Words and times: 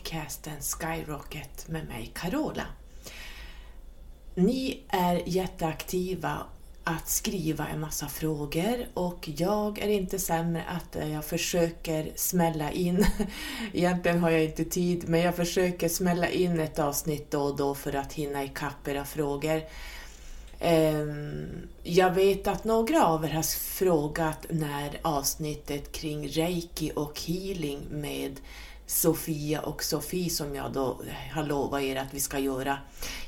Podcasten 0.00 0.60
Skyrocket 0.60 1.68
med 1.68 1.88
mig 1.88 2.12
Carola. 2.14 2.62
Ni 4.34 4.80
är 4.88 5.22
jätteaktiva 5.26 6.38
att 6.84 7.08
skriva 7.08 7.68
en 7.68 7.80
massa 7.80 8.08
frågor 8.08 8.86
och 8.94 9.28
jag 9.36 9.78
är 9.78 9.88
inte 9.88 10.18
sämre 10.18 10.64
att 10.68 11.08
jag 11.08 11.24
försöker 11.24 12.12
smälla 12.16 12.72
in, 12.72 13.06
egentligen 13.72 14.18
har 14.18 14.30
jag 14.30 14.44
inte 14.44 14.64
tid, 14.64 15.08
men 15.08 15.20
jag 15.20 15.36
försöker 15.36 15.88
smälla 15.88 16.28
in 16.28 16.60
ett 16.60 16.78
avsnitt 16.78 17.30
då 17.30 17.42
och 17.42 17.56
då 17.56 17.74
för 17.74 17.94
att 17.94 18.12
hinna 18.12 18.44
ikapp 18.44 18.88
era 18.88 19.04
frågor. 19.04 19.62
Ehm, 20.60 21.68
jag 21.82 22.10
vet 22.10 22.46
att 22.46 22.64
några 22.64 23.06
av 23.06 23.24
er 23.24 23.30
har 23.30 23.42
frågat 23.76 24.46
när 24.50 24.98
avsnittet 25.02 25.92
kring 25.92 26.28
reiki 26.28 26.92
och 26.94 27.20
healing 27.26 27.80
med 27.90 28.40
Sofia 28.90 29.60
och 29.60 29.84
Sofie 29.84 30.30
som 30.30 30.54
jag 30.54 30.72
då 30.72 31.00
eh, 31.06 31.34
har 31.34 31.44
lovat 31.44 31.82
er 31.82 31.96
att 31.96 32.14
vi 32.14 32.20
ska 32.20 32.38
göra. 32.38 32.78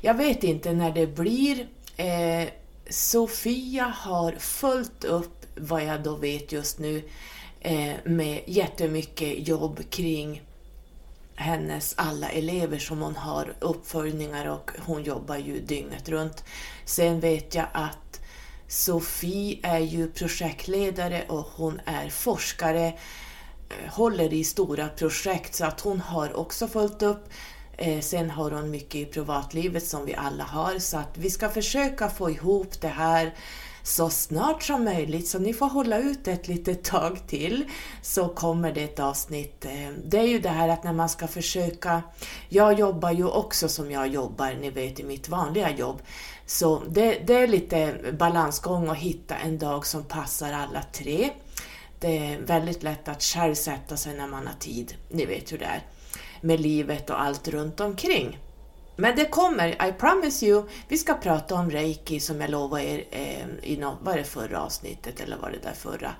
Jag 0.01 0.15
vet 0.15 0.45
inte 0.45 0.73
när 0.73 0.91
det 0.91 1.07
blir. 1.07 1.69
Eh, 1.97 2.49
Sofia 2.91 3.85
har 3.85 4.33
följt 4.33 5.05
upp 5.05 5.47
vad 5.57 5.85
jag 5.85 6.03
då 6.03 6.17
vet 6.17 6.53
just 6.53 6.79
nu 6.79 7.03
eh, 7.61 7.95
med 8.05 8.43
jättemycket 8.47 9.49
jobb 9.49 9.81
kring 9.91 10.43
hennes 11.35 11.95
alla 11.97 12.29
elever 12.29 12.79
som 12.79 13.01
hon 13.01 13.17
har 13.17 13.55
uppföljningar 13.59 14.47
och 14.47 14.71
hon 14.79 15.03
jobbar 15.03 15.37
ju 15.37 15.61
dygnet 15.61 16.09
runt. 16.09 16.45
Sen 16.85 17.21
vet 17.21 17.55
jag 17.55 17.67
att 17.73 18.21
Sofie 18.69 19.59
är 19.63 19.79
ju 19.79 20.11
projektledare 20.11 21.25
och 21.29 21.47
hon 21.57 21.81
är 21.85 22.09
forskare, 22.09 22.87
eh, 22.87 22.95
håller 23.91 24.33
i 24.33 24.45
stora 24.45 24.89
projekt 24.89 25.55
så 25.55 25.65
att 25.65 25.81
hon 25.81 26.01
har 26.01 26.37
också 26.37 26.69
följt 26.69 27.03
upp. 27.03 27.29
Eh, 27.77 28.01
sen 28.01 28.31
har 28.31 28.51
hon 28.51 28.71
mycket 28.71 28.95
i 28.95 29.05
privatlivet 29.05 29.87
som 29.87 30.07
vi 30.07 30.15
alla 30.15 30.45
har 30.45 30.79
så 30.79 30.97
att 30.97 31.19
vi 31.19 31.31
ska 31.31 31.49
försöka 31.49 32.11
få 32.11 32.31
ihop 32.31 32.81
det 32.81 32.89
här 32.89 33.35
så 33.83 34.11
snart 34.11 34.63
som 34.63 34.85
möjligt, 34.85 35.29
så 35.29 35.39
ni 35.39 35.55
får 35.55 35.67
hålla 35.67 35.99
ut 35.99 36.29
ett 36.29 36.49
litet 36.49 36.85
tag 36.85 37.19
till, 37.27 37.65
så 38.03 38.29
kommer 38.29 38.73
det 38.73 38.83
ett 38.83 39.01
avsnitt. 39.01 39.65
Eh, 39.65 39.91
det 40.05 40.19
är 40.19 40.27
ju 40.27 40.39
det 40.39 40.49
här 40.49 40.69
att 40.69 40.85
när 40.85 40.93
man 40.93 41.09
ska 41.09 41.27
försöka, 41.27 42.03
jag 42.49 42.79
jobbar 42.79 43.11
ju 43.11 43.25
också 43.25 43.69
som 43.69 43.91
jag 43.91 44.09
jobbar, 44.09 44.57
ni 44.61 44.71
vet 44.71 45.01
i 45.01 45.05
mitt 45.05 45.29
vanliga 45.29 45.77
jobb, 45.77 46.03
så 46.47 46.83
det, 46.89 47.19
det 47.27 47.35
är 47.35 47.49
lite 47.49 47.95
balansgång 48.19 48.89
att 48.89 48.97
hitta 48.97 49.35
en 49.37 49.59
dag 49.59 49.87
som 49.87 50.05
passar 50.05 50.53
alla 50.53 50.83
tre. 50.83 51.31
Det 52.03 52.19
är 52.19 52.39
väldigt 52.39 52.83
lätt 52.83 53.09
att 53.09 53.23
själv 53.23 53.55
sätta 53.55 53.97
sig 53.97 54.15
när 54.15 54.27
man 54.27 54.47
har 54.47 54.55
tid, 54.55 54.95
ni 55.09 55.27
vet 55.27 55.53
hur 55.53 55.59
det 55.59 55.65
är, 55.65 55.87
med 56.41 56.61
livet 56.61 57.11
och 57.11 57.23
allt 57.23 57.49
runt 57.49 57.81
omkring. 57.81 58.39
Men 58.97 59.17
det 59.17 59.25
kommer, 59.25 59.89
I 59.89 59.93
promise 59.93 60.47
you. 60.47 60.69
Vi 60.89 60.99
ska 60.99 61.15
prata 61.15 61.55
om 61.55 61.71
reiki 61.71 62.21
som 62.21 62.41
jag 62.41 62.51
lovade 62.51 62.85
er 62.85 63.05
eh, 63.11 63.71
i 63.73 63.77
något, 63.77 63.99
var 64.03 64.17
det 64.17 64.25
förra 64.25 64.61
avsnittet 64.61 65.21
eller 65.21 65.37
var 65.37 65.51
det 65.51 65.59
där 65.63 65.73
förra? 65.73 66.15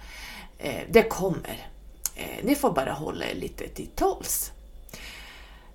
Eh, 0.59 0.81
det 0.91 1.03
kommer. 1.03 1.67
Eh, 2.17 2.45
ni 2.45 2.55
får 2.55 2.71
bara 2.71 2.93
hålla 2.93 3.25
er 3.25 3.35
lite 3.35 3.69
till 3.69 3.89
tåls. 3.89 4.53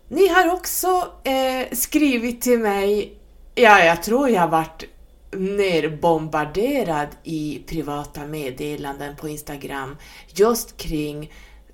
Ni 0.08 0.28
har 0.28 0.54
också 0.54 1.12
eh, 1.24 1.68
skrivit 1.72 2.42
till 2.42 2.60
mig, 2.60 3.18
ja 3.56 3.84
jag 3.84 4.04
tror 4.04 4.30
jag 4.30 4.48
varit 4.48 4.84
nerbombarderad 5.32 7.08
i 7.24 7.64
privata 7.68 8.26
meddelanden 8.26 9.16
på 9.16 9.30
Instagram 9.30 9.98
just 10.28 10.78
kring 10.78 11.32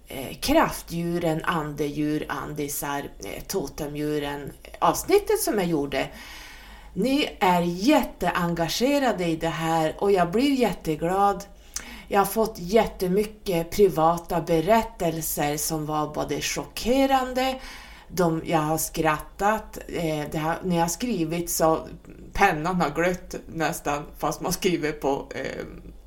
eh, 0.07 0.37
kraftdjuren, 0.39 1.43
andedjur, 1.43 2.25
andisar, 2.27 2.99
eh, 2.99 3.43
totemdjuren, 3.47 4.51
avsnittet 4.79 5.39
som 5.39 5.57
jag 5.57 5.67
gjorde. 5.67 6.07
Ni 6.93 7.29
är 7.39 7.61
jätteengagerade 7.61 9.25
i 9.25 9.35
det 9.35 9.49
här 9.49 9.95
och 9.97 10.11
jag 10.11 10.31
blir 10.31 10.53
jätteglad. 10.53 11.43
Jag 12.07 12.19
har 12.19 12.25
fått 12.25 12.55
jättemycket 12.57 13.71
privata 13.71 14.41
berättelser 14.41 15.57
som 15.57 15.85
var 15.85 16.13
både 16.13 16.41
chockerande, 16.41 17.55
de, 18.15 18.41
jag 18.45 18.59
har 18.59 18.77
skrattat, 18.77 19.77
eh, 19.87 20.41
har, 20.41 20.57
när 20.63 20.75
jag 20.75 20.83
har 20.83 20.87
skrivit 20.87 21.49
så 21.49 21.87
pennan 22.33 22.81
har 22.81 22.89
glött 22.89 23.35
nästan 23.47 24.03
fast 24.17 24.41
man 24.41 24.53
skriver 24.53 24.91
på 24.91 25.27
eh, 25.35 25.65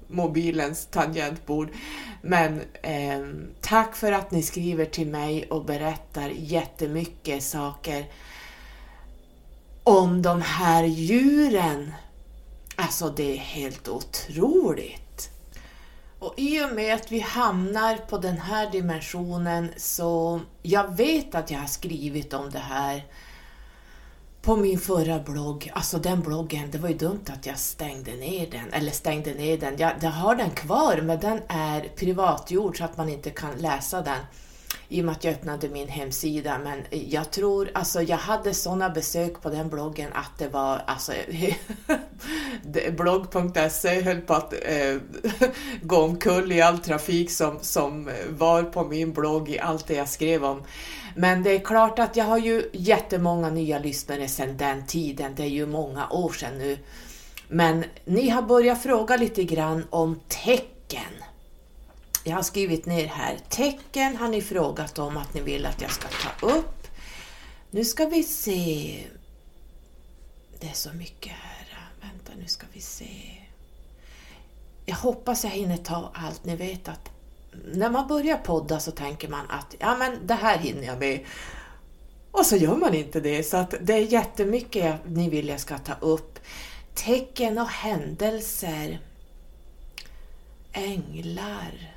mobilens 0.09 0.87
tangentbord. 0.87 1.69
Men 2.23 2.61
eh, 2.83 3.27
tack 3.61 3.97
för 3.97 4.13
att 4.13 4.31
ni 4.31 4.43
skriver 4.43 4.85
till 4.85 5.07
mig 5.09 5.47
och 5.51 5.65
berättar 5.65 6.29
jättemycket 6.29 7.43
saker 7.43 8.07
om 9.83 10.23
de 10.23 10.43
här 10.43 10.85
djuren. 10.85 11.93
Alltså 12.77 13.09
det 13.09 13.33
är 13.33 13.37
helt 13.37 13.89
otroligt. 13.89 15.06
Och 16.19 16.35
i 16.37 16.65
och 16.65 16.73
med 16.75 16.95
att 16.95 17.13
vi 17.13 17.21
hamnar 17.21 17.97
på 17.97 18.19
den 18.19 18.39
här 18.39 18.71
dimensionen 18.71 19.69
så 19.77 20.41
jag 20.63 20.97
vet 20.97 21.35
att 21.35 21.51
jag 21.51 21.59
har 21.59 21.67
skrivit 21.67 22.35
om 22.35 22.51
det 22.51 22.59
här 22.59 23.05
på 24.43 24.57
min 24.57 24.79
förra 24.79 25.19
blogg, 25.19 25.73
alltså 25.75 25.99
den 25.99 26.21
bloggen, 26.21 26.71
det 26.71 26.79
var 26.79 26.89
ju 26.89 26.95
dumt 26.95 27.25
att 27.27 27.47
jag 27.47 27.59
stängde 27.59 28.13
ner 28.13 28.51
den, 28.51 28.73
eller 28.73 28.91
stängde 28.91 29.35
ner 29.35 29.59
den. 29.59 29.75
Jag, 29.79 29.93
jag 30.01 30.11
har 30.11 30.37
den 30.37 30.51
kvar, 30.51 31.01
men 31.03 31.21
den 31.21 31.41
är 31.49 31.81
privatgjord 31.97 32.79
så 32.79 32.85
att 32.85 32.97
man 32.97 33.09
inte 33.09 33.31
kan 33.31 33.55
läsa 33.59 34.03
den 34.03 34.21
i 34.89 35.01
och 35.01 35.05
med 35.05 35.13
att 35.13 35.25
jag 35.25 35.35
öppnade 35.35 35.69
min 35.69 35.89
hemsida. 35.89 36.59
Men 36.65 36.83
jag 36.91 37.31
tror, 37.31 37.71
alltså 37.75 38.03
jag 38.03 38.17
hade 38.17 38.55
sådana 38.55 38.91
besök 38.91 39.43
på 39.43 39.51
den 39.51 39.69
bloggen 39.69 40.13
att 40.13 40.39
det 40.39 40.49
var, 40.49 40.83
alltså 40.87 41.13
blogg.se 42.97 44.03
höll 44.03 44.21
på 44.21 44.35
att 44.35 44.53
eh, 44.53 44.97
gå 45.83 45.97
omkull 45.97 46.53
i 46.53 46.63
all 46.63 46.79
trafik 46.79 47.31
som, 47.31 47.59
som 47.61 48.11
var 48.29 48.63
på 48.63 48.85
min 48.85 49.13
blogg 49.13 49.49
i 49.49 49.59
allt 49.59 49.87
det 49.87 49.95
jag 49.95 50.09
skrev 50.09 50.45
om. 50.45 50.63
Men 51.17 51.43
det 51.43 51.51
är 51.51 51.59
klart 51.59 51.99
att 51.99 52.17
jag 52.17 52.25
har 52.25 52.39
ju 52.39 52.71
jättemånga 52.73 53.51
nya 53.51 53.79
lyssnare 53.79 54.29
sedan 54.29 54.57
den 54.57 54.87
tiden, 54.87 55.35
det 55.37 55.43
är 55.43 55.49
ju 55.49 55.67
många 55.67 56.09
år 56.09 56.31
sedan 56.33 56.59
nu. 56.59 56.79
Men 57.49 57.85
ni 58.05 58.29
har 58.29 58.43
börjat 58.43 58.83
fråga 58.83 59.17
lite 59.17 59.45
grann 59.45 59.85
om 59.91 60.21
tecken. 60.29 61.26
Jag 62.29 62.37
har 62.37 62.43
skrivit 62.43 62.87
ner 62.87 63.07
här, 63.07 63.39
tecken 63.49 64.17
har 64.17 64.29
ni 64.29 64.43
frågat 64.43 64.99
om 64.99 65.17
att 65.17 65.35
ni 65.35 65.41
vill 65.41 65.67
att 65.67 65.83
jag 65.83 65.91
ska 65.91 66.09
ta 66.09 66.47
upp. 66.47 66.87
Nu 67.71 67.85
ska 67.85 68.07
vi 68.07 68.23
se. 68.23 69.05
Det 70.61 70.67
är 70.67 70.73
så 70.73 70.93
mycket 70.93 71.33
här. 71.33 71.89
Vänta, 72.01 72.33
nu 72.39 72.47
ska 72.47 72.67
vi 72.73 72.81
se. 72.81 73.43
Jag 74.87 74.97
hoppas 74.97 75.45
jag 75.45 75.51
hinner 75.51 75.77
ta 75.77 76.11
allt. 76.15 76.45
Ni 76.45 76.57
vet 76.57 76.89
att 76.89 77.11
när 77.65 77.91
man 77.91 78.09
börjar 78.09 78.37
podda 78.37 78.81
så 78.81 78.91
tänker 78.91 79.29
man 79.29 79.51
att 79.51 79.75
ja 79.79 79.97
men 79.97 80.27
det 80.27 80.35
här 80.35 80.59
hinner 80.59 80.87
jag 80.87 80.99
med. 80.99 81.21
Och 82.31 82.47
så 82.47 82.57
gör 82.57 82.77
man 82.77 82.95
inte 82.95 83.21
det. 83.21 83.43
Så 83.43 83.57
att 83.57 83.75
det 83.81 83.93
är 83.95 84.13
jättemycket 84.13 84.97
ni 85.07 85.31
vill 85.31 85.49
jag 85.49 85.61
ska 85.61 85.79
ta 85.79 85.95
upp. 86.01 86.39
Tecken 86.95 87.59
och 87.59 87.69
händelser. 87.69 89.01
Änglar. 90.73 91.96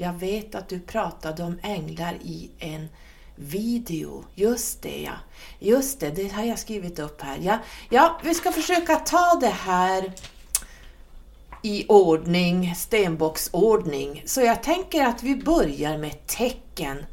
Jag 0.00 0.12
vet 0.12 0.54
att 0.54 0.68
du 0.68 0.80
pratade 0.80 1.42
om 1.42 1.58
änglar 1.62 2.14
i 2.22 2.50
en 2.58 2.88
video. 3.34 4.24
Just 4.34 4.82
det 4.82 5.02
ja. 5.02 5.12
Just 5.58 6.00
det, 6.00 6.10
det 6.10 6.28
har 6.28 6.44
jag 6.44 6.58
skrivit 6.58 6.98
upp 6.98 7.22
här. 7.22 7.38
Ja, 7.42 7.58
ja 7.90 8.20
vi 8.24 8.34
ska 8.34 8.52
försöka 8.52 8.96
ta 8.96 9.38
det 9.40 9.46
här 9.46 10.12
i 11.62 11.86
ordning, 11.88 12.74
stenbocksordning. 12.74 14.22
Så 14.26 14.40
jag 14.40 14.62
tänker 14.62 15.04
att 15.06 15.22
vi 15.22 15.36
börjar 15.36 15.98
med 15.98 16.26
tecken. 16.26 17.06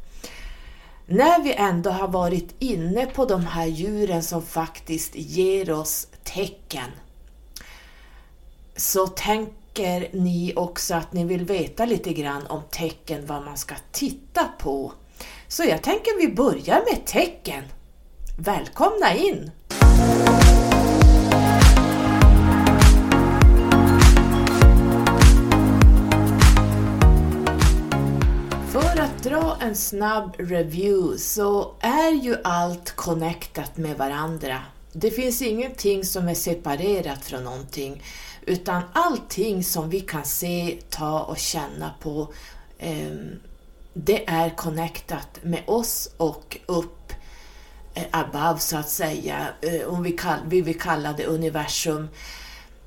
När 1.06 1.42
vi 1.42 1.52
ändå 1.54 1.90
har 1.90 2.08
varit 2.08 2.54
inne 2.58 3.06
på 3.06 3.24
de 3.24 3.46
här 3.46 3.66
djuren 3.66 4.22
som 4.22 4.42
faktiskt 4.42 5.14
ger 5.14 5.70
oss 5.70 6.08
tecken, 6.24 6.90
så 8.76 9.06
tänk 9.06 9.48
tänker 9.76 10.08
ni 10.12 10.52
också 10.56 10.94
att 10.94 11.12
ni 11.12 11.24
vill 11.24 11.44
veta 11.44 11.84
lite 11.84 12.12
grann 12.12 12.46
om 12.46 12.62
tecken, 12.70 13.26
vad 13.26 13.44
man 13.44 13.56
ska 13.56 13.74
titta 13.92 14.44
på. 14.58 14.92
Så 15.48 15.64
jag 15.64 15.82
tänker 15.82 16.18
vi 16.18 16.34
börjar 16.34 16.84
med 16.92 17.06
tecken. 17.06 17.64
Välkomna 18.38 19.14
in! 19.14 19.50
För 28.72 29.00
att 29.00 29.22
dra 29.22 29.56
en 29.60 29.74
snabb 29.74 30.34
review 30.38 31.18
så 31.18 31.74
är 31.80 32.24
ju 32.24 32.36
allt 32.44 32.90
connectat 32.90 33.76
med 33.76 33.96
varandra. 33.96 34.62
Det 34.92 35.10
finns 35.10 35.42
ingenting 35.42 36.04
som 36.04 36.28
är 36.28 36.34
separerat 36.34 37.24
från 37.24 37.44
någonting 37.44 38.02
utan 38.46 38.82
allting 38.92 39.64
som 39.64 39.90
vi 39.90 40.00
kan 40.00 40.24
se, 40.24 40.78
ta 40.90 41.20
och 41.20 41.38
känna 41.38 41.90
på 42.00 42.28
ehm, 42.78 43.40
det 43.98 44.28
är 44.28 44.50
connectat 44.50 45.38
med 45.42 45.62
oss 45.66 46.10
och 46.16 46.56
upp 46.66 47.12
eh, 47.94 48.04
above 48.10 48.60
så 48.60 48.76
att 48.76 48.88
säga, 48.88 49.48
eh, 49.60 49.88
om 49.88 50.02
vi, 50.02 50.12
kall, 50.12 50.38
vi 50.46 50.60
vill 50.60 50.80
kalla 50.80 51.12
det 51.12 51.26
universum. 51.26 52.08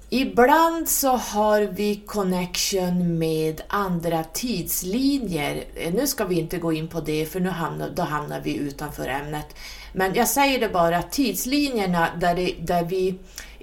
Ibland 0.10 0.90
så 0.90 1.10
har 1.10 1.62
vi 1.62 1.96
connection 1.96 3.18
med 3.18 3.62
andra 3.68 4.24
tidslinjer. 4.24 5.64
Eh, 5.76 5.94
nu 5.94 6.08
ska 6.08 6.26
vi 6.26 6.40
inte 6.40 6.58
gå 6.58 6.74
in 6.74 6.88
på 6.88 7.02
det 7.02 7.26
för 7.26 7.40
nu 7.40 7.50
hamnar, 7.50 7.90
då 7.90 8.02
hamnar 8.02 8.42
vi 8.42 8.56
utanför 8.56 9.08
ämnet. 9.08 9.56
Men 9.94 10.14
jag 10.14 10.28
säger 10.28 10.60
det 10.60 10.70
bara, 10.70 11.02
tidslinjerna 11.02 12.10
där, 12.20 12.36
det, 12.36 12.56
där 12.62 12.84
vi 12.84 13.16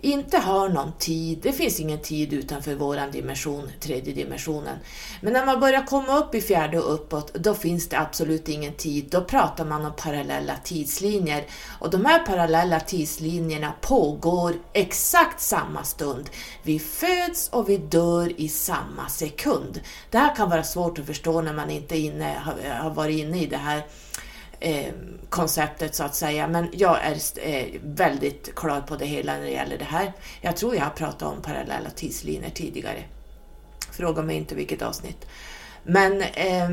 inte 0.07 0.39
har 0.39 0.69
någon 0.69 0.93
tid, 0.99 1.39
det 1.43 1.53
finns 1.53 1.81
ingen 1.81 1.99
tid 1.99 2.33
utanför 2.33 2.75
våran 2.75 3.11
dimension, 3.11 3.71
tredje 3.81 4.15
dimensionen. 4.15 4.79
Men 5.21 5.33
när 5.33 5.47
man 5.47 5.61
börjar 5.61 5.87
komma 5.87 6.19
upp 6.19 6.35
i 6.35 6.41
fjärde 6.41 6.81
och 6.81 6.95
uppåt, 6.95 7.35
då 7.35 7.55
finns 7.55 7.89
det 7.89 7.99
absolut 7.99 8.49
ingen 8.49 8.75
tid. 8.75 9.07
Då 9.11 9.25
pratar 9.25 9.65
man 9.65 9.87
om 9.87 9.93
parallella 9.97 10.57
tidslinjer. 10.57 11.45
Och 11.81 11.91
de 11.91 12.05
här 12.05 12.27
parallella 12.27 12.81
tidslinjerna 12.81 13.73
pågår 13.81 14.55
exakt 14.73 15.41
samma 15.41 15.85
stund. 15.85 16.31
Vi 16.63 16.79
föds 16.79 17.49
och 17.49 17.69
vi 17.69 17.77
dör 17.77 18.41
i 18.41 18.49
samma 18.49 19.09
sekund. 19.09 19.81
Det 20.11 20.19
här 20.19 20.35
kan 20.35 20.51
vara 20.51 20.65
svårt 20.65 20.99
att 20.99 21.07
förstå 21.07 21.41
när 21.41 21.53
man 21.53 21.71
inte 21.71 21.99
inne, 21.99 22.43
har 22.81 22.91
varit 22.91 23.19
inne 23.19 23.43
i 23.43 23.47
det 23.47 23.57
här 23.57 23.83
eh, 24.61 24.93
konceptet 25.29 25.95
så 25.95 26.05
att 26.05 26.15
säga. 26.15 26.49
Men 26.49 26.69
jag 26.73 26.99
är 27.05 27.19
eh, 27.37 27.67
väldigt 27.83 28.55
klar 28.55 28.81
på 28.81 28.97
det 28.97 29.07
hela 29.07 29.33
när 29.33 29.41
det 29.41 29.51
gäller 29.51 29.79
det 29.79 29.85
här. 29.85 30.13
Jag 30.41 30.57
tror 30.57 30.75
jag 30.75 30.83
har 30.83 30.91
pratat 30.91 31.23
om 31.23 31.43
parallella 31.43 31.91
tidslinjer 31.91 32.51
tidigare. 32.51 33.03
Fråga 33.93 34.23
mig 34.23 34.37
inte 34.37 34.55
vilket 34.55 34.83
avsnitt. 34.83 35.27
Men 35.83 36.23
eh, 36.23 36.69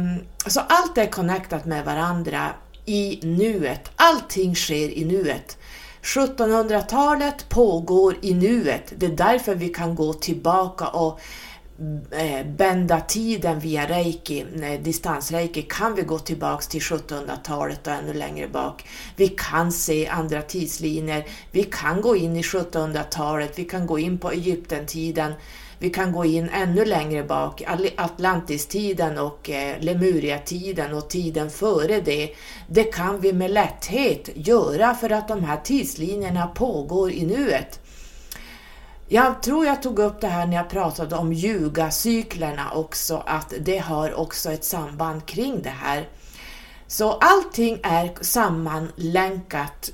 så 0.48 0.60
allt 0.60 0.98
är 0.98 1.06
connectat 1.06 1.66
med 1.66 1.86
varandra 1.86 2.50
i 2.86 3.20
nuet. 3.24 3.92
Allting 3.96 4.56
sker 4.56 4.90
i 4.90 5.06
nuet. 5.06 5.58
1700-talet 6.02 7.50
pågår 7.50 8.18
i 8.22 8.34
nuet. 8.34 8.94
Det 8.98 9.06
är 9.06 9.10
därför 9.10 9.56
vi 9.56 9.70
kan 9.70 9.96
gå 9.96 10.14
tillbaka 10.14 10.88
och 10.88 11.20
Eh, 12.12 12.46
bända 12.46 13.02
tiden 13.02 13.60
via 13.60 13.86
reiki, 13.86 14.46
eh, 14.62 14.82
distansreiki, 14.82 15.62
kan 15.62 15.96
vi 15.96 16.02
gå 16.02 16.20
tillbaks 16.20 16.68
till 16.68 16.82
1700-talet 16.82 17.88
och 17.88 17.94
ännu 17.94 18.14
längre 18.14 18.48
bak. 18.48 18.86
Vi 19.16 19.28
kan 19.28 19.72
se 19.72 20.08
andra 20.08 20.42
tidslinjer, 20.42 21.26
vi 21.52 21.64
kan 21.64 22.02
gå 22.02 22.16
in 22.16 22.36
i 22.36 22.42
1700-talet, 22.42 23.60
vi 23.60 23.64
kan 23.66 23.88
gå 23.88 24.00
in 24.00 24.18
på 24.18 24.32
Egyptentiden, 24.32 25.34
vi 25.80 25.90
kan 25.90 26.12
gå 26.12 26.26
in 26.26 26.50
ännu 26.50 26.86
längre 26.86 27.24
bak, 27.24 27.64
Atlantistiden 27.98 29.18
och 29.18 29.50
eh, 29.50 29.76
Lemuriatiden 29.80 30.94
och 30.94 31.10
tiden 31.10 31.50
före 31.50 32.02
det. 32.02 32.30
Det 32.68 32.84
kan 32.84 33.20
vi 33.20 33.34
med 33.34 33.52
lätthet 33.52 34.30
göra 34.34 34.96
för 34.96 35.10
att 35.10 35.28
de 35.28 35.44
här 35.44 35.58
tidslinjerna 35.58 36.48
pågår 36.48 37.12
i 37.12 37.26
nuet. 37.26 37.80
Jag 39.14 39.44
tror 39.44 39.66
jag 39.66 39.82
tog 39.82 40.00
upp 40.00 40.22
det 40.22 40.28
här 40.28 40.48
när 40.48 40.58
jag 40.58 40.70
pratade 40.70 41.16
om 41.16 41.34
ljugacyklerna 41.34 42.72
också, 42.72 43.24
att 43.26 43.54
det 43.60 43.78
har 43.78 44.14
också 44.14 44.52
ett 44.52 44.64
samband 44.64 45.26
kring 45.26 45.62
det 45.62 45.70
här. 45.70 46.10
Så 46.88 47.12
allting 47.12 47.80
är 47.84 48.24
sammanlänkat 48.24 49.92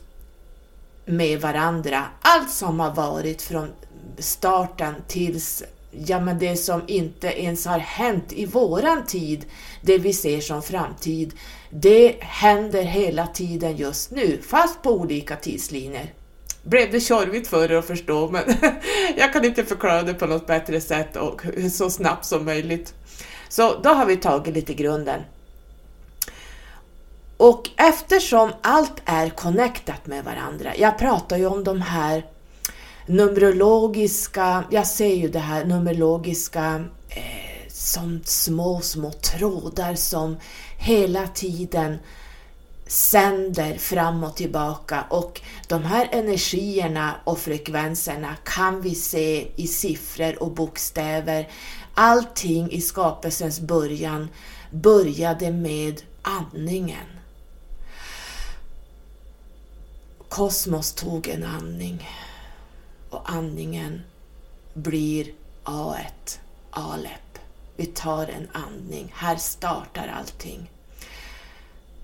med 1.05 1.41
varandra. 1.41 2.05
Allt 2.21 2.51
som 2.51 2.79
har 2.79 2.93
varit 2.93 3.41
från 3.41 3.69
starten 4.17 4.95
tills 5.07 5.63
ja, 5.91 6.19
men 6.19 6.39
det 6.39 6.55
som 6.55 6.81
inte 6.87 7.27
ens 7.27 7.65
har 7.65 7.79
hänt 7.79 8.33
i 8.33 8.45
våran 8.45 9.05
tid, 9.05 9.45
det 9.81 9.97
vi 9.97 10.13
ser 10.13 10.41
som 10.41 10.61
framtid, 10.61 11.33
det 11.69 12.15
händer 12.19 12.83
hela 12.83 13.27
tiden 13.27 13.77
just 13.77 14.11
nu, 14.11 14.41
fast 14.41 14.81
på 14.81 14.91
olika 14.91 15.35
tidslinjer 15.35 16.13
blev 16.63 16.91
det 16.91 16.99
tjorvigt 16.99 17.47
för 17.47 17.71
er 17.71 17.75
att 17.75 17.85
förstå, 17.85 18.29
men 18.31 18.43
jag 19.17 19.33
kan 19.33 19.45
inte 19.45 19.65
förklara 19.65 20.03
det 20.03 20.13
på 20.13 20.25
något 20.25 20.47
bättre 20.47 20.81
sätt 20.81 21.15
och 21.15 21.41
så 21.71 21.89
snabbt 21.89 22.25
som 22.25 22.45
möjligt. 22.45 22.93
Så 23.49 23.79
då 23.79 23.89
har 23.89 24.05
vi 24.05 24.17
tagit 24.17 24.53
lite 24.53 24.73
grunden. 24.73 25.21
Och 27.37 27.69
eftersom 27.77 28.51
allt 28.61 29.01
är 29.05 29.29
connectat 29.29 30.07
med 30.07 30.23
varandra, 30.23 30.73
jag 30.77 30.97
pratar 30.97 31.37
ju 31.37 31.45
om 31.45 31.63
de 31.63 31.81
här 31.81 32.25
numerologiska, 33.05 34.63
jag 34.71 34.87
ser 34.87 35.15
ju 35.15 35.27
det 35.27 35.39
här 35.39 35.65
numerologiska 35.65 36.85
eh, 37.09 37.69
som 37.69 38.21
små, 38.25 38.81
små 38.81 39.11
trådar 39.11 39.95
som 39.95 40.37
hela 40.77 41.27
tiden 41.27 41.97
sänder 42.89 43.77
fram 43.77 44.23
och 44.23 44.35
tillbaka 44.35 45.05
och 45.09 45.41
de 45.67 45.83
här 45.83 46.09
energierna 46.11 47.15
och 47.23 47.39
frekvenserna 47.39 48.35
kan 48.43 48.81
vi 48.81 48.95
se 48.95 49.47
i 49.55 49.67
siffror 49.67 50.43
och 50.43 50.51
bokstäver. 50.51 51.49
Allting 51.93 52.71
i 52.71 52.81
skapelsens 52.81 53.59
början 53.59 54.29
började 54.71 55.51
med 55.51 56.01
andningen. 56.21 57.05
Kosmos 60.29 60.93
tog 60.93 61.27
en 61.27 61.43
andning 61.43 62.09
och 63.09 63.31
andningen 63.31 64.01
blir 64.73 65.31
A1, 65.63 66.39
Alep. 66.71 67.39
Vi 67.75 67.85
tar 67.85 68.27
en 68.27 68.47
andning, 68.53 69.13
här 69.15 69.35
startar 69.35 70.07
allting. 70.19 70.69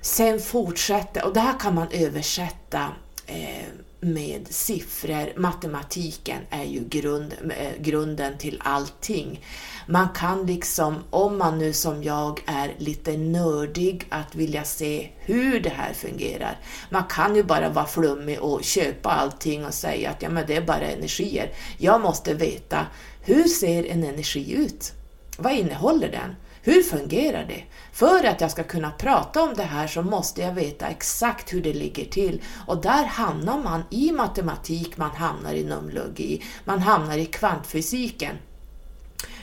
Sen 0.05 0.39
fortsätter, 0.39 1.25
och 1.25 1.33
det 1.33 1.39
här 1.39 1.59
kan 1.59 1.75
man 1.75 1.87
översätta 1.91 2.91
eh, 3.25 3.65
med 3.99 4.47
siffror. 4.49 5.39
Matematiken 5.39 6.37
är 6.49 6.63
ju 6.63 6.83
grund, 6.89 7.33
eh, 7.57 7.81
grunden 7.81 8.37
till 8.37 8.61
allting. 8.63 9.45
Man 9.87 10.09
kan 10.09 10.45
liksom, 10.45 11.03
om 11.09 11.37
man 11.37 11.57
nu 11.57 11.73
som 11.73 12.03
jag 12.03 12.43
är 12.45 12.75
lite 12.77 13.17
nördig, 13.17 14.05
att 14.09 14.35
vilja 14.35 14.63
se 14.63 15.09
hur 15.17 15.59
det 15.59 15.69
här 15.69 15.93
fungerar. 15.93 16.59
Man 16.89 17.03
kan 17.09 17.35
ju 17.35 17.43
bara 17.43 17.69
vara 17.69 17.87
flummig 17.87 18.41
och 18.41 18.63
köpa 18.63 19.09
allting 19.09 19.65
och 19.65 19.73
säga 19.73 20.09
att 20.09 20.21
ja, 20.21 20.29
men 20.29 20.47
det 20.47 20.55
är 20.55 20.61
bara 20.61 20.87
energier. 20.87 21.51
Jag 21.77 22.01
måste 22.01 22.33
veta, 22.33 22.85
hur 23.21 23.43
ser 23.43 23.85
en 23.85 24.03
energi 24.03 24.53
ut? 24.53 24.93
Vad 25.37 25.53
innehåller 25.53 26.11
den? 26.11 26.35
Hur 26.65 26.83
fungerar 26.83 27.45
det? 27.45 27.63
För 27.91 28.23
att 28.23 28.41
jag 28.41 28.51
ska 28.51 28.63
kunna 28.63 28.91
prata 28.91 29.43
om 29.43 29.53
det 29.53 29.63
här 29.63 29.87
så 29.87 30.01
måste 30.01 30.41
jag 30.41 30.53
veta 30.53 30.87
exakt 30.87 31.53
hur 31.53 31.61
det 31.61 31.73
ligger 31.73 32.05
till. 32.05 32.41
Och 32.67 32.81
där 32.81 33.03
hamnar 33.03 33.57
man 33.57 33.83
i 33.89 34.11
matematik, 34.11 34.97
man 34.97 35.11
hamnar 35.11 35.53
i 35.53 35.63
numlogi, 35.63 36.43
man 36.63 36.79
hamnar 36.79 37.17
i 37.17 37.25
kvantfysiken. 37.25 38.35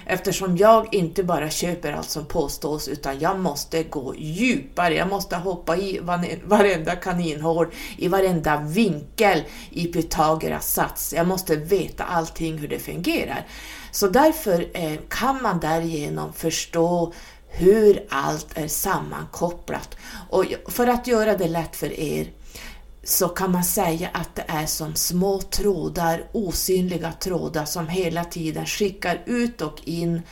Eftersom 0.07 0.57
jag 0.57 0.95
inte 0.95 1.25
bara 1.25 1.51
köper 1.51 1.93
allt 1.93 2.11
som 2.11 2.25
påstås 2.25 2.89
utan 2.89 3.19
jag 3.19 3.39
måste 3.39 3.83
gå 3.83 4.15
djupare, 4.17 4.95
jag 4.95 5.09
måste 5.09 5.37
hoppa 5.37 5.77
i 5.77 6.01
varenda 6.45 6.97
kaninhål, 6.97 7.67
i 7.97 8.09
varenda 8.09 8.61
vinkel 8.61 9.43
i 9.71 9.87
Pythagoras 9.87 10.73
sats. 10.73 11.13
Jag 11.17 11.27
måste 11.27 11.57
veta 11.57 12.05
allting 12.05 12.59
hur 12.59 12.69
det 12.69 12.79
fungerar. 12.79 13.47
Så 13.93 14.09
därför 14.09 14.71
eh, 14.75 14.99
kan 15.09 15.43
man 15.43 15.61
därigenom 15.61 16.33
förstå 16.33 17.13
hur 17.49 18.07
allt 18.11 18.59
är 18.59 18.69
sammankopplat. 18.69 19.97
Och 20.31 20.45
för 20.69 20.87
att 20.87 21.07
göra 21.07 21.37
det 21.37 21.49
lätt 21.49 21.77
för 21.77 22.01
er 22.01 22.27
så 23.05 23.29
kan 23.29 23.53
man 23.53 23.65
säga 23.65 24.11
att 24.13 24.35
det 24.35 24.45
är 24.49 24.67
som 24.67 24.95
små 24.95 25.41
trådar, 25.41 26.25
osynliga 26.33 27.13
trådar 27.13 27.65
som 27.65 27.89
hela 27.89 28.25
tiden 28.25 28.67
skickar 28.67 29.23
ut 29.27 29.61
och 29.61 29.81
in 29.85 30.23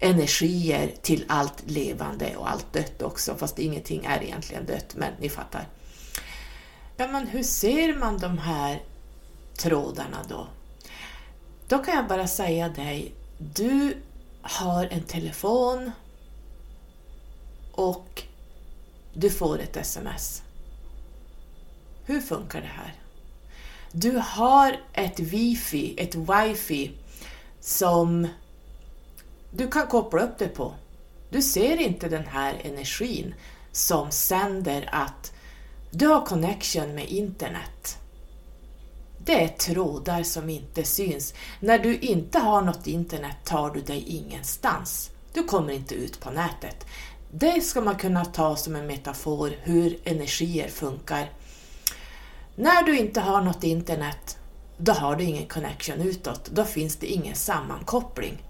energier 0.00 0.94
till 1.02 1.24
allt 1.28 1.70
levande 1.70 2.36
och 2.36 2.50
allt 2.50 2.72
dött 2.72 3.02
också, 3.02 3.34
fast 3.34 3.58
ingenting 3.58 4.04
är 4.04 4.22
egentligen 4.22 4.66
dött, 4.66 4.94
men 4.96 5.12
ni 5.20 5.28
fattar. 5.28 5.68
Ja, 6.96 7.08
men 7.08 7.26
hur 7.26 7.42
ser 7.42 7.98
man 7.98 8.18
de 8.18 8.38
här 8.38 8.82
trådarna 9.56 10.18
då? 10.28 10.46
Då 11.68 11.78
kan 11.78 11.94
jag 11.94 12.08
bara 12.08 12.26
säga 12.26 12.68
dig, 12.68 13.12
du 13.38 13.96
har 14.42 14.86
en 14.86 15.02
telefon 15.02 15.92
och 17.72 18.22
du 19.12 19.30
får 19.30 19.58
ett 19.60 19.76
sms. 19.76 20.42
Hur 22.04 22.20
funkar 22.20 22.60
det 22.60 22.66
här? 22.66 22.94
Du 23.92 24.22
har 24.24 24.80
ett 24.92 25.20
wifi, 25.20 25.94
ett 25.98 26.14
wifi 26.14 26.90
som 27.60 28.28
du 29.50 29.68
kan 29.70 29.86
koppla 29.86 30.22
upp 30.22 30.38
det 30.38 30.48
på. 30.48 30.74
Du 31.30 31.42
ser 31.42 31.76
inte 31.80 32.08
den 32.08 32.26
här 32.26 32.54
energin 32.64 33.34
som 33.72 34.10
sänder 34.10 34.88
att 34.92 35.32
du 35.90 36.06
har 36.06 36.26
connection 36.26 36.94
med 36.94 37.08
internet. 37.08 37.98
Det 39.28 39.44
är 39.44 39.48
trådar 39.48 40.22
som 40.22 40.50
inte 40.50 40.84
syns. 40.84 41.34
När 41.60 41.78
du 41.78 41.98
inte 41.98 42.38
har 42.38 42.62
något 42.62 42.86
internet 42.86 43.36
tar 43.44 43.70
du 43.70 43.80
dig 43.80 44.04
ingenstans. 44.06 45.10
Du 45.32 45.44
kommer 45.44 45.72
inte 45.72 45.94
ut 45.94 46.20
på 46.20 46.30
nätet. 46.30 46.86
Det 47.30 47.60
ska 47.60 47.80
man 47.80 47.96
kunna 47.96 48.24
ta 48.24 48.56
som 48.56 48.76
en 48.76 48.86
metafor 48.86 49.52
hur 49.62 49.98
energier 50.04 50.68
funkar. 50.68 51.32
När 52.56 52.82
du 52.82 52.98
inte 52.98 53.20
har 53.20 53.42
något 53.42 53.64
internet, 53.64 54.38
då 54.76 54.92
har 54.92 55.16
du 55.16 55.24
ingen 55.24 55.46
connection 55.46 56.00
utåt. 56.00 56.50
Då 56.50 56.64
finns 56.64 56.96
det 56.96 57.06
ingen 57.06 57.36
sammankoppling. 57.36 58.42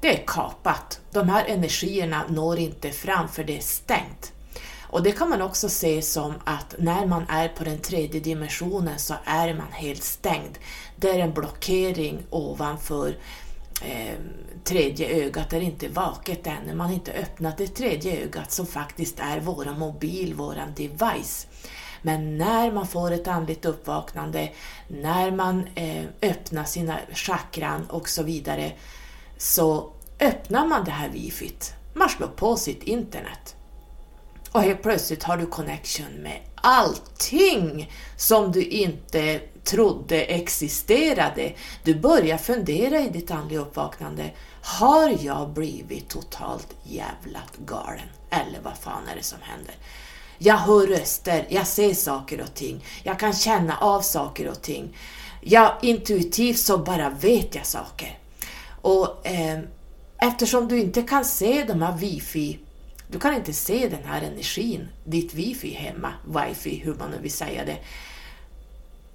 Det 0.00 0.20
är 0.20 0.26
kapat. 0.26 1.00
De 1.10 1.28
här 1.28 1.44
energierna 1.44 2.24
når 2.28 2.58
inte 2.58 2.90
fram 2.90 3.28
för 3.28 3.44
det 3.44 3.56
är 3.56 3.62
stängt. 3.62 4.32
Och 4.92 5.02
det 5.02 5.12
kan 5.12 5.28
man 5.28 5.42
också 5.42 5.68
se 5.68 6.02
som 6.02 6.34
att 6.44 6.74
när 6.78 7.06
man 7.06 7.24
är 7.28 7.48
på 7.48 7.64
den 7.64 7.78
tredje 7.78 8.20
dimensionen 8.20 8.98
så 8.98 9.14
är 9.24 9.54
man 9.54 9.72
helt 9.72 10.02
stängd. 10.02 10.58
Det 10.96 11.10
är 11.10 11.18
en 11.18 11.32
blockering 11.32 12.22
ovanför 12.30 13.16
eh, 13.82 14.14
tredje 14.64 15.24
ögat, 15.24 15.50
det 15.50 15.56
är 15.56 15.60
inte 15.60 15.88
vaket 15.88 16.46
ännu. 16.46 16.74
Man 16.74 16.86
har 16.86 16.94
inte 16.94 17.12
öppnat 17.12 17.58
det 17.58 17.66
tredje 17.66 18.24
ögat 18.24 18.52
som 18.52 18.66
faktiskt 18.66 19.20
är 19.20 19.40
våran 19.40 19.78
mobil, 19.78 20.34
våran 20.34 20.74
device. 20.76 21.46
Men 22.02 22.38
när 22.38 22.72
man 22.72 22.86
får 22.86 23.10
ett 23.10 23.28
andligt 23.28 23.64
uppvaknande, 23.64 24.52
när 24.88 25.30
man 25.30 25.66
eh, 25.74 26.04
öppnar 26.22 26.64
sina 26.64 26.98
chakran 27.12 27.86
och 27.90 28.08
så 28.08 28.22
vidare, 28.22 28.72
så 29.38 29.92
öppnar 30.20 30.66
man 30.66 30.84
det 30.84 30.90
här 30.90 31.08
wifit. 31.08 31.74
Man 31.94 32.08
slår 32.08 32.28
på 32.28 32.56
sitt 32.56 32.82
internet. 32.82 33.56
Och 34.52 34.62
helt 34.62 34.82
plötsligt 34.82 35.22
har 35.22 35.36
du 35.36 35.46
connection 35.46 36.12
med 36.22 36.40
allting 36.54 37.92
som 38.16 38.52
du 38.52 38.64
inte 38.64 39.40
trodde 39.64 40.22
existerade. 40.22 41.52
Du 41.84 41.94
börjar 41.94 42.38
fundera 42.38 43.00
i 43.00 43.08
ditt 43.08 43.30
andliga 43.30 43.60
uppvaknande. 43.60 44.30
Har 44.62 45.16
jag 45.20 45.48
blivit 45.48 46.08
totalt 46.08 46.68
jävlat 46.82 47.56
galen? 47.66 48.08
Eller 48.30 48.60
vad 48.62 48.76
fan 48.78 49.08
är 49.12 49.16
det 49.16 49.22
som 49.22 49.38
händer? 49.42 49.74
Jag 50.38 50.56
hör 50.56 50.86
röster, 50.86 51.46
jag 51.48 51.66
ser 51.66 51.94
saker 51.94 52.40
och 52.40 52.54
ting, 52.54 52.84
jag 53.02 53.18
kan 53.18 53.32
känna 53.32 53.76
av 53.76 54.00
saker 54.00 54.48
och 54.48 54.62
ting. 54.62 54.96
Jag 55.40 55.76
intuitivt 55.82 56.58
så 56.58 56.78
bara 56.78 57.10
vet 57.10 57.54
jag 57.54 57.66
saker. 57.66 58.18
Och 58.80 59.26
eh, 59.26 59.60
eftersom 60.18 60.68
du 60.68 60.80
inte 60.80 61.02
kan 61.02 61.24
se 61.24 61.64
de 61.64 61.82
här 61.82 61.96
wifi 61.96 62.58
du 63.12 63.18
kan 63.18 63.34
inte 63.34 63.52
se 63.52 63.88
den 63.88 64.04
här 64.04 64.22
energin, 64.22 64.88
ditt 65.04 65.34
wifi 65.34 65.70
hemma, 65.70 66.12
wifi, 66.26 66.82
hur 66.84 66.94
man 66.94 67.10
nu 67.10 67.16
vill 67.22 67.32
säga 67.32 67.64
det. 67.64 67.78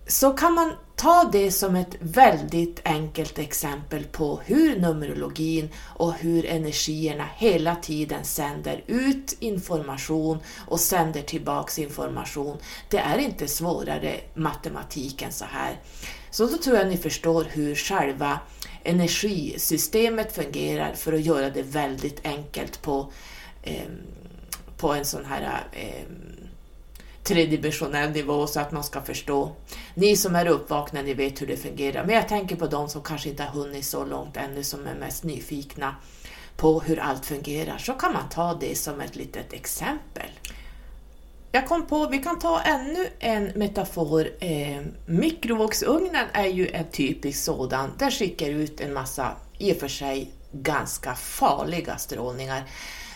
Så 0.07 0.31
kan 0.31 0.53
man 0.53 0.73
ta 0.95 1.29
det 1.31 1.51
som 1.51 1.75
ett 1.75 1.95
väldigt 1.99 2.81
enkelt 2.83 3.39
exempel 3.39 4.03
på 4.03 4.41
hur 4.45 4.79
numerologin 4.79 5.69
och 5.95 6.13
hur 6.13 6.45
energierna 6.45 7.25
hela 7.35 7.75
tiden 7.75 8.25
sänder 8.25 8.83
ut 8.87 9.37
information 9.39 10.37
och 10.67 10.79
sänder 10.79 11.21
tillbaks 11.21 11.79
information. 11.79 12.57
Det 12.89 12.97
är 12.97 13.17
inte 13.17 13.47
svårare 13.47 14.15
matematik 14.33 15.21
än 15.21 15.31
så 15.31 15.45
här. 15.45 15.79
Så 16.29 16.45
då 16.45 16.57
tror 16.57 16.77
jag 16.77 16.87
ni 16.87 16.97
förstår 16.97 17.43
hur 17.43 17.75
själva 17.75 18.39
energisystemet 18.83 20.35
fungerar 20.35 20.93
för 20.93 21.13
att 21.13 21.25
göra 21.25 21.49
det 21.49 21.63
väldigt 21.63 22.25
enkelt 22.25 22.81
på 22.81 23.11
eh, 23.67 23.87
på 24.77 24.93
en 24.93 25.05
sån 25.05 25.25
här 25.25 25.63
eh, 25.71 26.03
tredimensionell 27.23 28.11
nivå 28.11 28.47
så 28.47 28.59
att 28.59 28.71
man 28.71 28.83
ska 28.83 29.01
förstå. 29.01 29.51
Ni 29.95 30.17
som 30.17 30.35
är 30.35 30.47
uppvaknade, 30.47 31.07
ni 31.07 31.13
vet 31.13 31.41
hur 31.41 31.47
det 31.47 31.57
fungerar. 31.57 32.05
Men 32.05 32.15
jag 32.15 32.27
tänker 32.27 32.55
på 32.55 32.67
de 32.67 32.89
som 32.89 33.03
kanske 33.03 33.29
inte 33.29 33.43
har 33.43 33.61
hunnit 33.61 33.85
så 33.85 34.05
långt 34.05 34.37
ännu, 34.37 34.63
som 34.63 34.87
är 34.87 34.95
mest 34.95 35.23
nyfikna 35.23 35.95
på 36.57 36.79
hur 36.79 36.99
allt 36.99 37.25
fungerar. 37.25 37.77
Så 37.77 37.93
kan 37.93 38.13
man 38.13 38.29
ta 38.29 38.53
det 38.53 38.77
som 38.77 39.01
ett 39.01 39.15
litet 39.15 39.53
exempel. 39.53 40.29
Jag 41.51 41.67
kom 41.67 41.85
på, 41.85 42.07
vi 42.07 42.17
kan 42.17 42.39
ta 42.39 42.61
ännu 42.61 43.07
en 43.19 43.45
metafor. 43.45 44.29
Eh, 44.39 44.81
mikrovågsugnen 45.05 46.25
är 46.33 46.47
ju 46.47 46.67
en 46.67 46.91
typisk 46.91 47.43
sådan. 47.43 47.91
Den 47.99 48.11
skickar 48.11 48.49
ut 48.49 48.81
en 48.81 48.93
massa, 48.93 49.31
i 49.57 49.73
och 49.73 49.77
för 49.77 49.87
sig, 49.87 50.31
ganska 50.51 51.15
farliga 51.15 51.97
strålningar. 51.97 52.63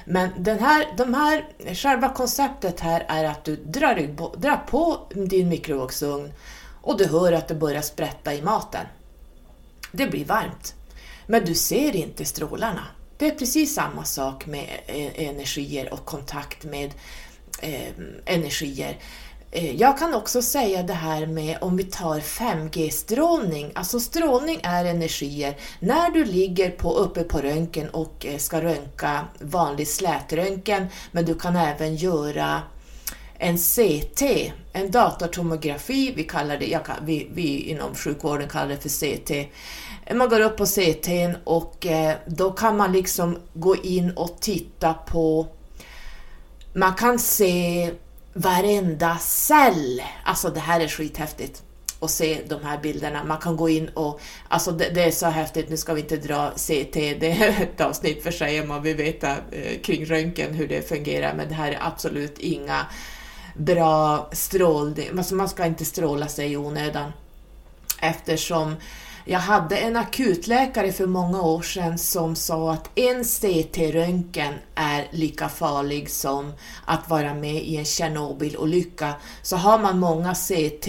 Men 0.05 0.29
den 0.38 0.60
här, 0.60 0.88
de 0.98 1.13
här, 1.13 1.46
själva 1.74 2.10
konceptet 2.10 2.79
här 2.79 3.05
är 3.08 3.24
att 3.24 3.43
du 3.43 3.55
drar, 3.55 3.96
drar 4.38 4.63
på 4.67 5.00
din 5.13 5.50
mikrovågsugn 5.50 6.34
och 6.81 6.98
du 6.98 7.05
hör 7.05 7.34
att 7.34 7.48
det 7.48 7.55
börjar 7.55 7.81
sprätta 7.81 8.34
i 8.34 8.41
maten. 8.41 8.86
Det 9.91 10.08
blir 10.08 10.25
varmt. 10.25 10.75
Men 11.27 11.46
du 11.46 11.55
ser 11.55 11.96
inte 11.96 12.25
strålarna. 12.25 12.88
Det 13.17 13.27
är 13.27 13.31
precis 13.31 13.75
samma 13.75 14.03
sak 14.03 14.46
med 14.46 14.70
eh, 14.88 15.27
energier 15.27 15.93
och 15.93 16.05
kontakt 16.05 16.63
med 16.63 16.93
eh, 17.62 17.93
energier. 18.25 18.98
Eh, 19.53 19.75
jag 19.75 19.98
kan 19.98 20.13
också 20.13 20.41
säga 20.41 20.84
det 20.84 20.93
här 20.93 21.25
med 21.25 21.58
om 21.62 21.77
vi 21.77 21.84
tar 21.84 22.20
5G-strålning, 22.20 23.72
alltså 23.75 24.00
strålning 24.00 24.60
är 24.63 24.86
energier. 24.86 25.58
När 25.79 26.10
du 26.10 26.25
ligger 26.25 26.70
på, 26.70 26.93
uppe 26.93 27.24
på 27.24 27.38
röntgen 27.38 27.89
och 27.89 28.25
eh, 28.25 28.38
ska 28.38 28.62
röntga 28.62 29.27
vanlig 29.39 29.88
slätröntgen, 29.88 30.88
men 31.12 31.25
du 31.25 31.36
kan 31.36 31.55
även 31.55 31.96
göra 31.96 32.62
en 33.38 33.58
CT, 33.58 34.22
en 34.74 34.91
datortomografi, 34.91 36.13
vi 36.15 36.24
kallar 36.24 36.58
det, 36.58 36.67
jag, 36.67 36.81
vi, 37.01 37.27
vi, 37.34 37.60
inom 37.60 37.96
sjukvården 37.96 38.50
kallar 38.50 38.70
det 38.70 38.77
för 38.77 38.89
CT. 38.89 39.51
Man 40.15 40.29
går 40.29 40.39
upp 40.39 40.58
på 40.58 40.65
CT 40.65 41.08
och 41.43 41.86
eh, 41.86 42.15
då 42.25 42.51
kan 42.51 42.77
man 42.77 42.91
liksom 42.91 43.38
gå 43.53 43.75
in 43.75 44.12
och 44.12 44.38
titta 44.39 44.93
på, 44.93 45.48
man 46.74 46.93
kan 46.93 47.20
se 47.20 47.91
varenda 48.34 49.18
cell. 49.18 50.02
Alltså 50.24 50.50
det 50.50 50.60
här 50.60 50.80
är 50.80 50.88
skithäftigt 50.88 51.64
att 52.02 52.12
se 52.12 52.42
de 52.48 52.64
här 52.64 52.78
bilderna. 52.78 53.24
Man 53.24 53.38
kan 53.38 53.58
gå 53.58 53.70
in 53.70 53.90
och, 53.90 54.22
alltså 54.48 54.72
det, 54.72 54.90
det, 54.90 55.04
är 55.04 55.12
så 55.12 55.26
häftigt, 55.26 55.70
nu 55.70 55.78
ska 55.78 55.94
vi 55.94 56.02
inte 56.02 56.18
dra 56.18 56.52
CT, 56.52 56.94
det 56.94 57.32
är 57.32 57.62
ett 57.62 57.82
avsnitt 57.82 58.24
för 58.24 58.32
sig 58.32 58.62
om 58.62 58.68
man 58.68 58.82
vill 58.82 58.96
veta 58.96 59.36
eh, 59.52 59.82
kring 59.82 60.06
röntgen 60.06 60.54
hur 60.54 60.68
det 60.68 60.90
fungerar, 60.90 61.34
men 61.34 61.48
det 61.48 61.54
här 61.54 61.72
är 61.72 61.80
absolut 61.82 62.38
inga 62.38 62.86
bra 63.56 64.30
strålning, 64.32 65.18
alltså 65.18 65.36
man 65.36 65.50
ska 65.50 65.66
inte 65.66 65.86
stråla 65.86 66.28
sig 66.28 66.52
i 66.52 66.58
onödan. 66.58 67.12
Eftersom 68.00 68.76
jag 69.25 69.40
hade 69.40 69.78
en 69.78 69.96
akutläkare 69.96 70.92
för 70.92 71.06
många 71.06 71.42
år 71.42 71.62
sedan 71.62 71.98
som 71.98 72.36
sa 72.36 72.74
att 72.74 72.90
en 72.96 73.24
CT-röntgen 73.24 74.54
är 74.75 75.08
lika 75.12 75.50
farlig 75.50 76.10
som 76.10 76.54
att 76.86 77.10
vara 77.10 77.34
med 77.34 77.63
i 77.63 77.78
en 77.78 77.86
Tjernobylolycka. 77.86 79.13
Så 79.42 79.56
har 79.56 79.80
man, 79.80 80.00
många 80.00 80.34
CT, 80.34 80.88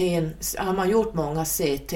har 0.57 0.73
man 0.73 0.89
gjort 0.89 1.13
många 1.13 1.45
CT 1.45 1.93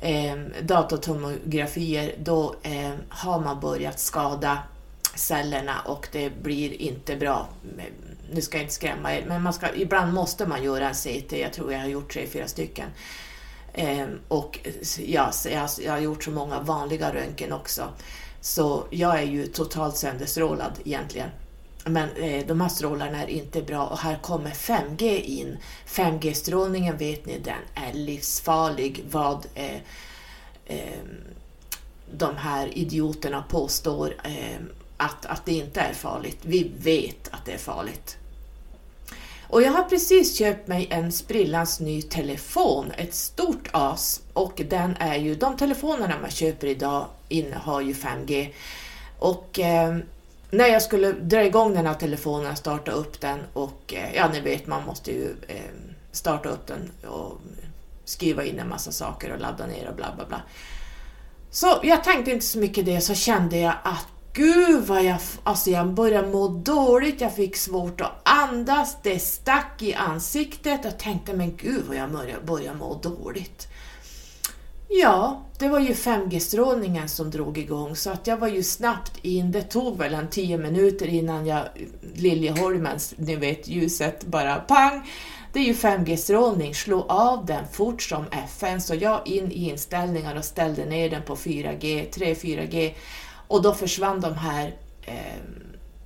eh, 0.00 0.36
datortomografier 0.62 2.14
då 2.18 2.54
eh, 2.62 2.92
har 3.08 3.40
man 3.40 3.60
börjat 3.60 4.00
skada 4.00 4.58
cellerna 5.14 5.80
och 5.86 6.08
det 6.12 6.42
blir 6.42 6.82
inte 6.82 7.16
bra. 7.16 7.48
Nu 8.32 8.40
ska 8.40 8.56
jag 8.56 8.64
inte 8.64 8.74
skrämma 8.74 9.14
er, 9.14 9.24
men 9.28 9.42
man 9.42 9.52
ska, 9.52 9.74
ibland 9.74 10.12
måste 10.12 10.46
man 10.46 10.62
göra 10.62 10.88
en 10.88 10.94
CT. 10.94 11.32
Jag 11.32 11.52
tror 11.52 11.72
jag 11.72 11.80
har 11.80 11.86
gjort 11.86 12.12
tre, 12.12 12.26
fyra 12.26 12.46
stycken. 12.46 12.86
Eh, 13.72 14.06
och 14.28 14.68
ja, 14.98 15.32
jag, 15.44 15.68
jag 15.84 15.92
har 15.92 15.98
gjort 15.98 16.24
så 16.24 16.30
många 16.30 16.60
vanliga 16.60 17.14
röntgen 17.14 17.52
också. 17.52 17.88
Så 18.40 18.86
jag 18.90 19.18
är 19.18 19.26
ju 19.26 19.46
totalt 19.46 19.96
sönderstrålad 19.96 20.72
egentligen. 20.84 21.28
Men 21.84 22.08
eh, 22.16 22.46
de 22.46 22.60
här 22.60 22.68
strålarna 22.68 23.22
är 23.22 23.30
inte 23.30 23.62
bra 23.62 23.86
och 23.86 23.98
här 23.98 24.18
kommer 24.18 24.50
5G 24.50 25.20
in. 25.20 25.58
5G-strålningen 25.86 26.96
vet 26.96 27.26
ni, 27.26 27.38
den 27.38 27.84
är 27.86 27.92
livsfarlig. 27.92 29.04
Vad 29.10 29.46
eh, 29.54 29.76
eh, 30.66 31.00
de 32.12 32.36
här 32.36 32.78
idioterna 32.78 33.44
påstår 33.48 34.16
eh, 34.24 34.60
att, 34.96 35.26
att 35.26 35.44
det 35.44 35.52
inte 35.52 35.80
är 35.80 35.92
farligt. 35.92 36.38
Vi 36.42 36.72
vet 36.78 37.28
att 37.30 37.44
det 37.44 37.52
är 37.52 37.58
farligt. 37.58 38.16
Och 39.52 39.62
jag 39.62 39.72
har 39.72 39.82
precis 39.82 40.38
köpt 40.38 40.68
mig 40.68 40.88
en 40.90 41.12
sprillans 41.12 41.80
ny 41.80 42.02
telefon, 42.02 42.92
ett 42.96 43.14
stort 43.14 43.68
as. 43.72 44.20
Och 44.32 44.62
den 44.68 44.96
är 45.00 45.16
ju, 45.16 45.34
de 45.34 45.56
telefonerna 45.56 46.14
man 46.20 46.30
köper 46.30 46.66
idag 46.66 47.06
innehar 47.28 47.80
ju 47.80 47.92
5G. 47.92 48.52
Och 49.18 49.58
eh, 49.58 49.96
när 50.50 50.66
jag 50.66 50.82
skulle 50.82 51.12
dra 51.12 51.44
igång 51.44 51.74
den 51.74 51.86
här 51.86 51.94
telefonen, 51.94 52.56
starta 52.56 52.92
upp 52.92 53.20
den 53.20 53.38
och 53.52 53.94
eh, 53.94 54.14
ja, 54.14 54.28
ni 54.32 54.40
vet 54.40 54.66
man 54.66 54.84
måste 54.86 55.12
ju 55.12 55.34
eh, 55.48 55.72
starta 56.12 56.48
upp 56.48 56.66
den 56.66 56.90
och 57.10 57.40
skriva 58.04 58.44
in 58.44 58.58
en 58.58 58.68
massa 58.68 58.92
saker 58.92 59.32
och 59.32 59.40
ladda 59.40 59.66
ner 59.66 59.88
och 59.88 59.96
bla 59.96 60.14
bla 60.16 60.26
bla. 60.26 60.42
Så 61.50 61.80
jag 61.82 62.04
tänkte 62.04 62.30
inte 62.30 62.46
så 62.46 62.58
mycket 62.58 62.86
det, 62.86 63.00
så 63.00 63.14
kände 63.14 63.58
jag 63.58 63.74
att 63.82 64.06
Gud 64.34 64.86
vad 64.86 65.04
jag, 65.04 65.18
alltså 65.42 65.70
jag 65.70 65.94
började 65.94 66.28
må 66.28 66.48
dåligt, 66.48 67.20
jag 67.20 67.36
fick 67.36 67.56
svårt 67.56 68.00
att 68.00 68.20
andas, 68.22 68.96
det 69.02 69.18
stack 69.18 69.82
i 69.82 69.94
ansiktet. 69.94 70.80
Jag 70.84 70.98
tänkte, 70.98 71.32
men 71.32 71.56
gud 71.56 71.84
vad 71.88 71.96
jag 71.96 72.12
började, 72.12 72.46
började 72.46 72.78
må 72.78 72.94
dåligt. 72.94 73.68
Ja, 74.88 75.42
det 75.58 75.68
var 75.68 75.80
ju 75.80 75.92
5G-strålningen 75.92 77.08
som 77.08 77.30
drog 77.30 77.58
igång 77.58 77.96
så 77.96 78.10
att 78.10 78.26
jag 78.26 78.36
var 78.36 78.48
ju 78.48 78.62
snabbt 78.62 79.12
in. 79.22 79.52
Det 79.52 79.62
tog 79.62 79.98
väl 79.98 80.14
en 80.14 80.28
tio 80.28 80.58
minuter 80.58 81.06
innan 81.06 81.46
jag 81.46 81.62
Liljeholmens, 82.14 83.14
ni 83.16 83.36
vet 83.36 83.68
ljuset 83.68 84.24
bara 84.24 84.56
pang. 84.56 85.10
Det 85.52 85.58
är 85.58 85.64
ju 85.64 85.72
5G-strålning, 85.72 86.74
slå 86.74 87.02
av 87.02 87.46
den 87.46 87.64
fort 87.72 88.02
som 88.02 88.24
FN 88.32 88.80
så 88.80 88.94
jag 88.94 89.28
in 89.28 89.52
i 89.52 89.70
inställningar 89.70 90.36
och 90.36 90.44
ställde 90.44 90.84
ner 90.84 91.10
den 91.10 91.22
på 91.22 91.36
4G, 91.36 92.10
3-4G 92.10 92.92
och 93.52 93.62
då 93.62 93.74
försvann 93.74 94.20
de 94.20 94.34
här 94.34 94.74
eh, 95.02 95.42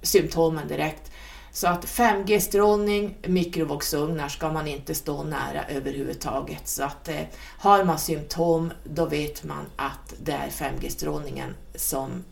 symptomen 0.03 0.69
direkt. 0.69 1.11
Så 1.53 1.69
att 1.69 1.85
5G-strålning, 1.85 3.15
mikrovågsugnar 3.27 4.29
ska 4.29 4.53
man 4.53 4.67
inte 4.67 4.95
stå 4.95 5.23
nära 5.23 5.65
överhuvudtaget. 5.69 6.69
Så 6.69 6.85
att 6.85 7.09
eh, 7.09 7.21
har 7.59 7.85
man 7.85 7.99
symptom 7.99 8.73
då 8.85 9.07
vet 9.07 9.45
man 9.45 9.65
att 9.77 10.15
det 10.23 10.33
är 10.33 10.49
5G-strålningen 10.49 11.55
som 11.75 12.25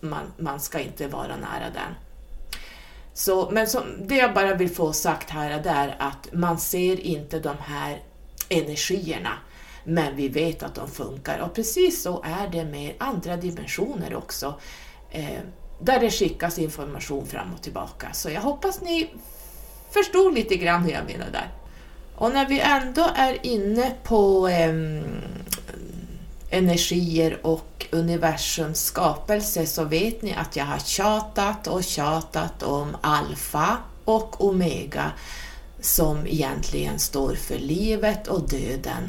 man, 0.00 0.32
man 0.38 0.60
ska 0.60 0.80
inte 0.80 1.08
vara 1.08 1.36
nära 1.36 1.70
den. 1.74 1.94
Så, 3.14 3.50
men 3.50 3.66
som, 3.66 3.82
det 4.06 4.16
jag 4.16 4.34
bara 4.34 4.54
vill 4.54 4.70
få 4.70 4.92
sagt 4.92 5.30
här 5.30 5.62
är 5.64 5.96
att 5.98 6.28
man 6.32 6.58
ser 6.58 7.00
inte 7.00 7.38
de 7.38 7.56
här 7.60 8.02
energierna 8.48 9.32
men 9.88 10.16
vi 10.16 10.28
vet 10.28 10.62
att 10.62 10.74
de 10.74 10.88
funkar 10.88 11.38
och 11.38 11.54
precis 11.54 12.02
så 12.02 12.22
är 12.22 12.48
det 12.48 12.64
med 12.64 12.94
andra 12.98 13.36
dimensioner 13.36 14.14
också. 14.14 14.54
Eh, 15.10 15.40
där 15.80 16.00
det 16.00 16.10
skickas 16.10 16.58
information 16.58 17.26
fram 17.26 17.54
och 17.54 17.62
tillbaka. 17.62 18.12
Så 18.12 18.30
jag 18.30 18.40
hoppas 18.40 18.80
ni 18.80 19.10
förstod 19.90 20.34
lite 20.34 20.56
grann 20.56 20.82
hur 20.82 20.92
jag 20.92 21.04
menar 21.04 21.30
där. 21.32 21.48
Och 22.14 22.32
när 22.32 22.48
vi 22.48 22.60
ändå 22.60 23.10
är 23.14 23.46
inne 23.46 23.92
på 24.02 24.48
eh, 24.48 24.74
energier 26.50 27.46
och 27.46 27.86
universums 27.90 28.80
skapelse 28.80 29.66
så 29.66 29.84
vet 29.84 30.22
ni 30.22 30.34
att 30.34 30.56
jag 30.56 30.64
har 30.64 30.78
tjatat 30.78 31.66
och 31.66 31.84
tjatat 31.84 32.62
om 32.62 32.96
alfa 33.00 33.76
och 34.04 34.44
omega 34.44 35.12
som 35.80 36.26
egentligen 36.26 36.98
står 36.98 37.34
för 37.34 37.58
livet 37.58 38.28
och 38.28 38.48
döden. 38.48 39.08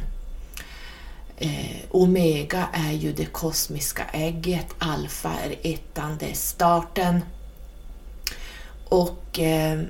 Eh, 1.42 1.76
omega 1.90 2.68
är 2.72 2.92
ju 2.92 3.12
det 3.12 3.24
kosmiska 3.24 4.04
ägget, 4.12 4.66
alfa 4.78 5.32
är 5.44 5.72
ettan, 5.72 6.16
det 6.18 6.30
är 6.30 6.34
starten. 6.34 7.20
Och 8.88 9.38
eh, 9.38 9.80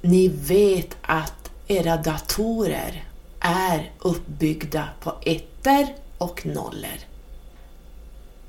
ni 0.00 0.28
vet 0.28 0.96
att 1.02 1.50
era 1.66 1.96
datorer 1.96 3.04
är 3.40 3.90
uppbyggda 3.98 4.88
på 5.00 5.14
ettor 5.22 5.86
och 6.18 6.46
nollor. 6.46 6.98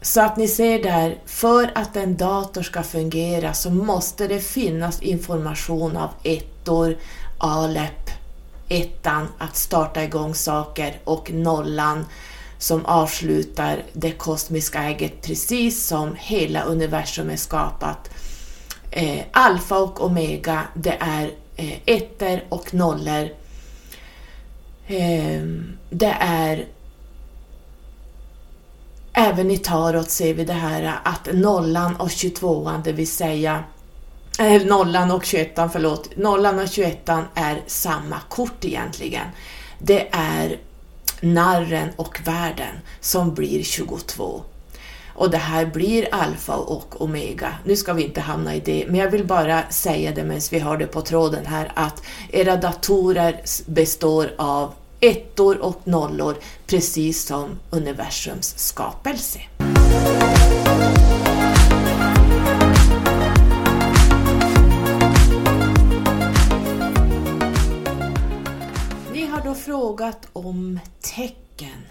Så 0.02 0.22
att 0.22 0.38
ni 0.38 0.48
ser 0.48 0.84
där, 0.84 1.18
för 1.26 1.72
att 1.76 1.96
en 1.96 2.18
dator 2.18 2.62
ska 2.62 2.84
fungera 2.84 3.54
så 3.54 3.70
måste 3.70 4.28
det 4.28 4.40
finnas 4.40 5.02
information 5.02 5.98
av 5.98 6.10
ettor, 6.24 6.98
ALEP, 7.38 8.10
ettan 8.70 9.28
att 9.38 9.56
starta 9.56 10.04
igång 10.04 10.36
saker 10.36 11.00
och 11.04 11.32
nollan 11.32 12.06
som 12.62 12.86
avslutar 12.86 13.84
det 13.94 14.12
kosmiska 14.12 14.84
ägget 14.84 15.22
precis 15.22 15.86
som 15.88 16.16
hela 16.20 16.64
universum 16.64 17.30
är 17.30 17.36
skapat. 17.36 18.10
Eh, 18.92 19.24
alfa 19.32 19.78
och 19.78 20.06
omega, 20.06 20.64
det 20.74 20.98
är 21.00 21.32
eh, 21.56 21.78
ettor 21.86 22.44
och 22.50 22.74
nollor. 22.74 23.30
Eh, 24.88 25.42
det 25.90 26.16
är 26.20 26.66
Även 29.14 29.52
i 29.52 29.58
tarot 29.58 30.10
ser 30.10 30.34
vi 30.34 30.46
det 30.46 30.54
här 30.54 31.00
att 31.04 31.34
nollan 31.34 31.96
och 31.96 32.08
22an, 32.08 32.84
det 32.84 32.92
vill 32.92 33.12
säga 33.12 33.64
eh, 34.40 34.66
nollan 34.66 35.12
och 35.12 35.26
21 35.26 35.52
förlåt, 35.56 36.18
nollan 36.18 36.60
och 36.60 36.68
21 36.68 37.10
är 37.36 37.62
samma 37.68 38.20
kort 38.30 38.66
egentligen. 38.66 39.26
Det 39.80 40.08
är 40.12 40.58
narren 41.22 41.90
och 41.96 42.20
världen 42.26 42.76
som 43.00 43.34
blir 43.34 43.64
22. 43.64 44.42
Och 45.14 45.32
det 45.32 45.38
här 45.38 45.66
blir 45.66 46.08
alfa 46.12 46.56
och 46.56 47.02
omega. 47.02 47.54
Nu 47.66 47.76
ska 47.76 47.94
vi 47.94 48.04
inte 48.04 48.22
hamna 48.22 48.56
i 48.56 48.60
det, 48.60 48.86
men 48.88 48.96
jag 48.96 49.12
vill 49.12 49.26
bara 49.26 49.64
säga 49.70 50.12
det 50.12 50.24
medan 50.24 50.42
vi 50.52 50.60
har 50.60 50.78
det 50.78 50.88
på 50.88 51.02
tråden 51.02 51.46
här 51.46 51.72
att 51.76 52.04
era 52.32 52.56
datorer 52.56 53.42
består 53.66 54.32
av 54.38 54.74
ettor 55.00 55.58
och 55.58 55.82
nollor 55.84 56.36
precis 56.68 57.26
som 57.26 57.60
universums 57.70 58.58
skapelse. 58.58 59.40
Frågat 69.72 70.28
om 70.34 70.80
tecken. 71.02 71.86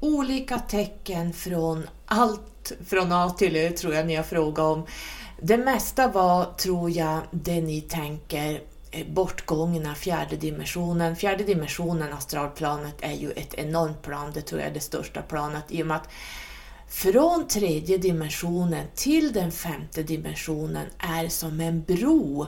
Olika 0.00 0.58
tecken 0.58 1.32
från 1.32 1.88
allt 2.06 2.72
från 2.86 3.12
A 3.12 3.30
till 3.30 3.56
Ö 3.56 3.70
tror 3.70 3.94
jag 3.94 4.06
ni 4.06 4.14
har 4.14 4.22
frågat 4.22 4.64
om. 4.64 4.86
Det 5.42 5.56
mesta 5.56 6.08
var, 6.08 6.44
tror 6.44 6.90
jag, 6.90 7.20
det 7.30 7.60
ni 7.60 7.80
tänker 7.80 8.62
eh, 8.90 9.06
bortgångna 9.06 9.94
fjärde 9.94 10.36
dimensionen. 10.36 11.16
Fjärde 11.16 11.44
dimensionen, 11.44 12.12
astralplanet, 12.12 12.94
är 13.00 13.14
ju 13.14 13.30
ett 13.30 13.54
enormt 13.54 14.02
plan. 14.02 14.30
Det 14.34 14.40
tror 14.40 14.60
jag 14.60 14.70
är 14.70 14.74
det 14.74 14.80
största 14.80 15.22
planet 15.22 15.64
i 15.68 15.82
och 15.82 15.86
med 15.86 15.96
att 15.96 16.08
från 16.88 17.48
tredje 17.48 17.98
dimensionen 17.98 18.86
till 18.94 19.32
den 19.32 19.52
femte 19.52 20.02
dimensionen 20.02 20.86
är 20.98 21.28
som 21.28 21.60
en 21.60 21.82
bro. 21.82 22.46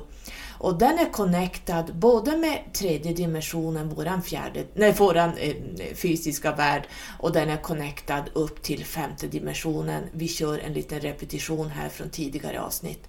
Och 0.63 0.79
den 0.79 0.99
är 0.99 1.13
connectad 1.13 1.95
både 1.95 2.37
med 2.37 2.59
tredje 2.73 3.13
dimensionen, 3.13 3.89
våran, 3.89 4.23
fjärde, 4.23 4.65
nej, 4.75 4.93
våran 4.93 5.33
eh, 5.37 5.55
fysiska 5.95 6.55
värld, 6.55 6.83
och 7.19 7.33
den 7.33 7.51
är 7.51 7.57
connectad 7.57 8.23
upp 8.33 8.63
till 8.63 8.85
femte 8.85 9.27
dimensionen. 9.27 10.03
Vi 10.13 10.29
kör 10.29 10.59
en 10.59 10.73
liten 10.73 11.01
repetition 11.01 11.69
här 11.69 11.89
från 11.89 12.11
tidigare 12.11 12.61
avsnitt. 12.61 13.09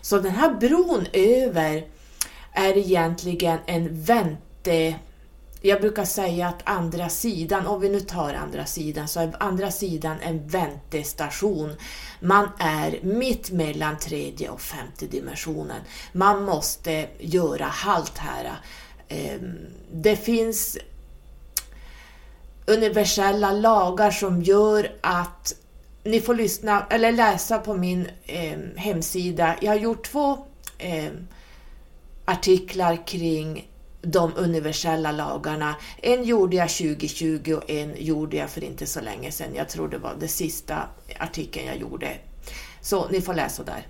Så 0.00 0.18
den 0.18 0.32
här 0.32 0.54
bron 0.54 1.06
över 1.12 1.86
är 2.52 2.76
egentligen 2.76 3.58
en 3.66 4.02
vänte 4.02 4.94
jag 5.66 5.80
brukar 5.80 6.04
säga 6.04 6.48
att 6.48 6.62
andra 6.64 7.08
sidan, 7.08 7.66
om 7.66 7.80
vi 7.80 7.88
nu 7.88 8.00
tar 8.00 8.34
andra 8.34 8.66
sidan, 8.66 9.08
så 9.08 9.20
är 9.20 9.32
andra 9.40 9.70
sidan 9.70 10.16
en 10.22 10.48
väntestation. 10.48 11.76
Man 12.20 12.48
är 12.58 12.98
mitt 13.02 13.50
mellan 13.50 13.98
tredje 13.98 14.48
och 14.48 14.60
femte 14.60 15.06
dimensionen. 15.06 15.80
Man 16.12 16.44
måste 16.44 17.08
göra 17.18 17.64
halt 17.64 18.18
här. 18.18 18.56
Ehm, 19.08 19.56
det 19.92 20.16
finns 20.16 20.78
universella 22.66 23.52
lagar 23.52 24.10
som 24.10 24.42
gör 24.42 24.92
att 25.00 25.54
ni 26.02 26.20
får 26.20 26.34
lyssna 26.34 26.86
eller 26.90 27.12
läsa 27.12 27.58
på 27.58 27.74
min 27.74 28.08
eh, 28.26 28.58
hemsida. 28.76 29.56
Jag 29.60 29.72
har 29.72 29.78
gjort 29.78 30.06
två 30.06 30.46
eh, 30.78 31.12
artiklar 32.24 33.06
kring 33.06 33.68
de 34.06 34.32
universella 34.36 35.12
lagarna. 35.12 35.74
En 36.02 36.24
gjorde 36.24 36.56
jag 36.56 36.68
2020 36.68 37.54
och 37.56 37.70
en 37.70 37.94
gjorde 37.98 38.36
jag 38.36 38.50
för 38.50 38.64
inte 38.64 38.86
så 38.86 39.00
länge 39.00 39.30
sedan. 39.30 39.54
Jag 39.54 39.68
tror 39.68 39.88
det 39.88 39.98
var 39.98 40.14
den 40.20 40.28
sista 40.28 40.82
artikeln 41.18 41.66
jag 41.66 41.76
gjorde. 41.76 42.08
Så 42.80 43.08
ni 43.08 43.20
får 43.20 43.34
läsa 43.34 43.62
där. 43.62 43.86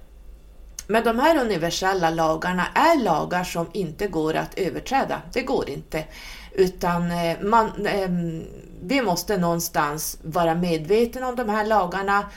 Men 0.86 1.04
de 1.04 1.18
här 1.18 1.40
universella 1.40 2.10
lagarna 2.10 2.66
är 2.74 3.02
lagar 3.02 3.44
som 3.44 3.66
inte 3.72 4.06
går 4.06 4.34
att 4.34 4.58
överträda. 4.58 5.22
Det 5.32 5.42
går 5.42 5.70
inte. 5.70 6.04
Utan 6.52 7.10
eh, 7.10 7.40
man, 7.42 7.86
ehm, 7.86 8.44
vi 8.82 9.02
måste 9.02 9.36
någonstans 9.36 10.18
vara 10.22 10.54
medvetna 10.54 11.28
om 11.28 11.36
de 11.36 11.48
här 11.48 11.66
lagarna 11.66 12.30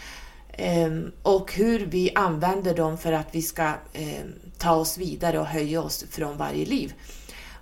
ehm, 0.51 1.11
och 1.23 1.53
hur 1.53 1.85
vi 1.85 2.11
använder 2.15 2.75
dem 2.75 2.97
för 2.97 3.11
att 3.11 3.27
vi 3.31 3.41
ska 3.41 3.63
ehm, 3.93 4.33
ta 4.57 4.75
oss 4.75 4.97
vidare 4.97 5.39
och 5.39 5.45
höja 5.45 5.81
oss 5.81 6.05
från 6.11 6.37
varje 6.37 6.65
liv. 6.65 6.93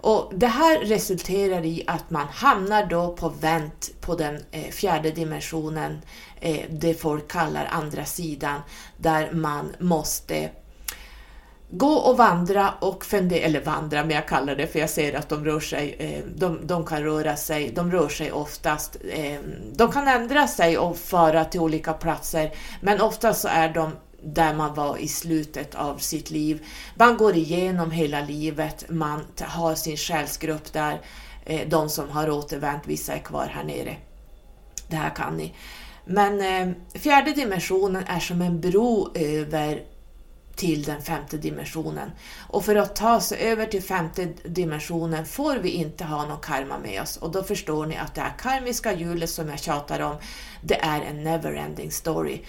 Och 0.05 0.31
Det 0.35 0.47
här 0.47 0.79
resulterar 0.79 1.65
i 1.65 1.83
att 1.87 2.09
man 2.09 2.27
hamnar 2.27 2.85
då 2.85 3.15
på 3.15 3.29
vänt 3.29 3.91
på 4.01 4.15
den 4.15 4.39
eh, 4.51 4.71
fjärde 4.71 5.11
dimensionen, 5.11 6.01
eh, 6.39 6.59
det 6.69 6.93
folk 6.93 7.31
kallar 7.31 7.65
andra 7.71 8.05
sidan, 8.05 8.61
där 8.97 9.31
man 9.31 9.75
måste 9.79 10.49
gå 11.69 11.93
och 11.93 12.17
vandra 12.17 12.73
och 12.79 13.05
fundera, 13.05 13.45
eller 13.45 13.61
vandra, 13.61 14.01
men 14.01 14.15
jag 14.15 14.27
kallar 14.27 14.55
det 14.55 14.67
för 14.67 14.79
jag 14.79 14.89
ser 14.89 15.13
att 15.13 15.29
de 15.29 15.45
rör 15.45 15.59
sig, 15.59 15.95
eh, 15.99 16.23
de, 16.35 16.67
de 16.67 16.85
kan 16.85 17.03
röra 17.03 17.35
sig, 17.35 17.71
de 17.75 17.91
rör 17.91 18.09
sig 18.09 18.31
oftast, 18.31 18.97
de 19.75 19.91
kan 19.91 20.07
ändra 20.07 20.47
sig 20.47 20.77
och 20.77 20.97
fara 20.97 21.45
till 21.45 21.59
olika 21.59 21.93
platser, 21.93 22.51
men 22.81 23.01
oftast 23.01 23.41
så 23.41 23.47
är 23.47 23.69
de 23.69 23.91
där 24.25 24.53
man 24.53 24.73
var 24.73 24.97
i 24.97 25.07
slutet 25.07 25.75
av 25.75 25.97
sitt 25.97 26.31
liv. 26.31 26.65
Man 26.95 27.17
går 27.17 27.35
igenom 27.35 27.91
hela 27.91 28.21
livet, 28.21 28.85
man 28.89 29.21
har 29.41 29.75
sin 29.75 29.97
själsgrupp 29.97 30.73
där, 30.73 31.01
eh, 31.45 31.69
de 31.69 31.89
som 31.89 32.09
har 32.09 32.29
återvänt, 32.29 32.87
vissa 32.87 33.13
är 33.13 33.19
kvar 33.19 33.47
här 33.53 33.63
nere. 33.63 33.95
Det 34.87 34.95
här 34.95 35.15
kan 35.15 35.37
ni. 35.37 35.53
Men 36.05 36.41
eh, 36.41 36.99
fjärde 36.99 37.31
dimensionen 37.31 38.03
är 38.07 38.19
som 38.19 38.41
en 38.41 38.61
bro 38.61 39.11
över 39.15 39.83
till 40.55 40.83
den 40.83 41.01
femte 41.01 41.37
dimensionen. 41.37 42.11
Och 42.49 42.65
för 42.65 42.75
att 42.75 42.95
ta 42.95 43.19
sig 43.19 43.39
över 43.39 43.65
till 43.65 43.83
femte 43.83 44.27
dimensionen 44.45 45.25
får 45.25 45.55
vi 45.55 45.69
inte 45.69 46.03
ha 46.03 46.25
någon 46.25 46.39
karma 46.39 46.77
med 46.77 47.01
oss. 47.01 47.17
Och 47.17 47.31
då 47.31 47.43
förstår 47.43 47.85
ni 47.85 47.97
att 47.97 48.15
det 48.15 48.21
här 48.21 48.37
karmiska 48.37 48.93
hjulet 48.93 49.29
som 49.29 49.49
jag 49.49 49.59
tjatar 49.59 49.99
om, 49.99 50.15
det 50.61 50.75
är 50.75 51.01
en 51.01 51.27
never-ending 51.27 51.89
story. 51.89 52.41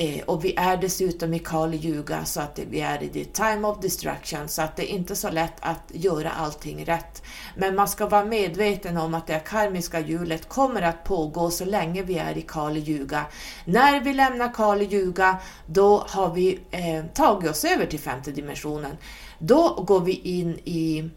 Eh, 0.00 0.22
och 0.24 0.44
vi 0.44 0.54
är 0.56 0.76
dessutom 0.76 1.34
i 1.34 1.38
Kali 1.38 1.76
Yuga, 1.76 2.24
så 2.24 2.40
att 2.40 2.58
vi 2.70 2.80
är 2.80 3.02
i 3.02 3.08
the 3.08 3.24
time 3.24 3.68
of 3.68 3.80
destruction, 3.80 4.48
så 4.48 4.62
att 4.62 4.76
det 4.76 4.92
är 4.92 4.94
inte 4.94 5.16
så 5.16 5.30
lätt 5.30 5.54
att 5.60 5.82
göra 5.88 6.30
allting 6.30 6.84
rätt. 6.84 7.22
Men 7.56 7.74
man 7.74 7.88
ska 7.88 8.06
vara 8.06 8.24
medveten 8.24 8.96
om 8.96 9.14
att 9.14 9.26
det 9.26 9.40
karmiska 9.46 10.00
hjulet 10.00 10.48
kommer 10.48 10.82
att 10.82 11.04
pågå 11.04 11.50
så 11.50 11.64
länge 11.64 12.02
vi 12.02 12.18
är 12.18 12.38
i 12.38 12.42
Kali 12.42 12.80
Yuga. 12.80 13.24
När 13.64 14.00
vi 14.00 14.14
lämnar 14.14 14.54
Kali 14.54 14.94
Yuga, 14.94 15.38
då 15.66 16.04
har 16.08 16.34
vi 16.34 16.60
eh, 16.70 17.04
tagit 17.14 17.50
oss 17.50 17.64
över 17.64 17.86
till 17.86 18.00
femte 18.00 18.30
dimensionen. 18.30 18.96
Då 19.38 19.84
går 19.86 20.00
vi 20.00 20.12
in 20.12 20.58
i 20.64 21.10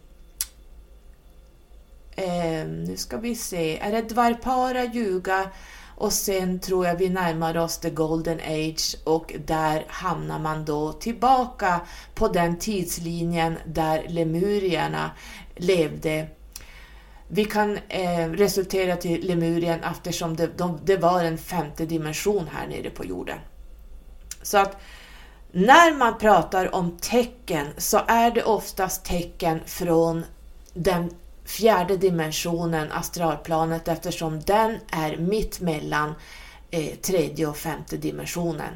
eh, 2.16 2.66
nu 2.66 2.94
ska 2.96 3.16
vi 3.16 3.34
se, 3.34 3.78
är 3.78 3.92
det 3.92 4.02
Dvarpara 4.02 4.84
Yuga 4.84 5.50
och 5.96 6.12
sen 6.12 6.58
tror 6.58 6.86
jag 6.86 6.96
vi 6.96 7.08
närmar 7.08 7.56
oss 7.56 7.78
the 7.78 7.90
golden 7.90 8.40
age 8.40 8.96
och 9.04 9.34
där 9.46 9.84
hamnar 9.88 10.38
man 10.38 10.64
då 10.64 10.92
tillbaka 10.92 11.80
på 12.14 12.28
den 12.28 12.58
tidslinjen 12.58 13.58
där 13.66 14.06
lemurierna 14.08 15.10
levde. 15.56 16.26
Vi 17.28 17.44
kan 17.44 17.78
eh, 17.88 18.28
resultera 18.28 18.96
till 18.96 19.26
Lemurien 19.26 19.80
eftersom 19.84 20.36
det, 20.36 20.58
de, 20.58 20.80
det 20.84 20.96
var 20.96 21.24
en 21.24 21.38
femte 21.38 21.86
dimension 21.86 22.48
här 22.52 22.66
nere 22.66 22.90
på 22.90 23.04
jorden. 23.04 23.38
Så 24.42 24.58
att 24.58 24.76
när 25.52 25.98
man 25.98 26.18
pratar 26.18 26.74
om 26.74 26.96
tecken 27.00 27.66
så 27.76 28.00
är 28.06 28.30
det 28.30 28.44
oftast 28.44 29.04
tecken 29.04 29.60
från 29.66 30.24
den 30.74 31.10
fjärde 31.44 31.96
dimensionen, 31.96 32.92
astralplanet, 32.92 33.88
eftersom 33.88 34.40
den 34.40 34.78
är 34.90 35.16
mitt 35.16 35.60
mellan 35.60 36.14
eh, 36.70 36.94
tredje 36.94 37.46
och 37.46 37.56
femte 37.56 37.96
dimensionen. 37.96 38.74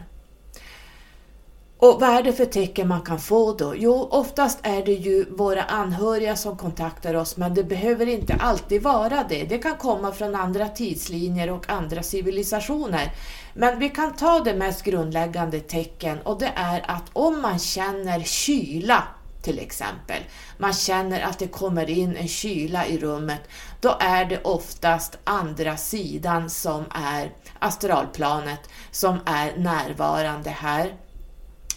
Och 1.80 2.00
vad 2.00 2.10
är 2.10 2.22
det 2.22 2.32
för 2.32 2.44
tecken 2.44 2.88
man 2.88 3.02
kan 3.02 3.18
få 3.18 3.52
då? 3.52 3.74
Jo, 3.76 4.08
oftast 4.10 4.58
är 4.62 4.84
det 4.84 4.92
ju 4.92 5.24
våra 5.30 5.62
anhöriga 5.62 6.36
som 6.36 6.56
kontaktar 6.56 7.14
oss, 7.14 7.36
men 7.36 7.54
det 7.54 7.64
behöver 7.64 8.06
inte 8.06 8.34
alltid 8.34 8.82
vara 8.82 9.24
det. 9.28 9.44
Det 9.44 9.58
kan 9.58 9.76
komma 9.76 10.12
från 10.12 10.34
andra 10.34 10.68
tidslinjer 10.68 11.50
och 11.50 11.70
andra 11.70 12.02
civilisationer. 12.02 13.12
Men 13.54 13.78
vi 13.78 13.88
kan 13.88 14.16
ta 14.16 14.40
det 14.40 14.54
mest 14.54 14.82
grundläggande 14.82 15.60
tecken 15.60 16.18
och 16.24 16.38
det 16.38 16.52
är 16.54 16.90
att 16.90 17.04
om 17.12 17.40
man 17.42 17.58
känner 17.58 18.20
kyla 18.20 19.04
till 19.48 19.58
exempel, 19.58 20.22
man 20.58 20.72
känner 20.72 21.20
att 21.20 21.38
det 21.38 21.46
kommer 21.46 21.90
in 21.90 22.16
en 22.16 22.28
kyla 22.28 22.86
i 22.86 22.98
rummet, 22.98 23.40
då 23.80 23.96
är 24.00 24.24
det 24.24 24.42
oftast 24.42 25.18
andra 25.24 25.76
sidan 25.76 26.50
som 26.50 26.84
är 26.90 27.32
astralplanet 27.58 28.60
som 28.90 29.18
är 29.26 29.56
närvarande 29.56 30.50
här. 30.50 30.94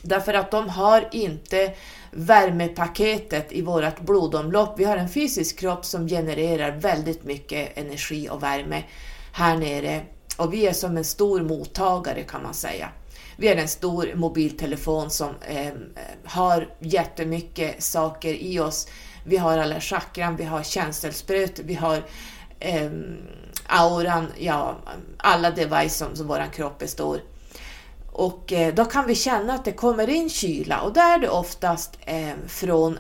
Därför 0.01 0.34
att 0.34 0.51
de 0.51 0.69
har 0.69 1.10
inte 1.12 1.73
värmepaketet 2.12 3.51
i 3.51 3.62
vårt 3.62 3.99
blodomlopp. 3.99 4.79
Vi 4.79 4.84
har 4.84 4.97
en 4.97 5.10
fysisk 5.10 5.60
kropp 5.60 5.86
som 5.86 6.07
genererar 6.07 6.71
väldigt 6.71 7.23
mycket 7.23 7.77
energi 7.77 8.29
och 8.29 8.43
värme 8.43 8.84
här 9.34 9.57
nere 9.57 10.01
och 10.38 10.53
vi 10.53 10.67
är 10.67 10.73
som 10.73 10.97
en 10.97 11.05
stor 11.05 11.41
mottagare 11.41 12.23
kan 12.23 12.43
man 12.43 12.53
säga. 12.53 12.89
Vi 13.41 13.47
är 13.47 13.56
en 13.56 13.67
stor 13.67 14.12
mobiltelefon 14.15 15.10
som 15.10 15.30
eh, 15.47 15.71
har 16.25 16.69
jättemycket 16.80 17.84
saker 17.84 18.34
i 18.34 18.60
oss. 18.60 18.88
Vi 19.23 19.38
har 19.38 19.58
alla 19.58 19.80
chakran, 19.80 20.36
vi 20.36 20.43
har 20.43 20.63
känselspröt, 20.63 21.60
vi 21.60 21.73
har 21.73 22.04
eh, 22.60 22.91
auran, 23.65 24.27
ja, 24.38 24.77
alla 25.17 25.51
device 25.51 25.95
som, 25.95 26.15
som 26.15 26.27
vår 26.27 26.54
kropp 26.54 26.80
består. 26.80 27.21
Och 28.12 28.54
eh, 28.54 28.73
då 28.73 28.86
kan 28.86 29.08
vi 29.08 29.15
känna 29.15 29.54
att 29.54 29.65
det 29.65 29.71
kommer 29.71 30.10
in 30.10 30.30
kyla 30.30 30.82
och 30.82 30.93
där 30.93 31.15
är 31.15 31.19
det 31.19 31.30
oftast 31.30 31.99
eh, 32.06 32.34
från 32.47 32.99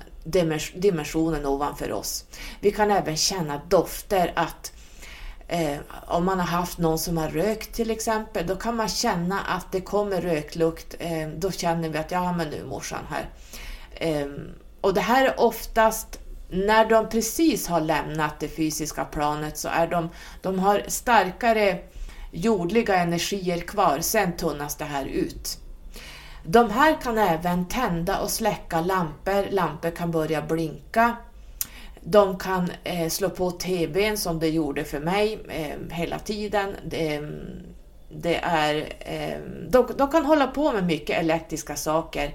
dimensionen 0.73 1.45
ovanför 1.45 1.91
oss. 1.91 2.25
Vi 2.59 2.71
kan 2.71 2.91
även 2.91 3.17
känna 3.17 3.61
dofter 3.69 4.31
att 4.35 4.73
Eh, 5.51 5.79
om 6.07 6.25
man 6.25 6.39
har 6.39 6.47
haft 6.47 6.77
någon 6.77 6.99
som 6.99 7.17
har 7.17 7.27
rökt 7.27 7.73
till 7.73 7.91
exempel, 7.91 8.47
då 8.47 8.55
kan 8.55 8.75
man 8.75 8.89
känna 8.89 9.39
att 9.39 9.71
det 9.71 9.81
kommer 9.81 10.21
röklukt. 10.21 10.95
Eh, 10.99 11.27
då 11.37 11.51
känner 11.51 11.89
vi 11.89 11.97
att 11.97 12.11
ja, 12.11 12.33
men 12.33 12.49
nu 12.49 12.59
är 12.59 12.65
morsan 12.65 13.07
här. 13.09 13.29
Eh, 13.93 14.27
och 14.81 14.93
det 14.93 15.01
här 15.01 15.25
är 15.25 15.39
oftast 15.39 16.19
när 16.49 16.89
de 16.89 17.09
precis 17.09 17.67
har 17.67 17.81
lämnat 17.81 18.39
det 18.39 18.47
fysiska 18.47 19.05
planet 19.05 19.57
så 19.57 19.67
är 19.67 19.87
de, 19.87 20.09
de 20.41 20.59
har 20.59 20.83
starkare 20.87 21.79
jordliga 22.31 22.95
energier 22.95 23.59
kvar, 23.59 23.99
sen 24.01 24.37
tunnas 24.37 24.75
det 24.75 24.85
här 24.85 25.05
ut. 25.05 25.57
De 26.43 26.69
här 26.69 27.01
kan 27.01 27.17
även 27.17 27.67
tända 27.67 28.19
och 28.19 28.29
släcka 28.29 28.81
lampor, 28.81 29.51
lampor 29.51 29.91
kan 29.91 30.11
börja 30.11 30.41
blinka 30.41 31.15
de 32.03 32.39
kan 32.39 32.71
eh, 32.83 33.09
slå 33.09 33.29
på 33.29 33.51
TVn 33.51 34.17
som 34.17 34.39
det 34.39 34.49
gjorde 34.49 34.83
för 34.83 34.99
mig 34.99 35.39
eh, 35.49 35.95
hela 35.95 36.19
tiden. 36.19 36.75
Det, 36.85 37.21
det 38.09 38.35
är, 38.43 38.93
eh, 38.99 39.39
de, 39.69 39.87
de, 39.97 40.11
kan 40.11 40.25
hålla 40.25 40.47
på 40.47 40.71
med 40.71 40.83
mycket 40.83 41.19
elektriska 41.19 41.75
saker. 41.75 42.33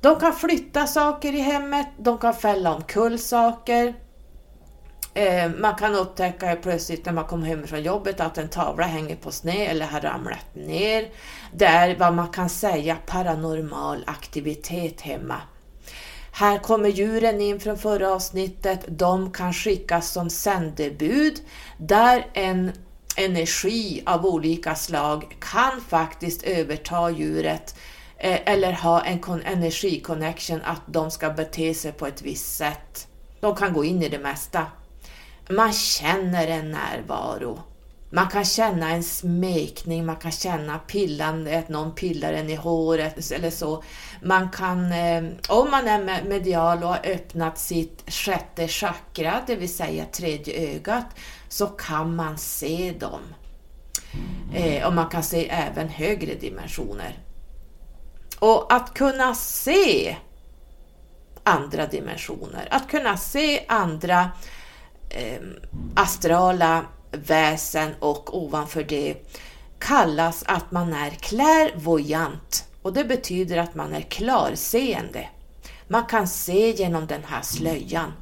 De 0.00 0.20
kan 0.20 0.32
flytta 0.32 0.86
saker 0.86 1.34
i 1.34 1.40
hemmet, 1.40 1.86
de 1.98 2.18
kan 2.18 2.34
fälla 2.34 2.74
omkull 2.74 3.18
saker. 3.18 3.94
Eh, 5.14 5.50
man 5.58 5.74
kan 5.74 5.94
upptäcka 5.94 6.56
plötsligt 6.56 7.04
när 7.06 7.12
man 7.12 7.24
kommer 7.24 7.46
hem 7.46 7.66
från 7.66 7.82
jobbet 7.82 8.20
att 8.20 8.38
en 8.38 8.48
tavla 8.48 8.84
hänger 8.86 9.16
på 9.16 9.30
sned 9.30 9.70
eller 9.70 9.86
har 9.86 10.00
ramlat 10.00 10.54
ner. 10.54 11.08
Det 11.52 11.64
är 11.64 11.96
vad 11.96 12.14
man 12.14 12.28
kan 12.28 12.48
säga 12.48 12.96
paranormal 13.06 14.04
aktivitet 14.06 15.00
hemma. 15.00 15.40
Här 16.38 16.58
kommer 16.58 16.88
djuren 16.88 17.40
in 17.40 17.60
från 17.60 17.78
förra 17.78 18.12
avsnittet. 18.12 18.80
De 18.88 19.32
kan 19.32 19.52
skickas 19.52 20.12
som 20.12 20.30
sändebud 20.30 21.40
där 21.78 22.26
en 22.34 22.72
energi 23.16 24.02
av 24.06 24.26
olika 24.26 24.74
slag 24.74 25.36
kan 25.40 25.80
faktiskt 25.80 26.42
överta 26.42 27.10
djuret 27.10 27.74
eh, 28.16 28.38
eller 28.44 28.72
ha 28.72 29.04
en 29.04 29.20
energiconnection 29.44 30.60
att 30.64 30.82
de 30.86 31.10
ska 31.10 31.30
bete 31.30 31.74
sig 31.74 31.92
på 31.92 32.06
ett 32.06 32.22
visst 32.22 32.56
sätt. 32.56 33.08
De 33.40 33.56
kan 33.56 33.72
gå 33.72 33.84
in 33.84 34.02
i 34.02 34.08
det 34.08 34.18
mesta. 34.18 34.66
Man 35.48 35.72
känner 35.72 36.46
en 36.46 36.70
närvaro. 36.70 37.62
Man 38.10 38.28
kan 38.28 38.44
känna 38.44 38.90
en 38.90 39.02
smekning, 39.02 40.06
man 40.06 40.16
kan 40.16 40.32
känna 40.32 40.78
pillandet, 40.78 41.68
någon 41.68 41.94
pillar 41.94 42.32
en 42.32 42.50
i 42.50 42.54
håret 42.54 43.32
eller 43.32 43.50
så. 43.50 43.82
Man 44.22 44.50
kan, 44.50 44.92
eh, 44.92 45.24
om 45.48 45.70
man 45.70 45.88
är 45.88 46.24
medial 46.24 46.82
och 46.82 46.88
har 46.88 47.06
öppnat 47.06 47.58
sitt 47.58 48.04
sjätte 48.06 48.68
chakra, 48.68 49.42
det 49.46 49.56
vill 49.56 49.74
säga 49.74 50.04
tredje 50.04 50.74
ögat, 50.74 51.06
så 51.48 51.66
kan 51.66 52.16
man 52.16 52.38
se 52.38 52.94
dem. 53.00 53.20
Eh, 54.54 54.86
och 54.86 54.92
man 54.92 55.08
kan 55.08 55.22
se 55.22 55.48
även 55.48 55.88
högre 55.88 56.34
dimensioner. 56.34 57.18
Och 58.38 58.72
att 58.72 58.94
kunna 58.94 59.34
se 59.34 60.16
andra 61.42 61.86
dimensioner, 61.86 62.68
att 62.70 62.90
kunna 62.90 63.16
se 63.16 63.64
andra 63.68 64.30
eh, 65.10 65.40
astrala 65.94 66.84
väsen 67.12 67.94
och 68.00 68.36
ovanför 68.36 68.84
det 68.84 69.14
kallas 69.78 70.44
att 70.46 70.70
man 70.72 70.92
är 70.92 71.10
klärvoyant 71.10 72.64
och 72.82 72.92
det 72.92 73.04
betyder 73.04 73.56
att 73.56 73.74
man 73.74 73.94
är 73.94 74.00
klarseende. 74.00 75.28
Man 75.88 76.06
kan 76.06 76.28
se 76.28 76.70
genom 76.70 77.06
den 77.06 77.24
här 77.24 77.42
slöjan. 77.42 78.12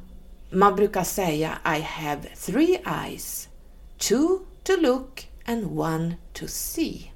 Man 0.51 0.75
brukar 0.75 1.03
säga 1.03 1.57
I 1.77 1.81
have 1.81 2.21
three 2.45 2.81
eyes, 3.05 3.49
two 3.97 4.39
to 4.63 4.73
look 4.79 5.29
and 5.45 5.79
one 5.79 6.15
to 6.33 6.47
see. 6.47 7.11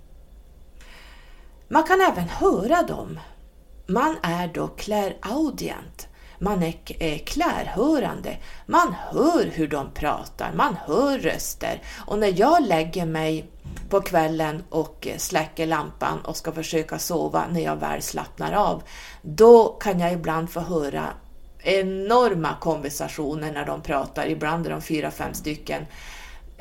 Man 1.68 1.84
kan 1.84 2.02
även 2.02 2.30
höra 2.30 2.84
dem. 2.84 3.20
Man 3.88 4.16
är 4.24 4.48
då 4.48 4.68
clairaudient 4.68 6.08
man 6.42 6.64
är 6.64 6.74
eh, 7.00 7.18
klärhörande. 7.18 8.38
Man 8.66 8.96
hör 9.12 9.46
hur 9.46 9.68
de 9.68 9.92
pratar, 9.92 10.52
man 10.54 10.78
hör 10.86 11.20
röster. 11.20 11.82
Och 12.06 12.20
när 12.20 12.40
jag 12.40 12.68
lägger 12.68 13.06
mig 13.06 13.46
på 13.90 14.02
kvällen 14.02 14.64
och 14.70 15.08
eh, 15.08 15.18
släcker 15.18 15.68
lampan 15.68 16.20
och 16.22 16.38
ska 16.38 16.52
försöka 16.52 17.00
sova 17.00 17.44
när 17.52 17.62
jag 17.62 17.76
väl 17.76 18.02
slappnar 18.02 18.54
av, 18.54 18.84
då 19.22 19.68
kan 19.68 20.00
jag 20.00 20.14
ibland 20.14 20.50
få 20.50 20.60
höra 20.60 21.06
enorma 21.64 22.56
konversationer 22.60 23.52
när 23.52 23.66
de 23.66 23.82
pratar, 23.82 24.28
ibland 24.28 24.66
är 24.66 24.70
de 24.70 24.82
fyra, 24.82 25.12
fem 25.12 25.34
stycken. 25.34 25.86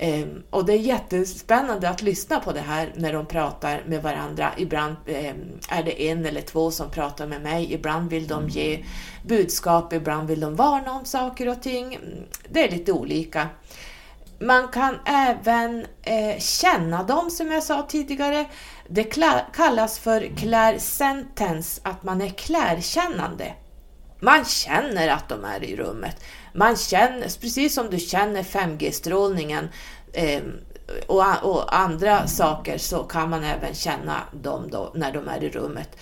Um, 0.02 0.42
och 0.50 0.64
det 0.64 0.72
är 0.72 0.78
jättespännande 0.78 1.88
att 1.88 2.02
lyssna 2.02 2.40
på 2.40 2.52
det 2.52 2.60
här 2.60 2.92
när 2.96 3.12
de 3.12 3.26
pratar 3.26 3.82
med 3.86 4.02
varandra. 4.02 4.52
Ibland 4.56 4.96
um, 5.06 5.58
är 5.68 5.82
det 5.82 6.08
en 6.08 6.26
eller 6.26 6.40
två 6.40 6.70
som 6.70 6.90
pratar 6.90 7.26
med 7.26 7.42
mig, 7.42 7.72
ibland 7.72 8.10
vill 8.10 8.26
de 8.26 8.48
ge 8.48 8.84
budskap, 9.26 9.92
ibland 9.92 10.28
vill 10.28 10.40
de 10.40 10.56
varna 10.56 10.92
om 10.92 11.04
saker 11.04 11.48
och 11.48 11.62
ting. 11.62 11.98
Det 12.48 12.64
är 12.64 12.70
lite 12.70 12.92
olika. 12.92 13.48
Man 14.38 14.68
kan 14.68 14.96
även 15.04 15.86
eh, 16.02 16.38
känna 16.38 17.02
dem 17.02 17.30
som 17.30 17.52
jag 17.52 17.62
sa 17.62 17.82
tidigare. 17.82 18.46
Det 18.88 19.04
kallas 19.52 19.98
för 19.98 20.36
clairsentence, 20.36 21.80
att 21.84 22.02
man 22.02 22.20
är 22.20 22.28
klärkännande. 22.28 23.52
Man 24.20 24.44
känner 24.44 25.08
att 25.08 25.28
de 25.28 25.44
är 25.44 25.64
i 25.64 25.76
rummet. 25.76 26.24
Man 26.52 26.76
känner, 26.76 27.40
precis 27.40 27.74
som 27.74 27.90
du 27.90 27.98
känner 27.98 28.42
5G-strålningen 28.42 29.68
eh, 30.12 30.42
och, 31.06 31.24
och, 31.42 31.76
andra 31.76 32.26
saker 32.26 32.78
så 32.78 33.02
kan 33.02 33.30
man 33.30 33.44
även 33.44 33.74
känna 33.74 34.20
dem 34.32 34.70
då, 34.70 34.92
när 34.94 35.12
de 35.12 35.28
är 35.28 35.44
i 35.44 35.48
rummet. 35.48 35.96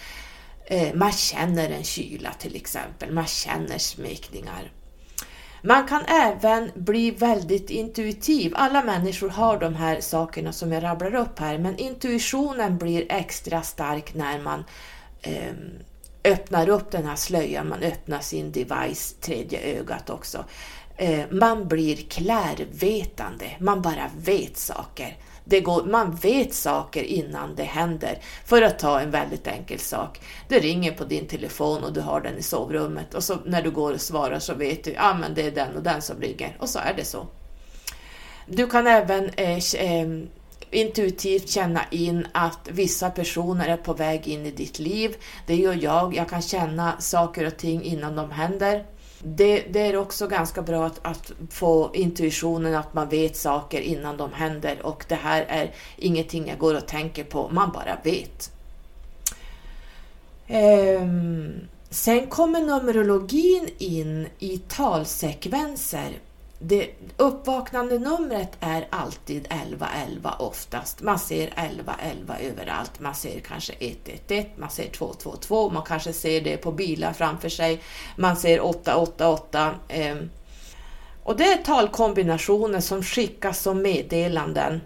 Eh, 0.64 0.94
man 0.94 1.12
känner 1.12 1.70
en 1.70 1.84
kyla 1.84 2.32
till 2.38 2.56
exempel, 2.56 3.12
man 3.12 3.26
känner 3.26 3.78
smekningar. 3.78 4.72
Man 5.62 5.88
kan 5.88 6.04
även 6.04 6.70
bli 6.74 7.10
väldigt 7.10 7.70
intuitiv. 7.70 8.52
Alla 8.56 8.84
människor 8.84 9.28
har 9.28 9.58
de 9.58 9.74
här 9.74 10.00
sakerna 10.00 10.52
som 10.52 10.72
jag 10.72 10.82
rabblar 10.82 11.14
upp 11.14 11.38
här, 11.38 11.58
men 11.58 11.78
intuitionen 11.78 12.78
blir 12.78 13.06
extra 13.12 13.62
stark 13.62 14.14
när 14.14 14.38
man 14.38 14.64
eh, 15.22 15.52
öppnar 16.24 16.68
upp 16.68 16.90
den 16.90 17.06
här 17.06 17.16
slöjan, 17.16 17.68
man 17.68 17.82
öppnar 17.82 18.20
sin 18.20 18.52
device, 18.52 19.14
tredje 19.20 19.60
ögat 19.60 20.10
också. 20.10 20.44
Eh, 20.96 21.24
man 21.30 21.68
blir 21.68 21.96
klärvetande, 21.96 23.46
man 23.58 23.82
bara 23.82 24.10
vet 24.18 24.56
saker. 24.56 25.16
Det 25.44 25.60
går, 25.60 25.84
man 25.84 26.14
vet 26.14 26.54
saker 26.54 27.02
innan 27.02 27.54
det 27.54 27.62
händer. 27.62 28.18
För 28.44 28.62
att 28.62 28.78
ta 28.78 29.00
en 29.00 29.10
väldigt 29.10 29.46
enkel 29.46 29.78
sak. 29.78 30.20
Det 30.48 30.58
ringer 30.58 30.92
på 30.92 31.04
din 31.04 31.26
telefon 31.26 31.84
och 31.84 31.92
du 31.92 32.00
har 32.00 32.20
den 32.20 32.38
i 32.38 32.42
sovrummet 32.42 33.14
och 33.14 33.24
så 33.24 33.36
när 33.44 33.62
du 33.62 33.70
går 33.70 33.92
och 33.92 34.00
svarar 34.00 34.38
så 34.38 34.54
vet 34.54 34.84
du, 34.84 34.92
ja 34.92 35.10
ah, 35.10 35.14
men 35.14 35.34
det 35.34 35.42
är 35.42 35.50
den 35.50 35.76
och 35.76 35.82
den 35.82 36.02
som 36.02 36.20
ringer 36.20 36.56
och 36.60 36.68
så 36.68 36.78
är 36.78 36.94
det 36.96 37.04
så. 37.04 37.26
Du 38.46 38.66
kan 38.66 38.86
även 38.86 39.30
eh, 39.36 39.74
eh 39.74 40.08
intuitivt 40.70 41.48
känna 41.48 41.80
in 41.90 42.26
att 42.32 42.68
vissa 42.70 43.10
personer 43.10 43.68
är 43.68 43.76
på 43.76 43.92
väg 43.92 44.28
in 44.28 44.46
i 44.46 44.50
ditt 44.50 44.78
liv. 44.78 45.16
Det 45.46 45.56
gör 45.56 45.78
jag. 45.82 46.16
Jag 46.16 46.28
kan 46.28 46.42
känna 46.42 47.00
saker 47.00 47.46
och 47.46 47.56
ting 47.56 47.82
innan 47.82 48.16
de 48.16 48.30
händer. 48.30 48.84
Det, 49.22 49.64
det, 49.70 49.80
är 49.80 49.96
också 49.96 50.26
ganska 50.26 50.62
bra 50.62 50.86
att, 50.86 51.00
att, 51.02 51.32
få 51.50 51.90
intuitionen 51.94 52.74
att 52.74 52.94
man 52.94 53.08
vet 53.08 53.36
saker 53.36 53.80
innan 53.80 54.16
de 54.16 54.32
händer 54.32 54.86
och 54.86 55.04
det 55.08 55.14
här 55.14 55.44
är 55.48 55.74
ingenting 55.96 56.48
jag 56.48 56.58
går 56.58 56.74
och 56.74 56.86
tänker 56.86 57.24
på, 57.24 57.48
man 57.52 57.72
bara 57.72 57.98
vet. 58.02 58.50
Ehm, 60.46 61.68
sen 61.90 62.26
kommer 62.26 62.60
numerologin 62.60 63.68
in 63.78 64.28
i 64.38 64.58
talsekvenser 64.58 66.18
det 66.58 66.90
uppvaknande 67.16 67.98
numret 67.98 68.56
är 68.60 68.86
alltid 68.90 69.46
1111 69.46 70.34
oftast. 70.38 71.02
Man 71.02 71.18
ser 71.18 71.46
1111 71.46 72.38
överallt. 72.38 73.00
Man 73.00 73.14
ser 73.14 73.40
kanske 73.40 73.72
111, 73.78 74.50
man 74.56 74.70
ser 74.70 74.90
222, 74.90 75.70
man 75.70 75.82
kanske 75.82 76.12
ser 76.12 76.40
det 76.40 76.56
på 76.56 76.72
bilar 76.72 77.12
framför 77.12 77.48
sig. 77.48 77.80
Man 78.16 78.36
ser 78.36 78.60
888. 78.60 79.74
Eh, 79.88 80.16
och 81.22 81.36
det 81.36 81.44
är 81.44 81.56
talkombinationer 81.56 82.80
som 82.80 83.02
skickas 83.02 83.62
som 83.62 83.82
meddelanden 83.82 84.80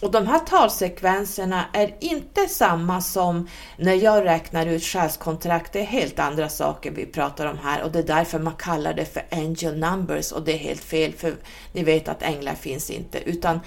och 0.00 0.10
de 0.10 0.26
här 0.26 0.38
talsekvenserna 0.38 1.64
är 1.72 1.94
inte 2.00 2.48
samma 2.48 3.00
som 3.00 3.48
när 3.76 3.94
jag 3.94 4.24
räknar 4.24 4.66
ut 4.66 4.82
själskontrakt. 4.82 5.72
Det 5.72 5.80
är 5.80 5.84
helt 5.84 6.18
andra 6.18 6.48
saker 6.48 6.90
vi 6.90 7.06
pratar 7.06 7.46
om 7.46 7.58
här 7.58 7.82
och 7.82 7.92
det 7.92 7.98
är 7.98 8.02
därför 8.02 8.38
man 8.38 8.54
kallar 8.54 8.94
det 8.94 9.04
för 9.04 9.22
angel 9.30 9.78
numbers 9.78 10.32
och 10.32 10.42
det 10.42 10.52
är 10.52 10.58
helt 10.58 10.84
fel 10.84 11.12
för 11.12 11.34
ni 11.72 11.84
vet 11.84 12.08
att 12.08 12.22
änglar 12.22 12.54
finns 12.54 12.90
inte 12.90 13.18
utan 13.18 13.60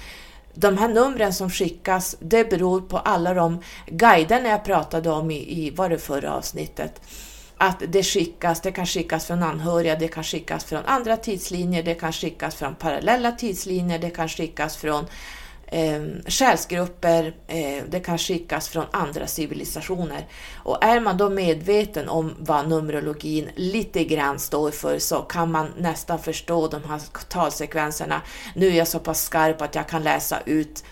de 0.53 0.77
här 0.77 0.87
numren 0.87 1.33
som 1.33 1.49
skickas, 1.49 2.15
det 2.19 2.49
beror 2.49 2.81
på 2.81 2.97
alla 2.97 3.33
de 3.33 3.61
guiderna 3.87 4.49
jag 4.49 4.65
pratade 4.65 5.09
om 5.09 5.31
i, 5.31 5.65
i 5.65 5.69
var 5.69 5.89
det 5.89 5.97
förra 5.97 6.33
avsnittet. 6.33 7.01
Att 7.57 7.83
det 7.87 8.03
skickas, 8.03 8.61
det 8.61 8.71
kan 8.71 8.85
skickas 8.85 9.25
från 9.25 9.43
anhöriga, 9.43 9.95
det 9.95 10.07
kan 10.07 10.23
skickas 10.23 10.65
från 10.65 10.85
andra 10.85 11.17
tidslinjer, 11.17 11.83
det 11.83 11.93
kan 11.93 12.13
skickas 12.13 12.55
från 12.55 12.75
parallella 12.75 13.31
tidslinjer, 13.31 13.99
det 13.99 14.09
kan 14.09 14.29
skickas 14.29 14.77
från 14.77 15.05
eh, 15.71 16.01
själsgrupper, 16.27 17.33
eh, 17.47 17.83
det 17.89 17.99
kan 17.99 18.17
skickas 18.17 18.69
från 18.69 18.85
andra 18.91 19.27
civilisationer. 19.27 20.27
Och 20.55 20.83
är 20.83 20.99
man 20.99 21.17
då 21.17 21.29
medveten 21.29 22.09
om 22.09 22.35
vad 22.39 22.69
Numerologin 22.69 23.49
lite 23.55 24.03
grann 24.03 24.39
står 24.39 24.71
för 24.71 24.99
så 24.99 25.21
kan 25.21 25.51
man 25.51 25.73
nästan 25.77 26.19
förstå 26.19 26.67
de 26.67 26.83
här 26.83 27.01
talsekvenserna. 27.29 28.21
Nu 28.55 28.67
är 28.67 28.77
jag 28.77 28.87
så 28.87 28.99
pass 28.99 29.23
skarp 29.23 29.61
att 29.61 29.75
jag 29.75 29.87
kan 29.87 30.03
läsa 30.03 30.39
ut 30.45 30.83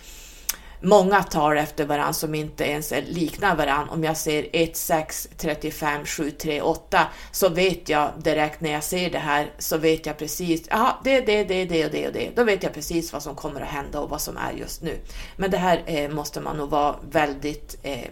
många 0.80 1.22
tal 1.22 1.58
efter 1.58 1.86
varandra 1.86 2.12
som 2.12 2.34
inte 2.34 2.64
ens 2.64 2.92
liknar 3.08 3.56
varandra. 3.56 3.92
Om 3.92 4.04
jag 4.04 4.16
ser 4.16 4.46
1, 4.52 4.76
6, 4.76 5.28
35, 5.36 6.06
7, 6.06 6.30
3, 6.30 6.60
8 6.60 7.06
så 7.32 7.48
vet 7.48 7.88
jag 7.88 8.10
direkt 8.18 8.60
när 8.60 8.72
jag 8.72 8.84
ser 8.84 9.10
det 9.10 9.18
här 9.18 9.50
så 9.58 9.78
vet 9.78 10.06
jag 10.06 10.18
precis, 10.18 10.62
ja 10.70 11.00
det 11.04 11.16
är 11.16 11.26
det, 11.26 11.44
det, 11.44 11.54
är 11.54 11.66
det 11.66 11.84
och 11.84 11.90
det 11.90 12.06
och 12.06 12.12
det. 12.12 12.30
Då 12.36 12.44
vet 12.44 12.62
jag 12.62 12.74
precis 12.74 13.12
vad 13.12 13.22
som 13.22 13.34
kommer 13.34 13.60
att 13.60 13.68
hända 13.68 14.00
och 14.00 14.10
vad 14.10 14.20
som 14.20 14.36
är 14.36 14.52
just 14.52 14.82
nu. 14.82 14.98
Men 15.36 15.50
det 15.50 15.58
här 15.58 15.82
eh, 15.86 16.10
måste 16.10 16.40
man 16.40 16.56
nog 16.56 16.70
vara 16.70 16.96
väldigt 17.10 17.76
eh, 17.82 18.10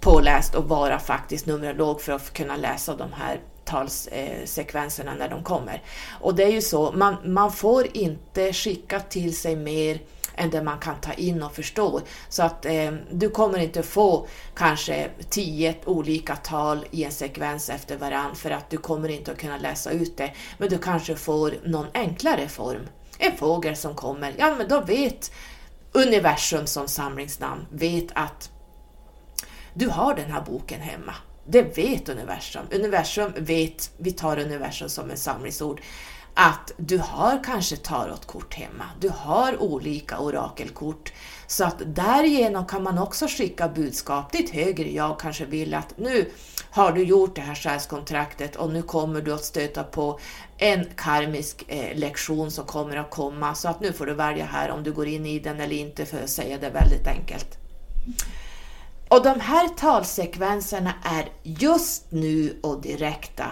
påläst 0.00 0.54
och 0.54 0.68
vara 0.68 0.98
faktiskt 0.98 1.46
numerolog 1.46 2.00
för 2.00 2.12
att 2.12 2.32
kunna 2.32 2.56
läsa 2.56 2.96
de 2.96 3.12
här 3.12 3.40
talssekvenserna 3.64 5.12
eh, 5.12 5.18
när 5.18 5.28
de 5.28 5.42
kommer. 5.42 5.82
Och 6.20 6.34
det 6.34 6.44
är 6.44 6.52
ju 6.52 6.62
så, 6.62 6.92
man, 6.92 7.16
man 7.24 7.52
får 7.52 7.96
inte 7.96 8.52
skicka 8.52 9.00
till 9.00 9.36
sig 9.36 9.56
mer 9.56 9.98
än 10.36 10.50
det 10.50 10.62
man 10.62 10.78
kan 10.78 11.00
ta 11.00 11.12
in 11.12 11.42
och 11.42 11.54
förstå. 11.54 12.00
Så 12.28 12.42
att 12.42 12.66
eh, 12.66 12.92
du 13.10 13.30
kommer 13.30 13.58
inte 13.58 13.82
få 13.82 14.26
kanske 14.54 15.10
tio 15.30 15.74
olika 15.84 16.36
tal 16.36 16.86
i 16.90 17.04
en 17.04 17.12
sekvens 17.12 17.70
efter 17.70 17.96
varann 17.96 18.34
för 18.34 18.50
att 18.50 18.70
du 18.70 18.76
kommer 18.76 19.08
inte 19.08 19.32
att 19.32 19.38
kunna 19.38 19.58
läsa 19.58 19.90
ut 19.90 20.16
det. 20.16 20.32
Men 20.58 20.68
du 20.68 20.78
kanske 20.78 21.16
får 21.16 21.54
någon 21.64 21.86
enklare 21.94 22.48
form. 22.48 22.88
En 23.18 23.36
fågel 23.36 23.76
som 23.76 23.94
kommer, 23.94 24.34
ja 24.38 24.54
men 24.58 24.68
då 24.68 24.80
vet 24.80 25.30
universum 25.92 26.66
som 26.66 26.88
samlingsnamn 26.88 27.66
vet 27.70 28.06
att 28.14 28.50
du 29.74 29.88
har 29.88 30.14
den 30.14 30.30
här 30.30 30.40
boken 30.40 30.80
hemma. 30.80 31.14
Det 31.46 31.78
vet 31.78 32.08
universum. 32.08 32.62
Universum 32.70 33.32
vet, 33.36 33.90
vi 33.96 34.12
tar 34.12 34.38
universum 34.38 34.88
som 34.88 35.10
en 35.10 35.16
samlingsord, 35.16 35.80
att 36.34 36.72
du 36.76 36.98
har 36.98 37.44
kanske 37.44 37.76
tarotkort 37.76 38.54
hemma, 38.54 38.84
du 39.00 39.08
har 39.08 39.62
olika 39.62 40.18
orakelkort, 40.18 41.12
så 41.46 41.64
att 41.64 41.82
därigenom 41.86 42.66
kan 42.66 42.82
man 42.82 42.98
också 42.98 43.26
skicka 43.28 43.68
budskap. 43.68 44.32
Ditt 44.32 44.50
högre 44.50 44.90
jag 44.90 45.20
kanske 45.20 45.44
vill 45.44 45.74
att 45.74 45.98
nu 45.98 46.30
har 46.70 46.92
du 46.92 47.02
gjort 47.02 47.34
det 47.34 47.40
här 47.40 47.54
själskontraktet 47.54 48.56
och 48.56 48.72
nu 48.72 48.82
kommer 48.82 49.20
du 49.20 49.32
att 49.34 49.44
stöta 49.44 49.84
på 49.84 50.20
en 50.58 50.84
karmisk 50.96 51.64
eh, 51.68 51.98
lektion 51.98 52.50
som 52.50 52.64
kommer 52.64 52.96
att 52.96 53.10
komma, 53.10 53.54
så 53.54 53.68
att 53.68 53.80
nu 53.80 53.92
får 53.92 54.06
du 54.06 54.14
välja 54.14 54.44
här 54.44 54.70
om 54.70 54.82
du 54.82 54.92
går 54.92 55.06
in 55.06 55.26
i 55.26 55.38
den 55.38 55.60
eller 55.60 55.76
inte, 55.76 56.06
för 56.06 56.22
att 56.22 56.30
säga 56.30 56.58
det 56.58 56.70
väldigt 56.70 57.06
enkelt. 57.06 57.58
Och 59.08 59.22
de 59.22 59.40
här 59.40 59.68
talsekvenserna 59.68 60.94
är 61.02 61.28
just 61.42 62.12
nu 62.12 62.58
och 62.62 62.82
direkta 62.82 63.46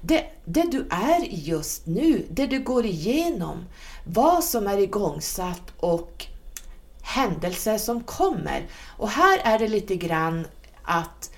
det, 0.00 0.24
det 0.44 0.62
du 0.70 0.86
är 0.90 1.20
just 1.20 1.86
nu, 1.86 2.26
det 2.30 2.46
du 2.46 2.60
går 2.60 2.86
igenom, 2.86 3.64
vad 4.04 4.44
som 4.44 4.66
är 4.66 4.78
igångsatt 4.78 5.72
och 5.76 6.26
händelser 7.02 7.78
som 7.78 8.02
kommer. 8.02 8.66
Och 8.96 9.08
här 9.08 9.40
är 9.44 9.58
det 9.58 9.68
lite 9.68 9.96
grann 9.96 10.46
att 10.82 11.30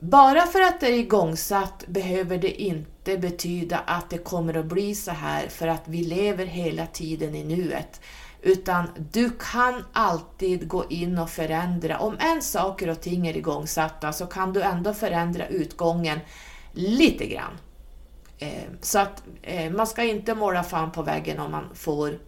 bara 0.00 0.46
för 0.46 0.60
att 0.60 0.80
det 0.80 0.86
är 0.86 0.98
igångsatt 0.98 1.84
behöver 1.86 2.38
det 2.38 2.62
inte 2.62 3.18
betyda 3.18 3.78
att 3.78 4.10
det 4.10 4.18
kommer 4.18 4.54
att 4.54 4.66
bli 4.66 4.94
så 4.94 5.10
här 5.10 5.48
för 5.48 5.68
att 5.68 5.82
vi 5.84 6.04
lever 6.04 6.46
hela 6.46 6.86
tiden 6.86 7.34
i 7.34 7.44
nuet. 7.44 8.00
Utan 8.42 8.88
du 9.12 9.30
kan 9.30 9.84
alltid 9.92 10.68
gå 10.68 10.84
in 10.90 11.18
och 11.18 11.30
förändra. 11.30 11.98
Om 11.98 12.16
en 12.20 12.42
saker 12.42 12.88
och 12.88 13.00
ting 13.00 13.26
är 13.26 13.36
igångsatta 13.36 14.12
så 14.12 14.26
kan 14.26 14.52
du 14.52 14.62
ändå 14.62 14.94
förändra 14.94 15.46
utgången 15.46 16.18
lite 16.72 17.26
grann. 17.26 17.58
Eh, 18.38 18.62
så 18.80 18.98
att 18.98 19.22
eh, 19.42 19.70
man 19.70 19.86
ska 19.86 20.02
inte 20.02 20.34
måla 20.34 20.62
fan 20.62 20.92
på 20.92 21.02
väggen 21.02 21.38
om 21.38 21.50
man 21.50 21.64
får 21.74 22.18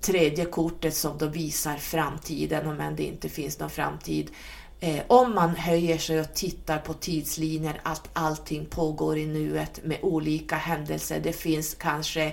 tredje 0.00 0.44
kortet 0.44 0.94
som 0.94 1.18
då 1.18 1.26
visar 1.26 1.76
framtiden, 1.76 2.66
om 2.66 2.80
än 2.80 2.96
det 2.96 3.04
inte 3.04 3.28
finns 3.28 3.58
någon 3.58 3.70
framtid. 3.70 4.30
Eh, 4.80 5.02
om 5.06 5.34
man 5.34 5.56
höjer 5.56 5.98
sig 5.98 6.20
och 6.20 6.34
tittar 6.34 6.78
på 6.78 6.94
tidslinjer, 6.94 7.80
att 7.82 8.08
allting 8.12 8.66
pågår 8.66 9.18
i 9.18 9.26
nuet 9.26 9.84
med 9.84 9.98
olika 10.02 10.56
händelser. 10.56 11.20
Det 11.20 11.32
finns 11.32 11.74
kanske 11.74 12.32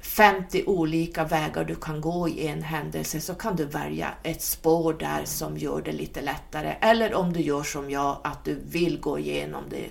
50 0.00 0.64
olika 0.66 1.24
vägar 1.24 1.64
du 1.64 1.74
kan 1.74 2.00
gå 2.00 2.28
i 2.28 2.46
en 2.46 2.62
händelse 2.62 3.20
så 3.20 3.34
kan 3.34 3.56
du 3.56 3.64
välja 3.64 4.08
ett 4.22 4.42
spår 4.42 4.92
där 4.92 5.24
som 5.24 5.58
gör 5.58 5.82
det 5.82 5.92
lite 5.92 6.20
lättare. 6.20 6.76
Eller 6.80 7.14
om 7.14 7.32
du 7.32 7.40
gör 7.40 7.62
som 7.62 7.90
jag, 7.90 8.18
att 8.24 8.44
du 8.44 8.58
vill 8.64 9.00
gå 9.00 9.18
igenom 9.18 9.64
det, 9.70 9.90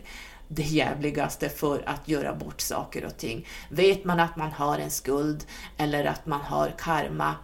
det 0.51 0.63
jävligaste 0.63 1.49
för 1.49 1.83
att 1.85 2.07
göra 2.07 2.35
bort 2.35 2.61
saker 2.61 3.05
och 3.05 3.17
ting. 3.17 3.47
Vet 3.69 4.05
man 4.05 4.19
att 4.19 4.35
man 4.35 4.51
har 4.51 4.79
en 4.79 4.91
skuld 4.91 5.45
eller 5.77 6.05
att 6.05 6.25
man 6.25 6.41
har 6.41 6.73
karma, 6.77 7.35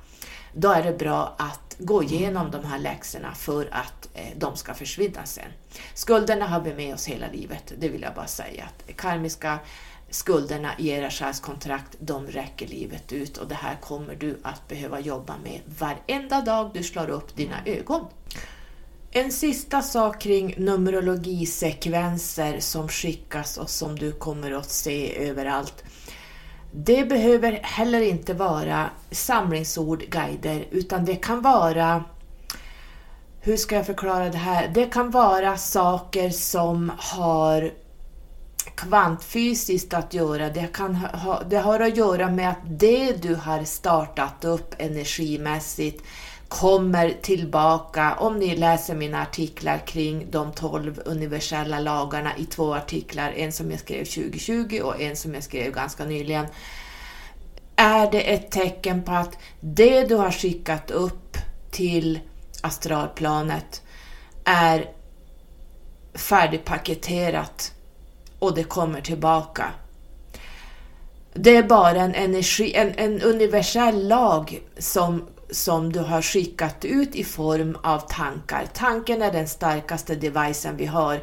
då 0.53 0.71
är 0.71 0.83
det 0.83 0.97
bra 0.97 1.35
att 1.37 1.75
gå 1.79 2.03
igenom 2.03 2.51
de 2.51 2.65
här 2.65 2.79
läxorna 2.79 3.35
för 3.35 3.69
att 3.71 4.09
eh, 4.13 4.27
de 4.35 4.55
ska 4.55 4.73
försvinna 4.73 5.25
sen. 5.25 5.51
Skulderna 5.93 6.47
har 6.47 6.61
vi 6.61 6.73
med 6.73 6.93
oss 6.93 7.05
hela 7.05 7.27
livet, 7.31 7.73
det 7.77 7.89
vill 7.89 8.01
jag 8.01 8.13
bara 8.13 8.27
säga. 8.27 8.63
Att 8.65 8.97
karmiska 8.97 9.59
skulderna 10.09 10.71
i 10.77 10.89
era 10.89 11.09
själskontrakt, 11.09 11.95
de 11.99 12.27
räcker 12.27 12.67
livet 12.67 13.13
ut 13.13 13.37
och 13.37 13.47
det 13.47 13.55
här 13.55 13.75
kommer 13.81 14.15
du 14.15 14.39
att 14.43 14.67
behöva 14.67 14.99
jobba 14.99 15.35
med 15.43 15.61
varenda 15.65 16.41
dag 16.41 16.71
du 16.73 16.83
slår 16.83 17.09
upp 17.09 17.35
dina 17.35 17.55
ögon. 17.65 18.05
En 19.17 19.32
sista 19.32 19.82
sak 19.82 20.21
kring 20.21 20.56
numerologisekvenser 20.58 22.60
som 22.60 22.89
skickas 22.89 23.58
och 23.58 23.69
som 23.69 23.99
du 23.99 24.12
kommer 24.12 24.51
att 24.51 24.69
se 24.69 25.28
överallt. 25.30 25.84
Det 26.71 27.10
behöver 27.10 27.51
heller 27.51 28.01
inte 28.01 28.34
vara 28.34 28.89
samlingsord, 29.12 30.04
guider, 30.10 30.67
utan 30.71 31.06
det 31.06 31.15
kan 31.15 31.41
vara 31.41 32.04
hur 33.41 33.58
ska 33.58 33.75
jag 33.75 33.86
förklara 33.86 34.30
det 34.30 34.38
här? 34.38 34.71
Det 34.73 34.86
kan 34.86 35.12
vara 35.12 35.58
saker 35.58 36.30
som 36.30 36.91
har 36.97 37.71
kvantfysiskt 38.75 39.93
att 39.93 40.13
göra. 40.13 40.49
Det, 40.49 40.73
kan 40.73 40.95
ha, 40.95 41.41
det 41.49 41.58
har 41.58 41.80
att 41.80 41.97
göra 41.97 42.32
med 42.32 42.49
att 42.49 42.80
det 42.80 43.21
du 43.21 43.36
har 43.36 43.63
startat 43.63 44.45
upp 44.45 44.75
energimässigt 44.78 46.04
kommer 46.47 47.13
tillbaka. 47.21 48.15
Om 48.15 48.39
ni 48.39 48.55
läser 48.55 48.95
mina 48.95 49.21
artiklar 49.21 49.88
kring 49.88 50.27
de 50.31 50.51
12 50.51 51.01
universella 51.05 51.79
lagarna 51.79 52.38
i 52.38 52.45
två 52.45 52.75
artiklar, 52.75 53.31
en 53.31 53.51
som 53.51 53.71
jag 53.71 53.79
skrev 53.79 54.05
2020 54.05 54.79
och 54.84 55.01
en 55.01 55.15
som 55.15 55.34
jag 55.34 55.43
skrev 55.43 55.71
ganska 55.71 56.05
nyligen, 56.05 56.45
är 57.75 58.12
det 58.12 58.34
ett 58.34 58.51
tecken 58.51 59.03
på 59.03 59.12
att 59.12 59.38
det 59.60 60.03
du 60.03 60.15
har 60.15 60.31
skickat 60.31 60.91
upp 60.91 61.38
till 61.71 62.19
astralplanet 62.62 63.81
är 64.43 64.89
färdigpaketerat 66.13 67.73
och 68.39 68.55
det 68.55 68.63
kommer 68.63 69.01
tillbaka. 69.01 69.71
Det 71.34 71.55
är 71.55 71.63
bara 71.63 72.01
en 72.01 72.15
energi, 72.15 72.73
en, 72.73 72.93
en 72.95 73.21
universell 73.21 74.08
lag 74.08 74.62
som, 74.77 75.27
som 75.51 75.93
du 75.93 75.99
har 75.99 76.21
skickat 76.21 76.86
ut 76.86 77.15
i 77.15 77.23
form 77.23 77.77
av 77.84 77.99
tankar. 77.99 78.67
Tanken 78.73 79.21
är 79.21 79.31
den 79.31 79.47
starkaste 79.47 80.15
devicen 80.15 80.77
vi 80.77 80.86
har. 80.86 81.19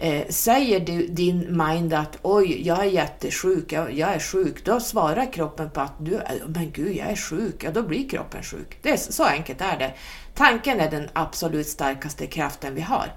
Eh, 0.00 0.28
säger 0.28 0.80
du, 0.80 1.06
din 1.06 1.56
mind 1.66 1.94
att 1.94 2.18
oj, 2.22 2.66
jag 2.66 2.78
är 2.78 2.90
jättesjuk, 2.90 3.72
jag, 3.72 3.92
jag, 3.92 4.14
är 4.14 4.18
sjuk, 4.18 4.64
då 4.64 4.80
svarar 4.80 5.32
kroppen 5.32 5.70
på 5.70 5.80
att 5.80 5.94
du, 5.98 6.14
eh, 6.14 6.22
men 6.46 6.70
gud, 6.70 6.96
jag 6.96 7.10
är 7.10 7.16
sjuk, 7.16 7.64
ja 7.64 7.70
då 7.70 7.82
blir 7.82 8.08
kroppen 8.08 8.42
sjuk. 8.42 8.78
Det 8.82 8.90
är, 8.90 8.96
så 8.96 9.24
enkelt 9.24 9.60
är 9.60 9.78
det. 9.78 9.94
Tanken 10.34 10.80
är 10.80 10.90
den 10.90 11.08
absolut 11.12 11.68
starkaste 11.68 12.26
kraften 12.26 12.74
vi 12.74 12.80
har. 12.80 13.12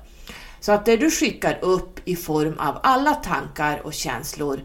Så 0.60 0.72
att 0.72 0.86
det 0.86 0.98
du 0.98 1.12
skickar 1.12 1.60
upp 1.62 2.00
i 2.06 2.16
form 2.16 2.60
av 2.60 2.80
alla 2.84 3.14
tankar 3.14 3.82
och 3.86 3.94
känslor, 3.94 4.62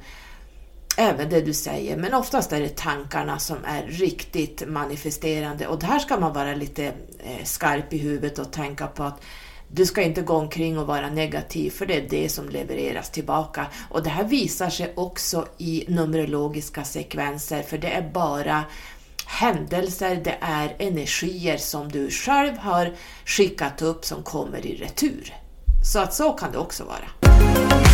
även 0.96 1.30
det 1.30 1.40
du 1.40 1.54
säger, 1.54 1.96
men 1.96 2.14
oftast 2.14 2.52
är 2.52 2.60
det 2.60 2.76
tankarna 2.76 3.38
som 3.38 3.56
är 3.64 3.82
riktigt 3.82 4.68
manifesterande 4.68 5.66
och 5.66 5.82
här 5.82 5.98
ska 5.98 6.20
man 6.20 6.32
vara 6.32 6.54
lite 6.54 6.84
eh, 7.18 7.44
skarp 7.44 7.92
i 7.92 7.98
huvudet 7.98 8.38
och 8.38 8.52
tänka 8.52 8.86
på 8.86 9.02
att 9.02 9.20
du 9.68 9.86
ska 9.86 10.02
inte 10.02 10.22
gå 10.22 10.34
omkring 10.34 10.78
och 10.78 10.86
vara 10.86 11.10
negativ, 11.10 11.70
för 11.70 11.86
det 11.86 11.94
är 11.94 12.08
det 12.08 12.28
som 12.28 12.48
levereras 12.48 13.10
tillbaka. 13.10 13.66
Och 13.90 14.02
det 14.02 14.10
här 14.10 14.24
visar 14.24 14.70
sig 14.70 14.92
också 14.96 15.46
i 15.58 15.84
numerologiska 15.88 16.84
sekvenser, 16.84 17.62
för 17.62 17.78
det 17.78 17.88
är 17.88 18.10
bara 18.14 18.64
händelser, 19.26 20.20
det 20.24 20.36
är 20.40 20.76
energier 20.78 21.56
som 21.56 21.92
du 21.92 22.10
själv 22.10 22.58
har 22.58 22.94
skickat 23.24 23.82
upp 23.82 24.04
som 24.04 24.22
kommer 24.22 24.66
i 24.66 24.76
retur. 24.76 25.34
Så 25.92 25.98
att 25.98 26.14
så 26.14 26.32
kan 26.32 26.52
det 26.52 26.58
också 26.58 26.84
vara. 26.84 27.85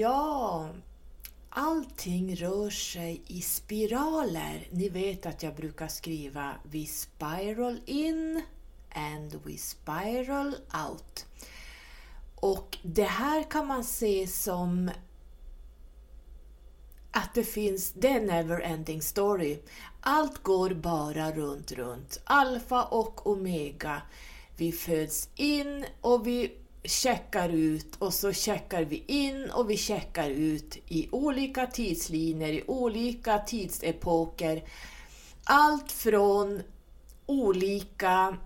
Ja, 0.00 0.68
allting 1.50 2.36
rör 2.36 2.70
sig 2.70 3.22
i 3.26 3.40
spiraler. 3.40 4.68
Ni 4.70 4.88
vet 4.88 5.26
att 5.26 5.42
jag 5.42 5.54
brukar 5.54 5.88
skriva 5.88 6.54
We 6.62 6.86
spiral 6.86 7.80
in 7.86 8.42
and 8.94 9.40
we 9.44 9.56
spiral 9.56 10.56
out. 10.88 11.26
Och 12.34 12.78
det 12.82 13.04
här 13.04 13.50
kan 13.50 13.66
man 13.66 13.84
se 13.84 14.26
som 14.26 14.90
att 17.10 17.34
det 17.34 17.44
finns, 17.44 17.92
det 17.92 18.08
är 18.08 18.20
never 18.20 18.60
ending 18.60 19.02
story. 19.02 19.58
Allt 20.00 20.42
går 20.42 20.70
bara 20.70 21.32
runt, 21.32 21.72
runt. 21.72 22.20
Alfa 22.24 22.84
och 22.84 23.26
omega. 23.26 24.02
Vi 24.56 24.72
föds 24.72 25.28
in 25.36 25.84
och 26.00 26.26
vi 26.26 26.59
checkar 26.84 27.48
ut 27.48 27.96
och 27.98 28.14
så 28.14 28.32
checkar 28.32 28.84
vi 28.84 29.04
in 29.06 29.50
och 29.50 29.70
vi 29.70 29.76
checkar 29.76 30.30
ut 30.30 30.76
i 30.88 31.08
olika 31.12 31.66
tidslinjer, 31.66 32.52
i 32.52 32.64
olika 32.66 33.38
tidsepoker. 33.38 34.62
Allt 35.44 35.92
från 35.92 36.62
olika 37.26 38.36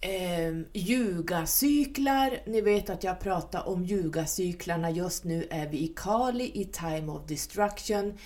eh, 0.00 0.58
ljugacyklar. 0.72 2.38
Ni 2.46 2.60
vet 2.60 2.90
att 2.90 3.04
jag 3.04 3.20
pratar 3.20 3.68
om 3.68 3.84
ljugacyklarna. 3.84 4.90
Just 4.90 5.24
nu 5.24 5.46
är 5.50 5.68
vi 5.68 5.78
i 5.78 5.92
Kali, 5.96 6.50
i 6.54 6.64
Time 6.64 7.12
of 7.12 7.26
Destruction. 7.26 8.18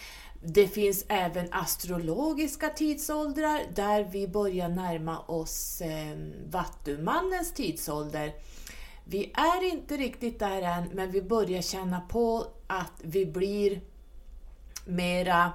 Det 0.43 0.69
finns 0.69 1.05
även 1.09 1.53
astrologiska 1.53 2.69
tidsåldrar 2.69 3.61
där 3.75 4.05
vi 4.05 4.29
börjar 4.29 4.69
närma 4.69 5.19
oss 5.19 5.81
eh, 5.81 6.17
Vattumannens 6.51 7.53
tidsålder. 7.53 8.33
Vi 9.09 9.33
är 9.35 9.73
inte 9.73 9.97
riktigt 9.97 10.39
där 10.39 10.63
än, 10.63 10.89
men 10.93 11.11
vi 11.11 11.23
börjar 11.23 11.63
känna 11.63 12.01
på 12.01 12.47
att 12.67 12.93
vi 13.03 13.27
blir 13.27 13.81
mera 14.85 15.53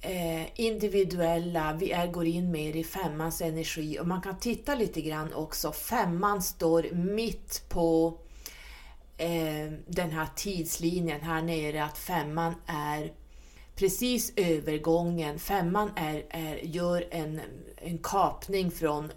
eh, 0.00 0.60
individuella, 0.60 1.72
vi 1.72 1.92
är, 1.92 2.06
går 2.06 2.26
in 2.26 2.50
mer 2.50 2.76
i 2.76 2.84
femmans 2.84 3.40
energi 3.40 3.98
och 4.00 4.06
man 4.06 4.22
kan 4.22 4.38
titta 4.38 4.74
lite 4.74 5.00
grann 5.00 5.32
också. 5.32 5.72
Femman 5.72 6.42
står 6.42 6.90
mitt 6.92 7.64
på 7.68 8.18
eh, 9.16 9.72
den 9.86 10.10
här 10.10 10.28
tidslinjen 10.36 11.20
här 11.20 11.42
nere, 11.42 11.84
att 11.84 11.98
femman 11.98 12.54
är 12.66 13.12
precis 13.74 14.32
övergången. 14.36 15.38
Femman 15.38 15.90
är, 15.96 16.24
är, 16.30 16.56
gör 16.56 17.08
en, 17.10 17.40
en 17.76 17.98
kapning 17.98 18.70
från 18.70 19.12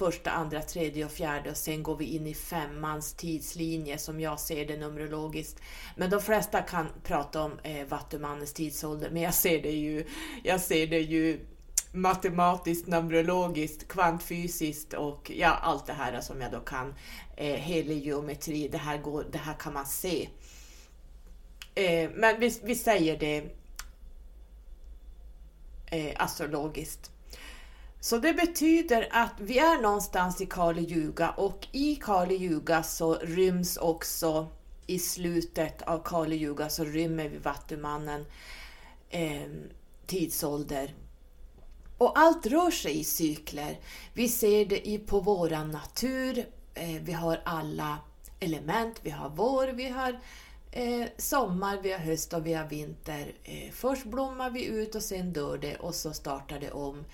första, 0.00 0.30
andra, 0.30 0.62
tredje 0.62 1.04
och 1.04 1.10
fjärde 1.10 1.50
och 1.50 1.56
sen 1.56 1.82
går 1.82 1.96
vi 1.96 2.04
in 2.04 2.26
i 2.26 2.34
femmans 2.34 3.14
tidslinje 3.14 3.98
som 3.98 4.20
jag 4.20 4.40
ser 4.40 4.66
det 4.66 4.76
numerologiskt. 4.76 5.60
Men 5.96 6.10
de 6.10 6.20
flesta 6.20 6.62
kan 6.62 6.86
prata 7.04 7.42
om 7.42 7.58
eh, 7.62 7.86
Vattumannens 7.86 8.52
tidsålder, 8.52 9.10
men 9.10 9.22
jag 9.22 9.34
ser 9.34 9.62
det 9.62 9.70
ju, 9.70 10.04
jag 10.44 10.60
ser 10.60 10.86
det 10.86 11.00
ju 11.00 11.46
matematiskt, 11.92 12.86
numerologiskt, 12.86 13.88
kvantfysiskt 13.88 14.94
och 14.94 15.30
ja, 15.34 15.48
allt 15.48 15.86
det 15.86 15.92
här 15.92 16.20
som 16.20 16.40
jag 16.40 16.52
då 16.52 16.60
kan. 16.60 16.94
Eh, 17.36 17.54
helig 17.54 18.06
geometri, 18.06 18.68
det 18.68 18.78
här, 18.78 18.98
går, 18.98 19.24
det 19.32 19.38
här 19.38 19.54
kan 19.54 19.72
man 19.72 19.86
se. 19.86 20.28
Eh, 21.74 22.10
men 22.14 22.40
vi, 22.40 22.60
vi 22.62 22.74
säger 22.74 23.18
det 23.18 23.44
eh, 25.86 26.14
astrologiskt. 26.16 27.10
Så 28.02 28.18
det 28.18 28.32
betyder 28.32 29.08
att 29.10 29.34
vi 29.40 29.58
är 29.58 29.82
någonstans 29.82 30.40
i 30.40 30.46
Kali 30.46 30.94
Yuga 30.94 31.30
och 31.30 31.68
i 31.72 31.96
Kali 31.96 32.34
Yuga 32.34 32.82
så 32.82 33.14
ryms 33.14 33.76
också 33.76 34.48
i 34.86 34.98
slutet 34.98 35.82
av 35.82 36.02
Kali 36.04 36.36
Yuga 36.36 36.68
så 36.68 36.84
rymmer 36.84 37.28
vi 37.28 37.38
Vattumannen 37.38 38.26
eh, 39.10 39.50
tidsålder. 40.06 40.94
Och 41.98 42.18
allt 42.18 42.46
rör 42.46 42.70
sig 42.70 42.98
i 42.98 43.04
cykler. 43.04 43.80
Vi 44.14 44.28
ser 44.28 44.64
det 44.64 44.88
i, 44.88 44.98
på 44.98 45.20
våran 45.20 45.70
natur. 45.70 46.38
Eh, 46.74 47.02
vi 47.02 47.12
har 47.12 47.40
alla 47.44 47.98
element. 48.40 49.00
Vi 49.02 49.10
har 49.10 49.28
vår, 49.28 49.66
vi 49.66 49.88
har 49.88 50.20
eh, 50.72 51.06
sommar, 51.16 51.78
vi 51.82 51.92
har 51.92 51.98
höst 51.98 52.32
och 52.32 52.46
vi 52.46 52.54
har 52.54 52.68
vinter. 52.68 53.34
Eh, 53.44 53.70
först 53.72 54.04
blommar 54.04 54.50
vi 54.50 54.64
ut 54.64 54.94
och 54.94 55.02
sen 55.02 55.32
dör 55.32 55.58
det 55.58 55.76
och 55.76 55.94
så 55.94 56.12
startar 56.12 56.60
det 56.60 56.70
om. 56.70 57.04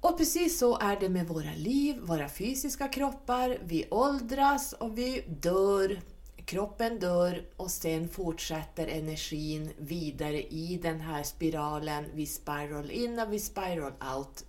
Och 0.00 0.18
precis 0.18 0.58
så 0.58 0.78
är 0.78 1.00
det 1.00 1.08
med 1.08 1.26
våra 1.28 1.52
liv, 1.56 1.98
våra 2.00 2.28
fysiska 2.28 2.88
kroppar. 2.88 3.58
Vi 3.64 3.88
åldras 3.90 4.72
och 4.72 4.98
vi 4.98 5.24
dör. 5.28 6.00
Kroppen 6.44 6.98
dör 6.98 7.44
och 7.56 7.70
sen 7.70 8.08
fortsätter 8.08 8.86
energin 8.86 9.70
vidare 9.78 10.42
i 10.42 10.78
den 10.82 11.00
här 11.00 11.22
spiralen. 11.22 12.04
Vi 12.14 12.26
spiral 12.26 12.90
in 12.90 13.18
och 13.18 13.32
vi 13.32 13.38
spiral 13.38 13.92
out. 14.16 14.44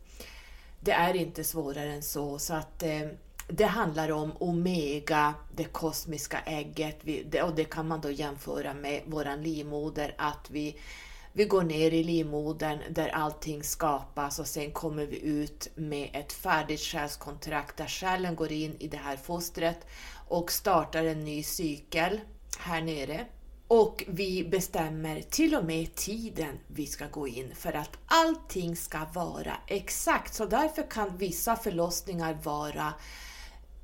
Det 0.79 0.91
är 0.91 1.15
inte 1.15 1.43
svårare 1.43 1.93
än 1.93 2.03
så. 2.03 2.39
så 2.39 2.53
att 2.53 2.83
eh, 2.83 3.07
det 3.47 3.65
handlar 3.65 4.11
om 4.11 4.31
Omega, 4.39 5.33
det 5.55 5.63
kosmiska 5.63 6.39
ägget, 6.39 7.03
och 7.43 7.55
det 7.55 7.63
kan 7.63 7.87
man 7.87 8.01
då 8.01 8.11
jämföra 8.11 8.73
med 8.73 9.01
våran 9.05 9.43
livmoder, 9.43 10.15
att 10.17 10.49
vi, 10.49 10.75
vi 11.39 11.45
går 11.45 11.63
ner 11.63 11.93
i 11.93 12.03
livmodern 12.03 12.79
där 12.89 13.09
allting 13.09 13.63
skapas 13.63 14.39
och 14.39 14.47
sen 14.47 14.71
kommer 14.71 15.05
vi 15.05 15.19
ut 15.19 15.67
med 15.75 16.09
ett 16.13 16.33
färdigt 16.33 16.79
själskontrakt 16.79 17.77
där 17.77 17.87
själen 17.87 18.35
går 18.35 18.51
in 18.51 18.75
i 18.79 18.87
det 18.87 18.97
här 18.97 19.17
fostret 19.17 19.87
och 20.27 20.51
startar 20.51 21.03
en 21.03 21.19
ny 21.19 21.43
cykel 21.43 22.19
här 22.59 22.81
nere. 22.81 23.25
Och 23.67 24.03
vi 24.07 24.43
bestämmer 24.43 25.21
till 25.21 25.55
och 25.55 25.65
med 25.65 25.95
tiden 25.95 26.59
vi 26.67 26.85
ska 26.85 27.07
gå 27.07 27.27
in 27.27 27.55
för 27.55 27.73
att 27.73 27.97
allting 28.05 28.75
ska 28.75 28.99
vara 29.13 29.53
exakt. 29.67 30.33
Så 30.33 30.45
därför 30.45 30.91
kan 30.91 31.17
vissa 31.17 31.55
förlossningar 31.55 32.37
vara 32.43 32.93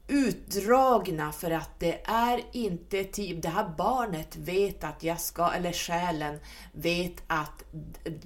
utdragna 0.08 1.32
för 1.32 1.52
att 1.52 1.80
det 1.80 2.02
är 2.06 2.42
inte 2.52 3.04
tid. 3.04 3.42
Det 3.42 3.50
här 3.50 3.74
barnet 3.78 4.36
vet 4.36 4.84
att 4.84 5.04
jag 5.04 5.20
ska, 5.20 5.52
eller 5.52 5.72
själen 5.72 6.40
vet 6.72 7.24
att 7.28 7.64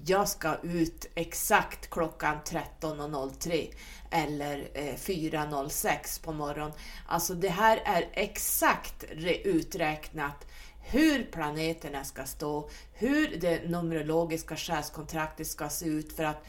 jag 0.06 0.30
ska 0.30 0.56
ut 0.64 1.06
exakt 1.16 1.90
klockan 1.90 2.38
13.03 2.46 3.74
eller 4.12 4.70
eh, 4.74 4.96
4.06 4.96 6.24
på 6.24 6.32
morgonen. 6.32 6.74
Alltså 7.08 7.34
det 7.34 7.50
här 7.50 7.82
är 7.86 8.10
exakt 8.14 9.04
uträknat 9.44 10.46
hur 10.82 11.24
planeterna 11.24 12.04
ska 12.04 12.26
stå, 12.26 12.70
hur 12.94 13.38
det 13.42 13.70
numerologiska 13.70 14.56
själskontraktet 14.56 15.48
ska 15.48 15.70
se 15.70 15.86
ut 15.86 16.14
för 16.14 16.24
att 16.24 16.44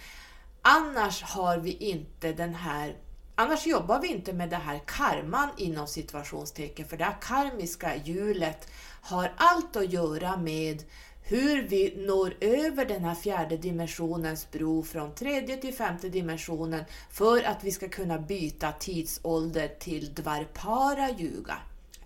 annars 0.62 1.22
har 1.22 1.58
vi 1.58 1.72
inte 1.72 2.32
den 2.32 2.54
här 2.54 2.96
Annars 3.40 3.66
jobbar 3.66 4.00
vi 4.00 4.08
inte 4.08 4.32
med 4.32 4.50
det 4.50 4.56
här 4.56 4.80
karman 4.86 5.48
inom 5.56 5.86
situationstecken, 5.86 6.88
för 6.88 6.96
det 6.96 7.04
här 7.04 7.16
karmiska 7.20 7.96
hjulet 7.96 8.68
har 9.00 9.32
allt 9.36 9.76
att 9.76 9.92
göra 9.92 10.36
med 10.36 10.82
hur 11.22 11.62
vi 11.62 11.94
når 11.96 12.34
över 12.40 12.84
den 12.84 13.04
här 13.04 13.14
fjärde 13.14 13.56
dimensionens 13.56 14.50
bro 14.50 14.82
från 14.82 15.14
tredje 15.14 15.56
till 15.56 15.74
femte 15.74 16.08
dimensionen 16.08 16.84
för 17.10 17.42
att 17.42 17.64
vi 17.64 17.70
ska 17.70 17.88
kunna 17.88 18.18
byta 18.18 18.72
tidsålder 18.72 19.68
till 19.68 20.14
Dvarpara 20.14 21.10
Yuga. 21.10 21.56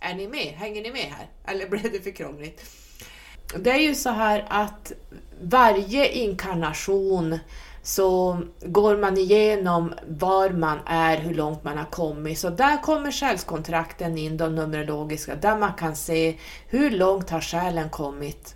Är 0.00 0.14
ni 0.14 0.28
med? 0.28 0.54
Hänger 0.54 0.82
ni 0.82 0.92
med 0.92 1.12
här? 1.12 1.28
Eller 1.46 1.68
blev 1.68 1.92
det 1.92 2.00
för 2.00 2.10
krångligt? 2.10 2.62
Det 3.58 3.70
är 3.70 3.80
ju 3.80 3.94
så 3.94 4.10
här 4.10 4.46
att 4.48 4.92
varje 5.42 6.12
inkarnation 6.12 7.38
så 7.84 8.38
går 8.60 8.96
man 8.96 9.18
igenom 9.18 9.94
var 10.08 10.50
man 10.50 10.78
är, 10.86 11.16
hur 11.16 11.34
långt 11.34 11.64
man 11.64 11.78
har 11.78 11.84
kommit. 11.84 12.38
Så 12.38 12.50
där 12.50 12.82
kommer 12.82 13.10
själskontrakten 13.10 14.18
in, 14.18 14.36
de 14.36 14.54
numerologiska, 14.54 15.34
där 15.34 15.58
man 15.58 15.72
kan 15.72 15.96
se 15.96 16.38
hur 16.68 16.90
långt 16.90 17.30
har 17.30 17.40
själen 17.40 17.90
kommit. 17.90 18.54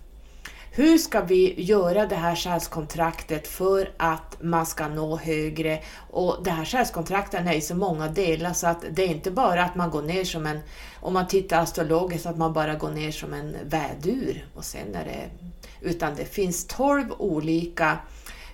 Hur 0.71 0.97
ska 0.97 1.21
vi 1.21 1.63
göra 1.63 2.05
det 2.05 2.15
här 2.15 2.35
själskontraktet 2.35 3.47
för 3.47 3.91
att 3.97 4.37
man 4.41 4.65
ska 4.65 4.87
nå 4.87 5.17
högre? 5.17 5.79
Och 6.11 6.37
det 6.43 6.51
här 6.51 6.65
själskontraktet 6.65 7.47
är 7.47 7.53
i 7.53 7.61
så 7.61 7.75
många 7.75 8.07
delar 8.07 8.53
så 8.53 8.67
att 8.67 8.83
det 8.91 9.03
är 9.03 9.07
inte 9.07 9.31
bara 9.31 9.63
att 9.63 9.75
man 9.75 9.91
går 9.91 10.01
ner 10.01 10.23
som 10.23 10.45
en, 10.45 10.59
om 11.01 11.13
man 11.13 11.27
tittar 11.27 11.61
astrologiskt, 11.61 12.25
att 12.25 12.37
man 12.37 12.53
bara 12.53 12.75
går 12.75 12.91
ner 12.91 13.11
som 13.11 13.33
en 13.33 13.55
vädur 13.63 14.45
och 14.55 14.65
sen 14.65 14.95
är 14.95 15.05
det, 15.05 15.49
utan 15.81 16.15
det 16.15 16.25
finns 16.25 16.67
tolv 16.67 17.11
olika 17.17 17.97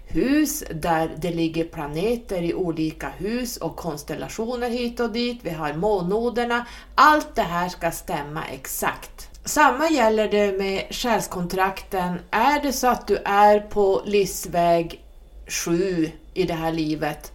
hus 0.07 0.63
där 0.71 1.11
det 1.17 1.31
ligger 1.31 1.63
planeter 1.63 2.41
i 2.41 2.53
olika 2.53 3.09
hus 3.17 3.57
och 3.57 3.75
konstellationer 3.75 4.69
hit 4.69 4.99
och 4.99 5.11
dit. 5.11 5.39
Vi 5.43 5.49
har 5.49 5.73
månnoderna. 5.73 6.65
Allt 6.95 7.35
det 7.35 7.41
här 7.41 7.69
ska 7.69 7.91
stämma 7.91 8.43
exakt. 8.45 9.29
Samma 9.45 9.89
gäller 9.89 10.27
det 10.27 10.51
med 10.51 10.83
själskontrakten. 10.89 12.19
Är 12.31 12.63
det 12.63 12.73
så 12.73 12.87
att 12.87 13.07
du 13.07 13.17
är 13.25 13.59
på 13.59 14.01
livsväg 14.05 15.01
7 15.47 16.11
i 16.33 16.43
det 16.43 16.53
här 16.53 16.71
livet, 16.71 17.31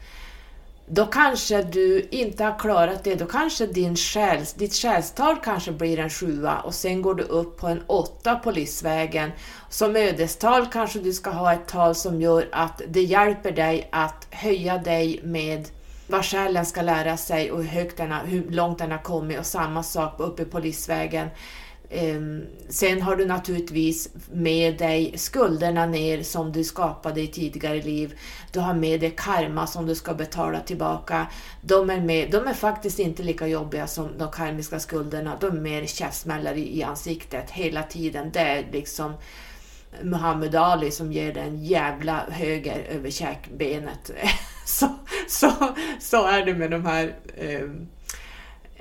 då 0.93 1.07
kanske 1.07 1.63
du 1.63 2.09
inte 2.11 2.45
har 2.45 2.59
klarat 2.59 3.05
det. 3.05 3.15
Då 3.15 3.27
kanske 3.27 3.67
din 3.67 3.97
själs, 3.97 4.53
ditt 4.53 4.75
själstal 4.75 5.37
kanske 5.45 5.73
blir 5.73 5.99
en 5.99 6.11
sjua 6.11 6.61
och 6.61 6.75
sen 6.75 7.03
går 7.03 7.15
du 7.15 7.23
upp 7.23 7.57
på 7.57 7.67
en 7.67 7.83
åtta 7.87 8.37
på 8.37 8.51
livsvägen. 8.51 9.31
Som 9.69 9.97
ödestal 9.97 10.67
kanske 10.67 10.99
du 10.99 11.13
ska 11.13 11.31
ha 11.31 11.53
ett 11.53 11.69
tal 11.69 11.95
som 11.95 12.21
gör 12.21 12.49
att 12.53 12.83
det 12.89 13.03
hjälper 13.03 13.53
dig 13.53 13.89
att 13.93 14.27
höja 14.31 14.79
dig 14.79 15.21
med 15.25 15.69
vad 16.07 16.25
själen 16.25 16.67
ska 16.67 16.83
lära 16.83 17.17
sig 17.17 17.53
och 17.53 17.59
hur, 17.59 17.71
högt 17.71 17.97
den 17.97 18.13
har, 18.13 18.25
hur 18.25 18.51
långt 18.51 18.79
den 18.79 18.91
har 18.91 18.99
kommit 18.99 19.39
och 19.39 19.47
samma 19.47 19.83
sak 19.83 20.15
uppe 20.19 20.45
på 20.45 20.59
livsvägen. 20.59 21.29
Ehm, 21.93 22.47
sen 22.69 23.03
har 23.03 23.17
du 23.17 23.27
naturligtvis 23.27 24.09
med 24.33 24.79
dig 24.79 25.13
skulderna 25.17 25.87
ner 25.87 26.23
som 26.23 26.53
du 26.53 26.65
skapade 26.65 27.21
i 27.21 27.27
tidigare 27.27 27.83
liv. 27.83 28.19
Du 28.53 28.61
har 28.61 28.75
med 28.75 29.01
dig 29.01 29.15
karma 29.17 29.67
som 29.67 29.87
du 29.87 29.95
ska 29.95 30.15
betala 30.15 30.61
tillbaka. 30.61 31.27
De 31.63 31.91
är, 31.91 32.01
med, 32.01 32.31
de 32.31 32.47
är 32.47 32.55
faktiskt 32.55 32.99
inte 32.99 33.23
lika 33.23 33.47
jobbiga 33.47 33.87
som 33.87 34.19
de 34.19 34.31
karmiska 34.31 34.81
skulderna. 34.81 35.37
De 35.41 35.47
är 35.47 35.61
mer 35.61 35.87
käftsmällar 35.87 36.55
i, 36.55 36.79
i 36.79 36.83
ansiktet 36.83 37.51
hela 37.51 37.83
tiden. 37.83 38.31
Det 38.33 38.41
är 38.41 38.67
liksom 38.73 39.13
Muhammad 40.03 40.55
Ali 40.55 40.91
som 40.91 41.13
ger 41.13 41.35
dig 41.35 41.43
en 41.43 41.65
jävla 41.65 42.25
höger 42.31 42.79
över 42.91 43.11
käkbenet. 43.11 44.11
så, 44.67 44.89
så, 45.29 45.53
så 46.01 46.27
är 46.27 46.47
det 46.47 46.55
med 46.55 46.71
de 46.71 46.87
här 46.87 47.17
eh, 47.37 47.63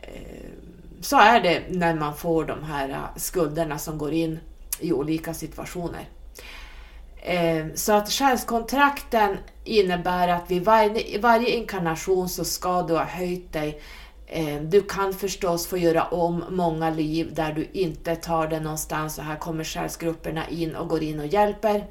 eh, 0.01 0.49
så 1.01 1.17
är 1.17 1.41
det 1.41 1.63
när 1.69 1.95
man 1.95 2.15
får 2.15 2.45
de 2.45 2.63
här 2.63 2.89
äh, 2.89 2.97
skulderna 3.15 3.77
som 3.77 3.97
går 3.97 4.13
in 4.13 4.39
i 4.79 4.93
olika 4.93 5.33
situationer. 5.33 6.09
Ehm, 7.21 7.71
så 7.75 7.93
att 7.93 8.11
själskontrakten 8.11 9.37
innebär 9.63 10.27
att 10.27 10.51
vid 10.51 10.63
varje, 10.63 11.19
varje 11.19 11.49
inkarnation 11.49 12.29
så 12.29 12.45
ska 12.45 12.81
du 12.81 12.93
ha 12.93 13.03
höjt 13.03 13.53
dig. 13.53 13.81
Ehm, 14.27 14.69
du 14.69 14.81
kan 14.81 15.13
förstås 15.13 15.67
få 15.67 15.77
göra 15.77 16.03
om 16.03 16.43
många 16.49 16.89
liv 16.89 17.33
där 17.33 17.53
du 17.53 17.67
inte 17.71 18.15
tar 18.15 18.47
det 18.47 18.59
någonstans 18.59 19.17
och 19.17 19.23
här 19.23 19.35
kommer 19.35 19.63
själsgrupperna 19.63 20.49
in 20.49 20.75
och 20.75 20.87
går 20.87 21.03
in 21.03 21.19
och 21.19 21.27
hjälper. 21.27 21.85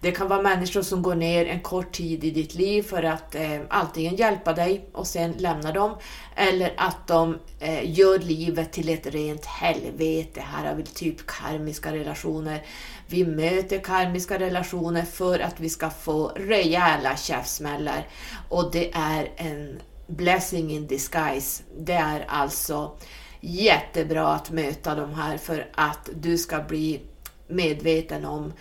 Det 0.00 0.12
kan 0.12 0.28
vara 0.28 0.42
människor 0.42 0.82
som 0.82 1.02
går 1.02 1.14
ner 1.14 1.46
en 1.46 1.60
kort 1.60 1.92
tid 1.92 2.24
i 2.24 2.30
ditt 2.30 2.54
liv 2.54 2.82
för 2.82 3.02
att 3.02 3.34
eh, 3.34 3.60
antingen 3.68 4.16
hjälpa 4.16 4.52
dig 4.52 4.88
och 4.92 5.06
sen 5.06 5.32
lämna 5.32 5.72
dem, 5.72 5.94
eller 6.34 6.72
att 6.76 7.06
de 7.06 7.38
eh, 7.60 7.98
gör 7.98 8.18
livet 8.18 8.72
till 8.72 8.88
ett 8.88 9.06
rent 9.06 9.44
helvete. 9.44 10.40
Här 10.40 10.66
har 10.66 10.74
vi 10.74 10.82
typ 10.82 11.26
karmiska 11.26 11.92
relationer. 11.92 12.62
Vi 13.06 13.26
möter 13.26 13.78
karmiska 13.78 14.38
relationer 14.38 15.02
för 15.02 15.38
att 15.38 15.60
vi 15.60 15.68
ska 15.68 15.90
få 15.90 16.28
rejäla 16.28 17.16
käftsmällar 17.16 18.06
och 18.48 18.72
det 18.72 18.90
är 18.94 19.30
en 19.36 19.80
blessing 20.06 20.70
in 20.70 20.86
disguise. 20.86 21.62
Det 21.78 21.92
är 21.92 22.24
alltså 22.28 22.96
jättebra 23.40 24.28
att 24.28 24.50
möta 24.50 24.94
de 24.94 25.14
här 25.14 25.36
för 25.36 25.68
att 25.74 26.10
du 26.14 26.38
ska 26.38 26.62
bli 26.62 27.00
medveten 27.48 28.24
om 28.24 28.52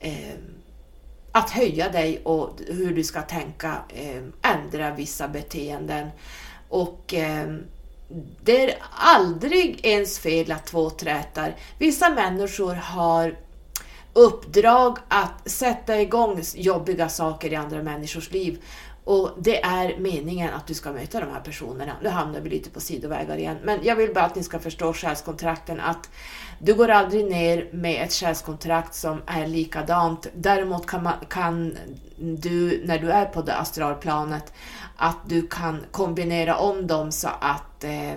eh, 0.00 0.34
att 1.36 1.50
höja 1.50 1.88
dig 1.88 2.20
och 2.24 2.50
hur 2.66 2.94
du 2.94 3.04
ska 3.04 3.22
tänka, 3.22 3.76
eh, 3.88 4.22
ändra 4.42 4.94
vissa 4.94 5.28
beteenden. 5.28 6.08
Och 6.68 7.14
eh, 7.14 7.54
det 8.42 8.70
är 8.70 8.78
aldrig 8.90 9.86
ens 9.86 10.18
fel 10.18 10.52
att 10.52 10.66
två 10.66 10.90
trätar. 10.90 11.56
Vissa 11.78 12.10
människor 12.10 12.74
har 12.74 13.36
uppdrag 14.12 14.98
att 15.08 15.50
sätta 15.50 16.00
igång 16.00 16.42
jobbiga 16.54 17.08
saker 17.08 17.52
i 17.52 17.56
andra 17.56 17.82
människors 17.82 18.32
liv. 18.32 18.62
Och 19.06 19.30
det 19.38 19.64
är 19.64 19.98
meningen 19.98 20.54
att 20.54 20.66
du 20.66 20.74
ska 20.74 20.92
möta 20.92 21.20
de 21.20 21.30
här 21.30 21.40
personerna. 21.40 21.92
Nu 22.02 22.08
hamnar 22.08 22.40
vi 22.40 22.50
lite 22.50 22.70
på 22.70 22.80
sidovägar 22.80 23.36
igen. 23.36 23.56
Men 23.62 23.78
jag 23.82 23.96
vill 23.96 24.14
bara 24.14 24.24
att 24.24 24.34
ni 24.34 24.42
ska 24.42 24.58
förstå 24.58 24.92
själskontrakten 24.92 25.80
att 25.80 26.10
du 26.58 26.74
går 26.74 26.88
aldrig 26.88 27.30
ner 27.30 27.68
med 27.72 28.04
ett 28.04 28.12
själskontrakt 28.12 28.94
som 28.94 29.22
är 29.26 29.46
likadant. 29.46 30.26
Däremot 30.34 30.86
kan, 30.86 31.02
man, 31.02 31.12
kan 31.28 31.76
du, 32.16 32.82
när 32.84 32.98
du 32.98 33.10
är 33.10 33.24
på 33.24 33.42
det 33.42 33.54
astralplanet, 33.54 34.52
att 34.96 35.18
du 35.26 35.46
kan 35.46 35.84
kombinera 35.90 36.56
om 36.56 36.86
dem 36.86 37.12
så 37.12 37.28
att 37.40 37.84
eh, 37.84 38.14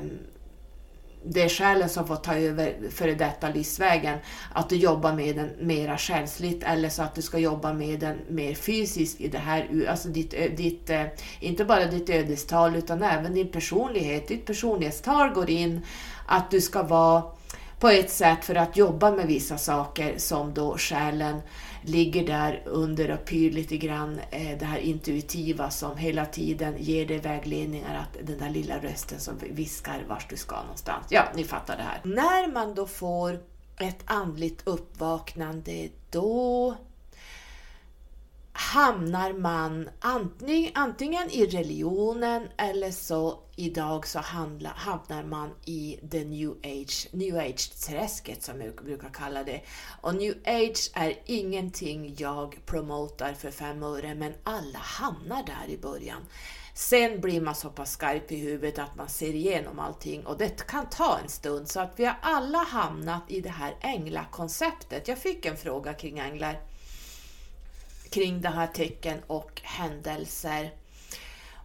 det 1.24 1.42
är 1.42 1.50
själen 1.50 1.90
som 1.90 2.08
får 2.08 2.16
ta 2.16 2.36
över 2.36 2.76
före 2.92 3.14
detta 3.14 3.50
livsvägen. 3.50 4.18
Att 4.54 4.70
du 4.70 4.76
jobbar 4.76 5.14
med 5.14 5.36
den 5.36 5.50
mera 5.60 5.98
själsligt 5.98 6.64
eller 6.64 6.90
så 6.90 7.04
att 7.04 7.16
du 7.16 7.22
ska 7.22 7.38
jobba 7.38 7.74
med 7.74 8.00
den 8.00 8.18
mer 8.30 8.54
fysiskt 8.56 9.22
i 9.22 9.28
det 9.28 9.38
här, 9.38 9.86
alltså 9.90 10.10
ditt, 10.10 10.58
ditt, 10.58 10.92
inte 11.40 11.66
bara 11.66 11.86
ditt 11.86 12.10
ödestal 12.10 12.76
utan 12.76 13.04
även 13.04 13.34
din 13.34 13.52
personlighet. 13.52 14.28
Ditt 14.28 14.46
personlighetstal 14.46 15.30
går 15.30 15.50
in, 15.50 15.82
att 16.26 16.52
du 16.52 16.62
ska 16.62 16.84
vara 16.84 17.24
på 17.80 17.90
ett 17.90 18.10
sätt 18.10 18.46
för 18.46 18.56
att 18.56 18.78
jobba 18.78 19.12
med 19.12 19.28
vissa 19.28 19.58
saker 19.58 20.14
som 20.18 20.54
då 20.54 20.78
själen 20.78 21.42
ligger 21.90 22.28
där 22.28 22.62
under 22.66 23.12
och 23.12 23.26
pyr 23.26 23.52
lite 23.52 23.78
grann 23.78 24.20
eh, 24.32 24.58
det 24.60 24.66
här 24.66 24.80
intuitiva 24.80 25.70
som 25.70 25.98
hela 25.98 26.26
tiden 26.26 26.76
ger 26.78 27.06
dig 27.06 27.18
vägledningar, 27.18 27.96
att 27.96 28.28
den 28.28 28.40
där 28.40 28.50
lilla 28.50 28.80
rösten 28.80 29.20
som 29.20 29.34
viskar 29.52 30.06
vart 30.08 30.30
du 30.30 30.38
ska 30.38 30.62
någonstans. 30.62 31.06
Ja, 31.10 31.24
ni 31.36 31.44
fattar 31.44 31.78
det 31.78 31.84
här. 31.84 32.02
När 32.04 32.52
man 32.52 32.76
då 32.76 32.88
får 32.88 33.40
ett 33.80 34.02
andligt 34.06 34.68
uppvaknande, 34.68 35.90
då 36.10 36.76
hamnar 38.60 39.34
man 39.34 39.90
antingen, 40.00 40.72
antingen 40.76 41.30
i 41.30 41.46
religionen 41.46 42.48
eller 42.58 42.92
så 42.92 43.40
idag 43.56 44.08
så 44.08 44.20
handla, 44.20 44.70
hamnar 44.70 45.24
man 45.24 45.50
i 45.66 46.00
the 46.12 46.24
new 46.24 46.52
age, 46.64 47.08
new 47.12 47.38
age-träsket 47.38 48.44
som 48.44 48.62
jag 48.62 48.76
brukar 48.76 49.10
kalla 49.10 49.44
det. 49.44 49.62
Och 50.02 50.16
new 50.16 50.34
age 50.46 50.92
är 50.94 51.14
ingenting 51.26 52.16
jag 52.18 52.60
promotar 52.66 53.34
för 53.34 53.52
fem 53.52 53.84
öre, 53.84 54.16
men 54.16 54.34
alla 54.44 54.80
hamnar 54.80 55.44
där 55.44 55.74
i 55.74 55.78
början. 55.78 56.26
Sen 56.74 57.22
blir 57.22 57.42
man 57.42 57.56
så 57.56 57.70
pass 57.70 57.92
skarp 57.92 58.32
i 58.32 58.36
huvudet 58.36 58.80
att 58.80 58.96
man 58.96 59.10
ser 59.10 59.36
igenom 59.36 59.80
allting 59.80 60.26
och 60.26 60.38
det 60.38 60.68
kan 60.68 60.90
ta 60.90 61.20
en 61.24 61.30
stund. 61.30 61.70
Så 61.70 61.80
att 61.80 61.94
vi 61.96 62.06
har 62.06 62.16
alla 62.22 62.60
hamnat 62.60 63.24
i 63.28 63.42
det 63.42 63.50
här 63.50 63.76
änglakonceptet. 63.82 65.08
Jag 65.08 65.18
fick 65.18 65.46
en 65.46 65.58
fråga 65.58 65.94
kring 65.94 66.20
änglar 66.20 66.60
kring 68.10 68.42
det 68.42 68.50
här 68.50 68.68
tecken 68.68 69.20
och 69.28 69.62
händelser. 69.64 70.74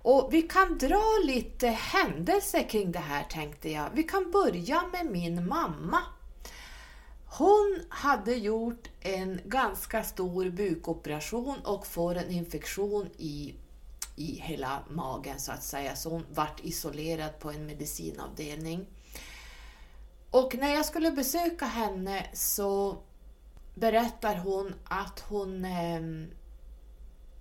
Och 0.02 0.28
vi 0.32 0.42
kan 0.42 0.78
dra 0.78 1.18
lite 1.24 1.68
händelser 1.68 2.68
kring 2.68 2.92
det 2.92 2.98
här 2.98 3.24
tänkte 3.24 3.70
jag. 3.70 3.90
Vi 3.94 4.02
kan 4.02 4.30
börja 4.30 4.82
med 4.92 5.06
min 5.06 5.48
mamma. 5.48 6.00
Hon 7.26 7.80
hade 7.88 8.34
gjort 8.34 8.88
en 9.00 9.40
ganska 9.44 10.02
stor 10.02 10.50
bukoperation 10.50 11.58
och 11.64 11.86
får 11.86 12.14
en 12.14 12.30
infektion 12.30 13.10
i, 13.16 13.54
i 14.16 14.40
hela 14.42 14.78
magen 14.90 15.40
så 15.40 15.52
att 15.52 15.62
säga, 15.62 15.96
så 15.96 16.10
hon 16.10 16.26
vart 16.30 16.64
isolerad 16.64 17.38
på 17.38 17.50
en 17.50 17.66
medicinavdelning. 17.66 18.86
Och 20.30 20.54
när 20.54 20.74
jag 20.74 20.84
skulle 20.84 21.10
besöka 21.10 21.64
henne 21.64 22.26
så 22.32 22.98
berättar 23.74 24.36
hon 24.36 24.74
att 24.84 25.20
hon 25.20 25.64
eh, 25.64 26.00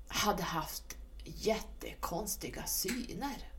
hade 0.07 0.43
haft 0.43 0.97
jättekonstiga 1.23 2.63
syner. 2.63 3.49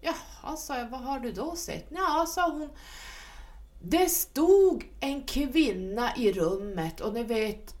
Jaha, 0.00 0.56
sa 0.56 0.78
jag, 0.78 0.88
vad 0.88 1.00
har 1.00 1.20
du 1.20 1.32
då 1.32 1.56
sett? 1.56 1.86
Ja, 1.90 2.26
sa 2.28 2.50
hon, 2.50 2.68
det 3.82 4.08
stod 4.08 4.84
en 5.00 5.22
kvinna 5.22 6.16
i 6.16 6.32
rummet 6.32 7.00
och 7.00 7.14
ni 7.14 7.22
vet, 7.22 7.74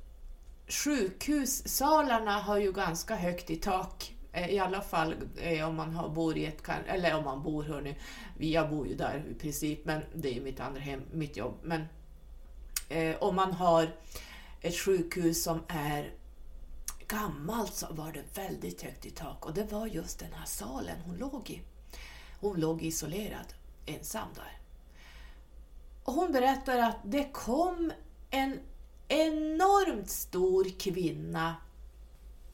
sjukhussalarna 0.68 2.38
har 2.38 2.58
ju 2.58 2.72
ganska 2.72 3.16
högt 3.16 3.50
i 3.50 3.56
tak. 3.56 4.14
Eh, 4.32 4.50
I 4.50 4.58
alla 4.58 4.80
fall 4.80 5.14
eh, 5.36 5.68
om 5.68 5.76
man 5.76 5.94
har, 5.94 6.08
bor 6.08 6.36
i 6.36 6.46
ett, 6.46 6.62
eller 6.86 7.16
om 7.16 7.24
man 7.24 7.42
bor, 7.42 7.62
hörni, 7.62 7.96
jag 8.38 8.70
bor 8.70 8.88
ju 8.88 8.94
där 8.94 9.24
i 9.30 9.34
princip, 9.34 9.84
men 9.84 10.02
det 10.14 10.28
är 10.28 10.32
ju 10.32 10.40
mitt 10.40 10.60
andra 10.60 10.80
hem, 10.80 11.02
mitt 11.12 11.36
jobb. 11.36 11.58
Men 11.62 11.84
eh, 12.94 13.16
om 13.22 13.36
man 13.36 13.52
har 13.52 13.96
ett 14.60 14.76
sjukhus 14.76 15.42
som 15.42 15.62
är 15.68 16.12
gammalt 17.08 17.74
så 17.74 17.86
var 17.90 18.12
det 18.12 18.40
väldigt 18.40 18.82
högt 18.82 19.06
i 19.06 19.10
tak 19.10 19.46
och 19.46 19.54
det 19.54 19.72
var 19.72 19.86
just 19.86 20.18
den 20.18 20.32
här 20.32 20.46
salen 20.46 21.00
hon 21.06 21.16
låg 21.16 21.50
i. 21.50 21.62
Hon 22.40 22.60
låg 22.60 22.82
isolerad, 22.82 23.54
ensam 23.86 24.28
där. 24.34 24.58
Och 26.04 26.12
hon 26.12 26.32
berättar 26.32 26.78
att 26.78 26.96
det 27.04 27.32
kom 27.32 27.92
en 28.30 28.60
enormt 29.08 30.10
stor 30.10 30.78
kvinna 30.78 31.56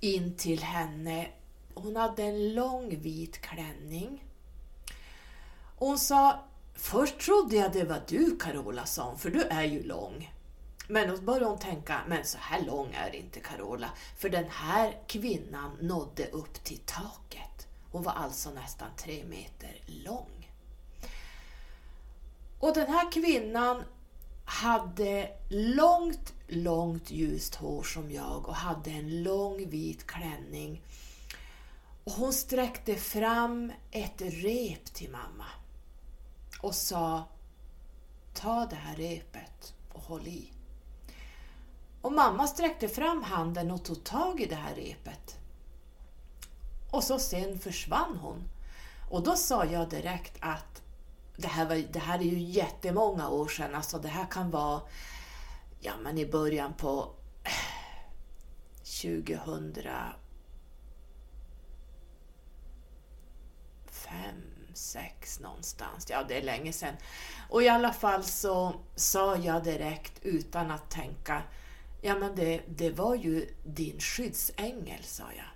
in 0.00 0.36
till 0.36 0.62
henne. 0.62 1.28
Hon 1.74 1.96
hade 1.96 2.22
en 2.22 2.54
lång 2.54 3.00
vit 3.00 3.40
klänning. 3.40 4.24
hon 5.76 5.98
sa, 5.98 6.44
först 6.80 7.18
trodde 7.18 7.56
jag 7.56 7.72
det 7.72 7.84
var 7.84 8.02
du 8.08 8.36
Carola, 8.36 8.86
sa 8.86 9.04
hon, 9.04 9.18
för 9.18 9.30
du 9.30 9.42
är 9.42 9.64
ju 9.64 9.82
lång. 9.82 10.32
Men 10.88 11.08
då 11.08 11.16
började 11.16 11.46
hon 11.46 11.58
tänka, 11.58 12.00
men 12.08 12.24
så 12.24 12.38
här 12.40 12.62
lång 12.62 12.92
är 12.92 13.14
inte 13.14 13.40
Carola, 13.40 13.90
för 14.18 14.28
den 14.28 14.44
här 14.50 14.98
kvinnan 15.06 15.76
nådde 15.80 16.26
upp 16.26 16.64
till 16.64 16.78
taket. 16.78 17.68
Hon 17.92 18.02
var 18.02 18.12
alltså 18.12 18.50
nästan 18.50 18.88
tre 18.96 19.24
meter 19.24 19.80
lång. 19.86 20.50
Och 22.60 22.74
den 22.74 22.86
här 22.86 23.12
kvinnan 23.12 23.82
hade 24.44 25.30
långt, 25.48 26.34
långt 26.48 27.10
ljust 27.10 27.54
hår 27.54 27.82
som 27.82 28.10
jag 28.10 28.48
och 28.48 28.54
hade 28.54 28.90
en 28.90 29.22
lång 29.22 29.70
vit 29.70 30.06
klänning. 30.06 30.82
Och 32.04 32.12
hon 32.12 32.32
sträckte 32.32 32.96
fram 32.96 33.72
ett 33.90 34.20
rep 34.20 34.84
till 34.84 35.10
mamma 35.10 35.46
och 36.60 36.74
sa 36.74 37.24
Ta 38.34 38.66
det 38.66 38.76
här 38.76 38.96
repet 38.96 39.74
och 39.92 40.02
håll 40.02 40.28
i. 40.28 40.52
Och 42.02 42.12
mamma 42.12 42.46
sträckte 42.46 42.88
fram 42.88 43.22
handen 43.22 43.70
och 43.70 43.84
tog 43.84 44.04
tag 44.04 44.40
i 44.40 44.46
det 44.46 44.54
här 44.54 44.74
repet. 44.74 45.36
Och 46.90 47.04
så 47.04 47.18
sen 47.18 47.58
försvann 47.58 48.16
hon. 48.16 48.48
Och 49.10 49.22
då 49.22 49.36
sa 49.36 49.64
jag 49.64 49.88
direkt 49.88 50.36
att 50.40 50.82
det 51.36 51.48
här, 51.48 51.66
var, 51.66 51.76
det 51.76 51.98
här 51.98 52.18
är 52.18 52.22
ju 52.22 52.38
jättemånga 52.38 53.28
år 53.28 53.48
sedan, 53.48 53.74
alltså 53.74 53.98
det 53.98 54.08
här 54.08 54.26
kan 54.30 54.50
vara 54.50 54.80
ja, 55.80 55.92
men 56.02 56.18
i 56.18 56.26
början 56.26 56.74
på 56.74 57.14
2005, 58.82 60.14
sex 64.80 65.40
någonstans. 65.40 66.06
Ja, 66.10 66.24
det 66.28 66.38
är 66.38 66.42
länge 66.42 66.72
sedan. 66.72 66.94
Och 67.48 67.62
i 67.62 67.68
alla 67.68 67.92
fall 67.92 68.24
så 68.24 68.74
sa 68.94 69.36
jag 69.36 69.64
direkt 69.64 70.12
utan 70.22 70.70
att 70.70 70.90
tänka 70.90 71.42
Ja, 72.02 72.18
men 72.18 72.34
det, 72.34 72.62
det 72.68 72.90
var 72.90 73.14
ju 73.14 73.54
din 73.64 74.00
skyddsängel, 74.00 75.04
sa 75.04 75.24
jag. 75.36 75.46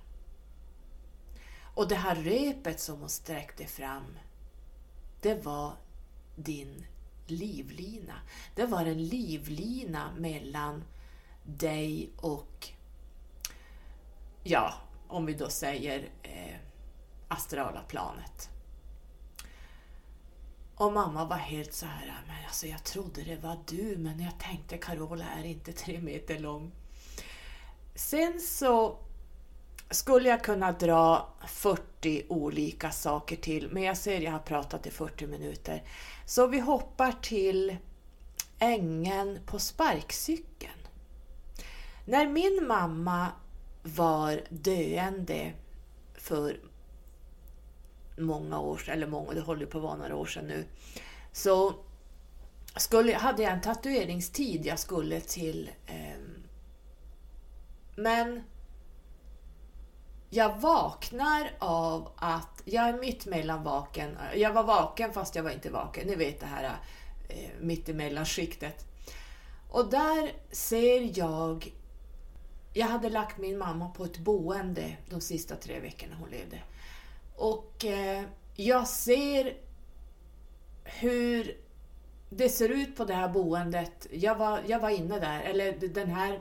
Och 1.74 1.88
det 1.88 1.94
här 1.94 2.14
repet 2.14 2.80
som 2.80 3.00
hon 3.00 3.08
sträckte 3.08 3.66
fram, 3.66 4.18
det 5.20 5.44
var 5.44 5.72
din 6.36 6.86
livlina. 7.26 8.14
Det 8.54 8.66
var 8.66 8.86
en 8.86 9.04
livlina 9.04 10.12
mellan 10.18 10.84
dig 11.42 12.10
och, 12.16 12.68
ja, 14.42 14.74
om 15.08 15.26
vi 15.26 15.34
då 15.34 15.48
säger 15.48 16.08
eh, 16.22 16.56
astrala 17.28 17.82
planet. 17.82 18.50
Och 20.76 20.92
mamma 20.92 21.24
var 21.24 21.36
helt 21.36 21.74
så 21.74 21.86
här, 21.86 22.22
men 22.26 22.36
alltså 22.46 22.66
jag 22.66 22.84
trodde 22.84 23.22
det 23.22 23.36
var 23.36 23.58
du, 23.66 23.96
men 23.96 24.20
jag 24.20 24.38
tänkte 24.38 24.78
Carola 24.78 25.24
är 25.38 25.44
inte 25.44 25.72
tre 25.72 26.00
meter 26.00 26.38
lång. 26.38 26.72
Sen 27.94 28.40
så 28.40 28.98
skulle 29.90 30.28
jag 30.28 30.44
kunna 30.44 30.72
dra 30.72 31.28
40 31.46 32.26
olika 32.28 32.90
saker 32.90 33.36
till, 33.36 33.68
men 33.70 33.82
jag 33.82 33.96
ser 33.96 34.20
jag 34.20 34.32
har 34.32 34.38
pratat 34.38 34.86
i 34.86 34.90
40 34.90 35.26
minuter. 35.26 35.82
Så 36.26 36.46
vi 36.46 36.60
hoppar 36.60 37.12
till 37.22 37.76
ängen 38.58 39.38
på 39.46 39.58
sparkcykeln. 39.58 40.72
När 42.04 42.26
min 42.26 42.66
mamma 42.66 43.28
var 43.82 44.40
döende 44.48 45.52
för 46.14 46.60
många 48.16 48.60
år 48.60 48.76
sedan, 48.76 48.94
eller 48.94 49.06
många, 49.06 49.32
det 49.32 49.40
håller 49.40 49.66
på 49.66 49.78
att 49.78 49.84
vara 49.84 49.96
några 49.96 50.16
år 50.16 50.26
sedan 50.26 50.46
nu, 50.46 50.64
så 51.32 51.74
skulle, 52.76 53.14
hade 53.14 53.42
jag 53.42 53.52
en 53.52 53.60
tatueringstid 53.60 54.66
jag 54.66 54.78
skulle 54.78 55.20
till. 55.20 55.70
Eh, 55.86 56.20
men 57.96 58.42
jag 60.30 60.60
vaknar 60.60 61.50
av 61.58 62.12
att 62.16 62.62
jag 62.64 62.88
är 62.88 62.98
mitt 62.98 63.26
mellan 63.26 63.62
vaken. 63.62 64.18
Jag 64.34 64.52
var 64.52 64.64
vaken 64.64 65.12
fast 65.12 65.34
jag 65.34 65.42
var 65.42 65.50
inte 65.50 65.70
vaken. 65.70 66.06
Ni 66.06 66.14
vet 66.14 66.40
det 66.40 66.46
här 66.46 66.64
eh, 67.28 67.50
mittemellan 67.60 68.24
skiktet. 68.24 68.86
Och 69.70 69.90
där 69.90 70.32
ser 70.50 71.18
jag 71.18 71.72
jag 72.76 72.86
hade 72.86 73.10
lagt 73.10 73.38
min 73.38 73.58
mamma 73.58 73.88
på 73.88 74.04
ett 74.04 74.18
boende 74.18 74.96
de 75.10 75.20
sista 75.20 75.56
tre 75.56 75.80
veckorna 75.80 76.14
hon 76.20 76.30
levde. 76.30 76.58
Och 77.34 77.84
eh, 77.84 78.24
jag 78.54 78.88
ser 78.88 79.56
hur 80.84 81.56
det 82.30 82.48
ser 82.48 82.68
ut 82.68 82.96
på 82.96 83.04
det 83.04 83.14
här 83.14 83.28
boendet, 83.28 84.06
jag 84.10 84.34
var, 84.34 84.60
jag 84.66 84.80
var 84.80 84.90
inne 84.90 85.18
där, 85.18 85.40
eller 85.40 85.72
den 85.88 86.10
här 86.10 86.40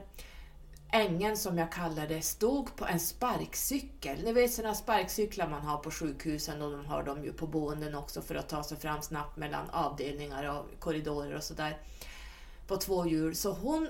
ängen 0.92 1.38
som 1.38 1.58
jag 1.58 1.72
kallar 1.72 2.08
det, 2.08 2.22
stod 2.22 2.76
på 2.76 2.86
en 2.86 3.00
sparkcykel. 3.00 4.24
Ni 4.24 4.34
vet 4.34 4.54
sådana 4.54 4.76
sparkcyklar 4.76 5.48
man 5.48 5.62
har 5.62 5.78
på 5.78 5.92
sjukhusen 5.92 6.62
och 6.62 6.72
de 6.72 6.86
har 6.86 7.04
de 7.04 7.24
ju 7.24 7.34
på 7.34 7.48
boenden 7.48 7.96
också 7.96 8.22
för 8.22 8.36
att 8.36 8.50
ta 8.50 8.64
sig 8.64 8.78
fram 8.78 9.02
snabbt 9.02 9.38
mellan 9.38 9.70
avdelningar 9.70 10.50
och 10.50 10.80
korridorer 10.80 11.36
och 11.36 11.44
sådär. 11.44 11.78
På 12.68 12.78
två 12.78 13.08
hjul. 13.08 13.36
Så 13.36 13.52
hon 13.52 13.90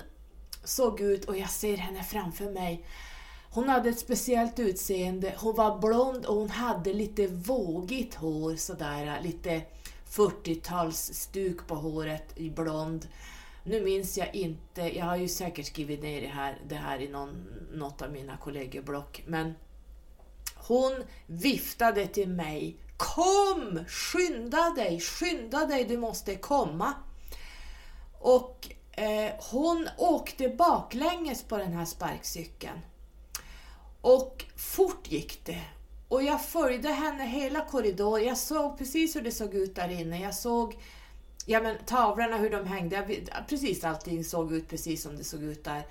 såg 0.64 1.02
ut, 1.02 1.26
och 1.26 1.38
jag 1.38 1.50
ser 1.50 1.78
henne 1.78 2.04
framför 2.04 2.52
mig, 2.52 2.86
hon 3.54 3.70
hade 3.70 3.90
ett 3.90 4.00
speciellt 4.00 4.60
utseende, 4.60 5.34
hon 5.38 5.56
var 5.56 5.80
blond 5.80 6.26
och 6.26 6.36
hon 6.36 6.50
hade 6.50 6.94
lite 6.94 7.28
vågigt 7.28 8.16
hår 8.16 8.56
sådär, 8.56 9.06
äh, 9.06 9.24
lite 9.24 9.62
40-talsstuk 10.10 11.68
på 11.68 11.76
håret 11.76 12.40
i 12.40 12.50
blond. 12.50 13.08
Nu 13.64 13.82
minns 13.82 14.18
jag 14.18 14.36
inte, 14.36 14.98
jag 14.98 15.06
har 15.06 15.16
ju 15.16 15.28
säkert 15.28 15.66
skrivit 15.66 16.02
ner 16.02 16.22
det 16.22 16.28
här, 16.28 16.62
det 16.68 16.76
här 16.76 17.02
i 17.02 17.10
någon, 17.10 17.48
något 17.72 18.02
av 18.02 18.12
mina 18.12 18.38
kollegieblock, 18.38 19.24
men 19.28 19.54
hon 20.56 21.04
viftade 21.28 22.08
till 22.08 22.30
mig. 22.30 22.78
Kom! 22.98 23.86
Skynda 23.88 24.70
dig, 24.70 25.00
skynda 25.00 25.66
dig, 25.66 25.86
du 25.86 25.98
måste 25.98 26.36
komma. 26.36 26.94
Och 28.20 28.70
eh, 28.92 29.32
hon 29.52 29.90
åkte 29.98 30.50
baklänges 30.50 31.44
på 31.44 31.58
den 31.58 31.74
här 31.74 31.86
sparkcykeln. 31.86 32.80
Och 34.04 34.46
fort 34.56 35.12
gick 35.12 35.46
det. 35.46 35.62
Och 36.08 36.24
jag 36.24 36.46
följde 36.46 36.90
henne 36.90 37.26
hela 37.26 37.66
korridoren. 37.66 38.28
Jag 38.28 38.38
såg 38.38 38.78
precis 38.78 39.16
hur 39.16 39.22
det 39.22 39.32
såg 39.32 39.54
ut 39.54 39.76
där 39.76 39.90
inne. 39.90 40.22
Jag 40.22 40.36
såg 40.36 40.78
ja, 41.46 41.62
men, 41.62 41.78
tavlorna, 41.86 42.38
hur 42.38 42.50
de 42.50 42.68
hängde. 42.68 43.22
Precis 43.50 43.84
allting 43.84 44.24
såg 44.24 44.54
ut 44.54 44.70
precis 44.70 45.04
som 45.04 45.18
det 45.18 45.24
såg 45.24 45.44
ut 45.44 45.64
där. 45.64 45.84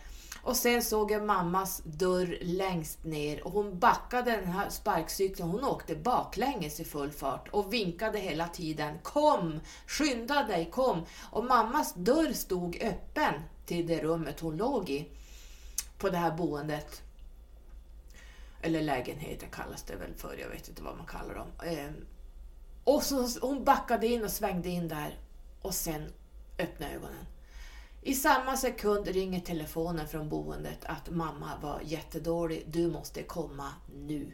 Och 0.43 0.57
sen 0.57 0.83
såg 0.83 1.11
jag 1.11 1.25
mammas 1.25 1.83
dörr 1.85 2.39
längst 2.41 3.05
ner 3.05 3.47
och 3.47 3.53
hon 3.53 3.79
backade 3.79 4.31
den 4.31 4.53
här 4.53 4.71
sparkcykeln. 4.71 5.49
Hon 5.49 5.65
åkte 5.65 5.97
baklänges 5.97 6.81
i 6.81 6.85
full 6.85 7.11
fart 7.11 7.49
och 7.49 7.73
vinkade 7.73 8.19
hela 8.19 8.49
tiden. 8.49 8.99
Kom! 9.03 9.61
Skynda 9.87 10.43
dig, 10.43 10.71
kom! 10.71 11.03
Och 11.31 11.45
mammas 11.45 11.95
dörr 11.95 12.33
stod 12.33 12.77
öppen 12.83 13.35
till 13.67 13.87
det 13.87 14.03
rummet 14.03 14.41
hon 14.41 14.57
låg 14.57 14.91
i 14.91 15.09
på 15.99 16.09
det 16.09 16.19
här 16.19 16.37
boendet. 16.37 17.01
Eller 18.63 18.83
lägenheten 18.83 19.51
kallas 19.51 19.83
det 19.83 19.97
väl 19.97 20.15
för, 20.15 20.37
jag 20.37 20.49
vet 20.49 20.69
inte 20.69 20.83
vad 20.83 20.97
man 20.97 21.07
kallar 21.07 21.35
dem. 21.35 21.49
Ehm, 21.65 22.07
och 22.85 23.03
så 23.03 23.29
hon 23.41 23.65
backade 23.65 24.07
in 24.07 24.25
och 24.25 24.31
svängde 24.31 24.69
in 24.69 24.89
där 24.89 25.19
och 25.63 25.75
sen 25.75 26.13
öppnade 26.59 26.93
ögonen. 26.93 27.27
I 28.03 28.15
samma 28.15 28.57
sekund 28.57 29.09
ringer 29.09 29.41
telefonen 29.41 30.09
från 30.09 30.29
boendet 30.29 30.85
att 30.85 31.11
mamma 31.11 31.51
var 31.63 31.81
jättedålig, 31.85 32.65
du 32.67 32.91
måste 32.91 33.23
komma 33.23 33.73
nu. 33.95 34.33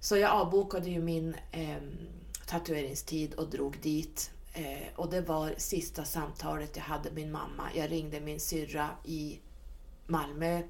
Så 0.00 0.16
jag 0.16 0.30
avbokade 0.30 0.90
ju 0.90 1.02
min 1.02 1.36
eh, 1.52 1.82
tatueringstid 2.46 3.34
och 3.34 3.50
drog 3.50 3.80
dit. 3.80 4.30
Eh, 4.52 4.88
och 4.96 5.10
det 5.10 5.20
var 5.20 5.54
sista 5.56 6.04
samtalet 6.04 6.76
jag 6.76 6.82
hade 6.82 7.04
med 7.04 7.14
min 7.14 7.32
mamma. 7.32 7.68
Jag 7.74 7.90
ringde 7.90 8.20
min 8.20 8.40
syrra 8.40 8.88
i 9.04 9.40
Malmö. 10.06 10.62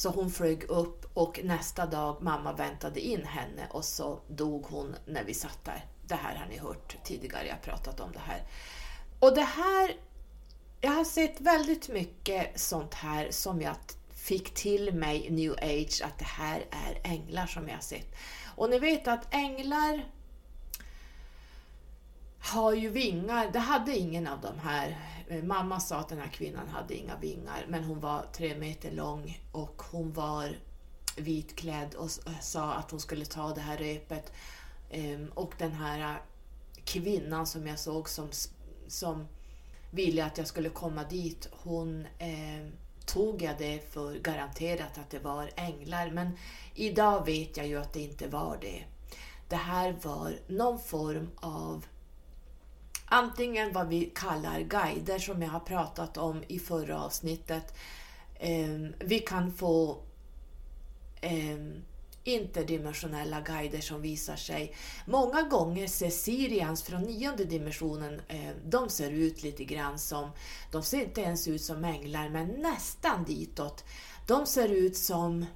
Så 0.00 0.08
hon 0.08 0.30
flög 0.30 0.64
upp 0.64 1.10
och 1.14 1.40
nästa 1.44 1.86
dag 1.86 2.22
mamma 2.22 2.52
väntade 2.52 3.00
in 3.00 3.24
henne 3.24 3.66
och 3.70 3.84
så 3.84 4.20
dog 4.28 4.64
hon 4.64 4.96
när 5.06 5.24
vi 5.24 5.34
satt 5.34 5.64
där. 5.64 5.84
Det 6.06 6.14
här 6.14 6.36
har 6.36 6.46
ni 6.46 6.58
hört 6.58 6.96
tidigare, 7.04 7.46
jag 7.46 7.54
har 7.54 7.60
pratat 7.60 8.00
om 8.00 8.12
det 8.12 8.18
här. 8.18 8.42
Och 9.18 9.34
det 9.34 9.42
här, 9.42 9.96
jag 10.80 10.90
har 10.90 11.04
sett 11.04 11.40
väldigt 11.40 11.88
mycket 11.88 12.60
sånt 12.60 12.94
här 12.94 13.30
som 13.30 13.60
jag 13.60 13.76
fick 14.10 14.54
till 14.54 14.94
mig 14.94 15.30
new 15.30 15.52
age, 15.52 16.02
att 16.04 16.18
det 16.18 16.24
här 16.24 16.64
är 16.70 17.10
änglar 17.10 17.46
som 17.46 17.68
jag 17.68 17.74
har 17.74 17.82
sett. 17.82 18.14
Och 18.56 18.70
ni 18.70 18.78
vet 18.78 19.08
att 19.08 19.34
änglar 19.34 20.04
har 22.40 22.72
ju 22.72 22.88
vingar. 22.88 23.50
Det 23.52 23.58
hade 23.58 23.96
ingen 23.96 24.26
av 24.26 24.40
de 24.40 24.58
här. 24.58 24.98
Eh, 25.28 25.42
mamma 25.42 25.80
sa 25.80 25.96
att 25.96 26.08
den 26.08 26.18
här 26.18 26.28
kvinnan 26.28 26.68
hade 26.68 26.94
inga 26.94 27.16
vingar, 27.16 27.66
men 27.68 27.84
hon 27.84 28.00
var 28.00 28.26
tre 28.32 28.58
meter 28.58 28.90
lång 28.90 29.40
och 29.52 29.82
hon 29.90 30.12
var 30.12 30.58
vitklädd 31.16 31.94
och 31.94 32.10
eh, 32.26 32.40
sa 32.40 32.72
att 32.72 32.90
hon 32.90 33.00
skulle 33.00 33.24
ta 33.24 33.54
det 33.54 33.60
här 33.60 33.76
repet. 33.76 34.32
Ehm, 34.90 35.28
och 35.34 35.54
den 35.58 35.72
här 35.72 36.22
kvinnan 36.84 37.46
som 37.46 37.66
jag 37.66 37.78
såg 37.78 38.08
som, 38.08 38.28
som 38.88 39.28
ville 39.90 40.24
att 40.24 40.38
jag 40.38 40.46
skulle 40.46 40.68
komma 40.68 41.04
dit, 41.04 41.48
hon 41.52 42.06
eh, 42.18 42.66
tog 43.06 43.42
jag 43.42 43.58
det 43.58 43.92
för 43.92 44.14
garanterat 44.14 44.98
att 44.98 45.10
det 45.10 45.18
var 45.18 45.50
änglar. 45.56 46.10
Men 46.10 46.36
idag 46.74 47.26
vet 47.26 47.56
jag 47.56 47.66
ju 47.66 47.80
att 47.80 47.92
det 47.92 48.00
inte 48.00 48.28
var 48.28 48.58
det. 48.60 48.84
Det 49.48 49.56
här 49.56 49.96
var 50.02 50.38
någon 50.46 50.78
form 50.78 51.30
av 51.36 51.86
antingen 53.10 53.72
vad 53.72 53.88
vi 53.88 54.04
kallar 54.14 54.60
guider 54.60 55.18
som 55.18 55.42
jag 55.42 55.50
har 55.50 55.60
pratat 55.60 56.16
om 56.16 56.42
i 56.48 56.58
förra 56.58 57.02
avsnittet. 57.04 57.74
Ehm, 58.38 58.94
vi 58.98 59.18
kan 59.18 59.52
få 59.52 59.98
ehm, 61.20 61.82
interdimensionella 62.24 63.40
guider 63.40 63.80
som 63.80 64.02
visar 64.02 64.36
sig. 64.36 64.74
Många 65.06 65.42
gånger 65.42 65.86
ser 65.86 66.10
Sirians 66.10 66.82
från 66.82 67.02
nionde 67.02 67.44
dimensionen, 67.44 68.20
ehm, 68.28 68.54
de 68.64 68.88
ser 68.88 69.10
ut 69.10 69.42
lite 69.42 69.64
grann 69.64 69.98
som, 69.98 70.30
de 70.72 70.82
ser 70.82 71.00
inte 71.00 71.20
ens 71.20 71.48
ut 71.48 71.62
som 71.62 71.84
änglar, 71.84 72.28
men 72.28 72.46
nästan 72.46 73.24
ditåt. 73.24 73.84
De 74.26 74.46
ser 74.46 74.68
ut 74.68 74.96
som 74.96 75.46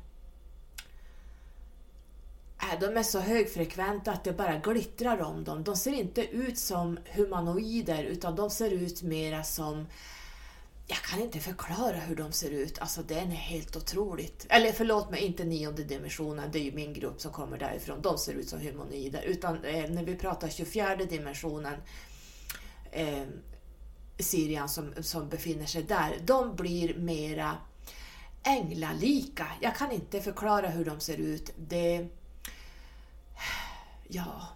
äh, 2.62 2.80
de 2.80 2.96
är 2.96 3.02
så 3.02 3.20
högfrekventa 3.20 4.12
att 4.12 4.24
det 4.24 4.32
bara 4.32 4.58
glittrar 4.58 5.22
om 5.22 5.44
dem. 5.44 5.64
De 5.64 5.76
ser 5.76 5.92
inte 5.92 6.26
ut 6.26 6.58
som 6.58 6.98
humanoider 7.12 8.04
utan 8.04 8.36
de 8.36 8.50
ser 8.50 8.70
ut 8.70 9.02
mera 9.02 9.44
som 9.44 9.86
jag 10.86 10.98
kan 10.98 11.20
inte 11.20 11.40
förklara 11.40 11.96
hur 11.96 12.16
de 12.16 12.32
ser 12.32 12.50
ut. 12.50 12.78
Alltså 12.78 13.02
den 13.02 13.32
är 13.32 13.36
helt 13.36 13.76
otroligt. 13.76 14.46
Eller 14.48 14.72
förlåt 14.72 15.10
mig, 15.10 15.20
inte 15.20 15.44
nionde 15.44 15.84
dimensionen, 15.84 16.50
det 16.52 16.58
är 16.58 16.62
ju 16.62 16.72
min 16.72 16.92
grupp 16.92 17.20
som 17.20 17.32
kommer 17.32 17.58
därifrån. 17.58 18.02
De 18.02 18.18
ser 18.18 18.32
ut 18.32 18.48
som 18.48 18.60
humanoider. 18.60 19.22
Utan 19.22 19.64
eh, 19.64 19.90
när 19.90 20.04
vi 20.04 20.16
pratar 20.16 20.48
24 20.48 20.96
dimensionen, 20.96 21.74
eh, 22.90 23.22
Sirian 24.18 24.68
som, 24.68 24.94
som 25.00 25.28
befinner 25.28 25.66
sig 25.66 25.82
där, 25.82 26.16
de 26.24 26.56
blir 26.56 26.94
mera 26.94 27.56
änglalika. 28.42 29.46
Jag 29.60 29.76
kan 29.76 29.92
inte 29.92 30.20
förklara 30.20 30.68
hur 30.68 30.84
de 30.84 31.00
ser 31.00 31.16
ut. 31.16 31.50
Det... 31.56 32.08
Ja, 34.08 34.48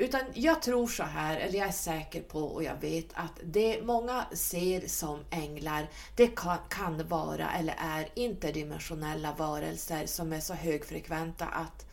utan 0.00 0.20
jag 0.34 0.62
tror 0.62 0.86
så 0.86 1.02
här, 1.02 1.36
eller 1.36 1.58
jag 1.58 1.68
är 1.68 1.72
säker 1.72 2.22
på 2.22 2.40
och 2.40 2.64
jag 2.64 2.80
vet 2.80 3.06
att 3.14 3.40
det 3.44 3.82
många 3.82 4.26
ser 4.32 4.88
som 4.88 5.24
änglar, 5.30 5.88
det 6.16 6.26
kan, 6.26 6.58
kan 6.70 7.08
vara 7.08 7.50
eller 7.50 7.74
är 7.78 8.08
interdimensionella 8.14 9.34
varelser 9.34 10.06
som 10.06 10.32
är 10.32 10.40
så 10.40 10.54
högfrekventa 10.54 11.46
att 11.46 11.86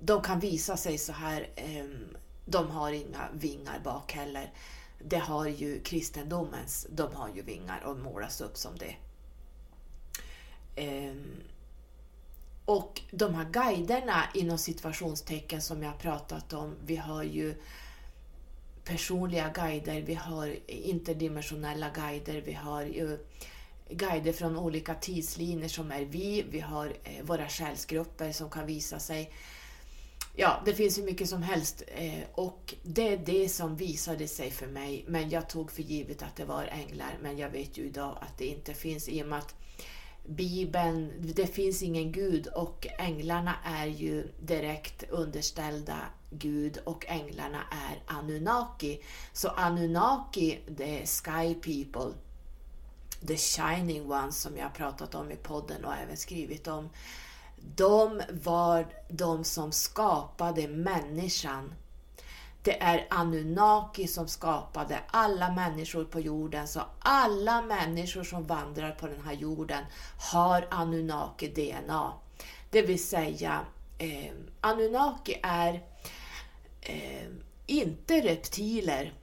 de 0.00 0.22
kan 0.22 0.40
visa 0.40 0.76
sig 0.76 0.98
så 0.98 1.12
här. 1.12 1.48
Ehm, 1.56 2.16
de 2.44 2.70
har 2.70 2.92
inga 2.92 3.28
vingar 3.32 3.80
bak 3.84 4.12
heller. 4.12 4.52
Det 4.98 5.18
har 5.18 5.46
ju 5.46 5.80
kristendomens, 5.80 6.86
de 6.90 7.14
har 7.14 7.28
ju 7.34 7.42
vingar 7.42 7.80
och 7.84 7.98
målas 7.98 8.40
upp 8.40 8.56
som 8.56 8.72
det. 8.78 8.96
Ehm, 10.76 11.42
och 12.66 13.00
de 13.10 13.34
här 13.34 13.44
guiderna 13.50 14.24
inom 14.34 14.58
situationstecken 14.58 15.62
som 15.62 15.82
jag 15.82 15.98
pratat 15.98 16.52
om, 16.52 16.76
vi 16.86 16.96
har 16.96 17.22
ju 17.22 17.54
personliga 18.84 19.48
guider, 19.54 20.00
vi 20.00 20.14
har 20.14 20.56
interdimensionella 20.66 21.90
guider, 21.90 22.40
vi 22.40 22.52
har 22.52 22.82
ju 22.82 23.18
guider 23.90 24.32
från 24.32 24.58
olika 24.58 24.94
tidslinjer 24.94 25.68
som 25.68 25.92
är 25.92 26.04
vi, 26.04 26.44
vi 26.50 26.60
har 26.60 26.86
eh, 26.86 27.24
våra 27.24 27.48
själsgrupper 27.48 28.32
som 28.32 28.50
kan 28.50 28.66
visa 28.66 28.98
sig. 28.98 29.32
Ja, 30.36 30.62
det 30.64 30.74
finns 30.74 30.98
hur 30.98 31.04
mycket 31.04 31.28
som 31.28 31.42
helst 31.42 31.82
eh, 31.86 32.22
och 32.34 32.74
det 32.82 33.08
är 33.08 33.16
det 33.16 33.48
som 33.48 33.76
visade 33.76 34.28
sig 34.28 34.50
för 34.50 34.66
mig. 34.66 35.04
Men 35.08 35.30
jag 35.30 35.48
tog 35.48 35.70
för 35.70 35.82
givet 35.82 36.22
att 36.22 36.36
det 36.36 36.44
var 36.44 36.64
änglar, 36.64 37.18
men 37.22 37.38
jag 37.38 37.50
vet 37.50 37.78
ju 37.78 37.82
idag 37.82 38.18
att 38.20 38.38
det 38.38 38.46
inte 38.46 38.74
finns 38.74 39.08
i 39.08 39.22
och 39.22 39.26
med 39.26 39.38
att 39.38 39.54
Bibeln, 40.28 41.12
det 41.34 41.46
finns 41.46 41.82
ingen 41.82 42.12
Gud 42.12 42.46
och 42.46 42.86
änglarna 42.98 43.54
är 43.64 43.86
ju 43.86 44.28
direkt 44.40 45.10
underställda 45.10 45.98
Gud 46.30 46.78
och 46.84 47.06
änglarna 47.08 47.62
är 47.70 48.02
Anunnaki. 48.06 49.00
Så 49.32 49.48
Anunnaki, 49.48 50.58
det 50.68 51.02
är 51.02 51.06
Sky 51.06 51.54
People, 51.54 52.12
the 53.26 53.36
shining 53.36 54.12
ones 54.12 54.40
som 54.40 54.56
jag 54.56 54.74
pratat 54.74 55.14
om 55.14 55.30
i 55.30 55.36
podden 55.36 55.84
och 55.84 55.94
även 55.94 56.16
skrivit 56.16 56.68
om. 56.68 56.88
De 57.76 58.22
var 58.30 58.86
de 59.08 59.44
som 59.44 59.72
skapade 59.72 60.68
människan 60.68 61.74
det 62.66 62.82
är 62.82 63.06
Anunnaki 63.10 64.06
som 64.06 64.28
skapade 64.28 64.98
alla 65.06 65.52
människor 65.52 66.04
på 66.04 66.20
jorden, 66.20 66.68
så 66.68 66.80
alla 66.98 67.62
människor 67.62 68.24
som 68.24 68.46
vandrar 68.46 68.90
på 68.90 69.06
den 69.06 69.20
här 69.24 69.32
jorden 69.32 69.84
har 70.32 70.66
Anunnaki-DNA. 70.70 72.12
Det 72.70 72.82
vill 72.82 73.04
säga, 73.04 73.60
eh, 73.98 74.32
Anunnaki 74.60 75.40
är 75.42 75.82
eh, 76.80 77.28
inte 77.66 78.20
reptiler. 78.20 79.14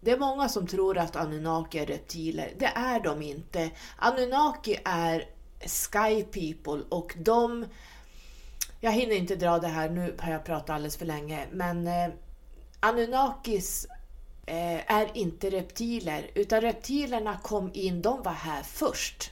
Det 0.00 0.10
är 0.10 0.18
många 0.18 0.48
som 0.48 0.66
tror 0.66 0.98
att 0.98 1.16
Anunnaki 1.16 1.78
är 1.78 1.86
reptiler. 1.86 2.52
Det 2.58 2.72
är 2.74 3.00
de 3.00 3.22
inte. 3.22 3.70
Anunnaki 3.96 4.78
är 4.84 5.28
Sky 5.60 6.22
People 6.22 6.84
och 6.88 7.14
de... 7.16 7.66
Jag 8.80 8.92
hinner 8.92 9.16
inte 9.16 9.36
dra 9.36 9.58
det 9.58 9.68
här, 9.68 9.90
nu 9.90 10.16
har 10.18 10.32
jag 10.32 10.44
pratat 10.44 10.70
alldeles 10.70 10.96
för 10.96 11.06
länge, 11.06 11.46
men 11.52 11.86
eh, 11.86 12.08
Anunnakis 12.84 13.86
eh, 14.46 14.92
är 14.92 15.16
inte 15.16 15.50
reptiler, 15.50 16.30
utan 16.34 16.60
reptilerna 16.60 17.38
kom 17.42 17.70
in, 17.74 18.02
de 18.02 18.22
var 18.22 18.32
här 18.32 18.62
först. 18.62 19.30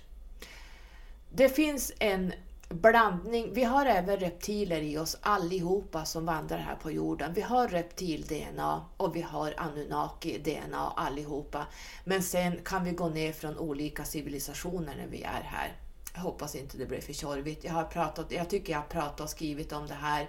Det 1.30 1.48
finns 1.48 1.92
en 1.98 2.32
blandning. 2.68 3.54
Vi 3.54 3.64
har 3.64 3.86
även 3.86 4.16
reptiler 4.16 4.80
i 4.80 4.98
oss 4.98 5.16
allihopa 5.20 6.04
som 6.04 6.26
vandrar 6.26 6.58
här 6.58 6.74
på 6.74 6.90
jorden. 6.90 7.32
Vi 7.34 7.40
har 7.40 7.68
reptil-DNA 7.68 8.84
och 8.96 9.16
vi 9.16 9.20
har 9.20 9.54
Anunnaki-DNA 9.56 10.92
allihopa. 10.96 11.66
Men 12.04 12.22
sen 12.22 12.58
kan 12.64 12.84
vi 12.84 12.90
gå 12.90 13.08
ner 13.08 13.32
från 13.32 13.58
olika 13.58 14.04
civilisationer 14.04 14.94
när 14.96 15.06
vi 15.06 15.22
är 15.22 15.42
här. 15.42 15.72
Jag 16.14 16.20
hoppas 16.20 16.54
inte 16.54 16.78
det 16.78 16.86
blir 16.86 17.00
för 17.00 17.12
tjorvigt. 17.12 17.64
Jag, 17.64 17.72
har 17.72 17.84
pratat, 17.84 18.32
jag 18.32 18.50
tycker 18.50 18.72
jag 18.72 18.80
har 18.80 18.86
pratat 18.86 19.20
och 19.20 19.30
skrivit 19.30 19.72
om 19.72 19.86
det 19.86 19.94
här 19.94 20.28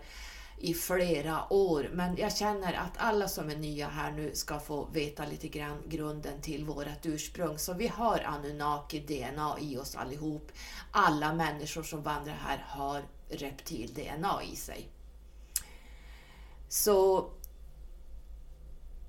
i 0.62 0.74
flera 0.74 1.54
år. 1.54 1.90
Men 1.94 2.18
jag 2.18 2.38
känner 2.38 2.74
att 2.74 2.98
alla 2.98 3.28
som 3.28 3.50
är 3.50 3.56
nya 3.56 3.88
här 3.88 4.12
nu 4.12 4.36
ska 4.36 4.60
få 4.60 4.86
veta 4.86 5.26
lite 5.26 5.48
grann 5.48 5.84
grunden 5.88 6.42
till 6.42 6.66
vårt 6.66 7.06
ursprung. 7.06 7.58
Så 7.58 7.74
vi 7.74 7.88
har 7.88 8.20
Anunnaki-DNA 8.20 9.60
i 9.60 9.78
oss 9.78 9.96
allihop. 9.96 10.52
Alla 10.92 11.34
människor 11.34 11.84
som 11.84 12.04
vandrar 12.04 12.34
här 12.34 12.66
har 12.68 13.04
reptil-DNA 13.30 14.44
i 14.44 14.56
sig. 14.56 14.90
Så 16.70 17.30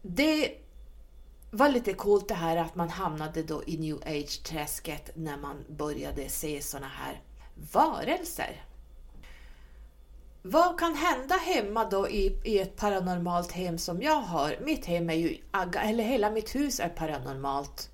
det 0.02 0.58
var 1.50 1.68
lite 1.68 1.92
coolt 1.92 2.28
det 2.28 2.34
här 2.34 2.56
att 2.56 2.74
man 2.74 2.88
hamnade 2.88 3.42
då 3.42 3.64
i 3.64 3.78
new 3.78 3.96
age-träsket 3.96 5.10
när 5.14 5.36
man 5.36 5.64
började 5.68 6.28
se 6.28 6.62
såna 6.62 6.88
här 6.88 7.22
varelser. 7.72 8.64
Vad 10.44 10.78
kan 10.78 10.94
hända 10.94 11.34
hemma 11.34 11.84
då 11.84 12.08
i, 12.08 12.40
i 12.44 12.58
ett 12.58 12.76
paranormalt 12.76 13.52
hem 13.52 13.78
som 13.78 14.02
jag 14.02 14.20
har? 14.20 14.56
Mitt 14.60 14.86
hem 14.86 15.10
är 15.10 15.14
ju, 15.14 15.38
eller 15.82 16.04
hela 16.04 16.30
mitt 16.30 16.54
hus 16.54 16.80
är 16.80 16.88
paranormalt. 16.88 17.90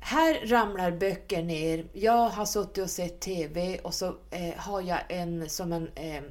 Här 0.00 0.46
ramlar 0.46 0.90
böcker 0.90 1.42
ner. 1.42 1.86
Jag 1.92 2.28
har 2.28 2.44
suttit 2.44 2.84
och 2.84 2.90
sett 2.90 3.20
TV 3.20 3.78
och 3.78 3.94
så 3.94 4.06
eh, 4.30 4.54
har 4.56 4.82
jag 4.82 5.00
en 5.08 5.48
som 5.48 5.72
en 5.72 5.88
eh, 5.94 6.22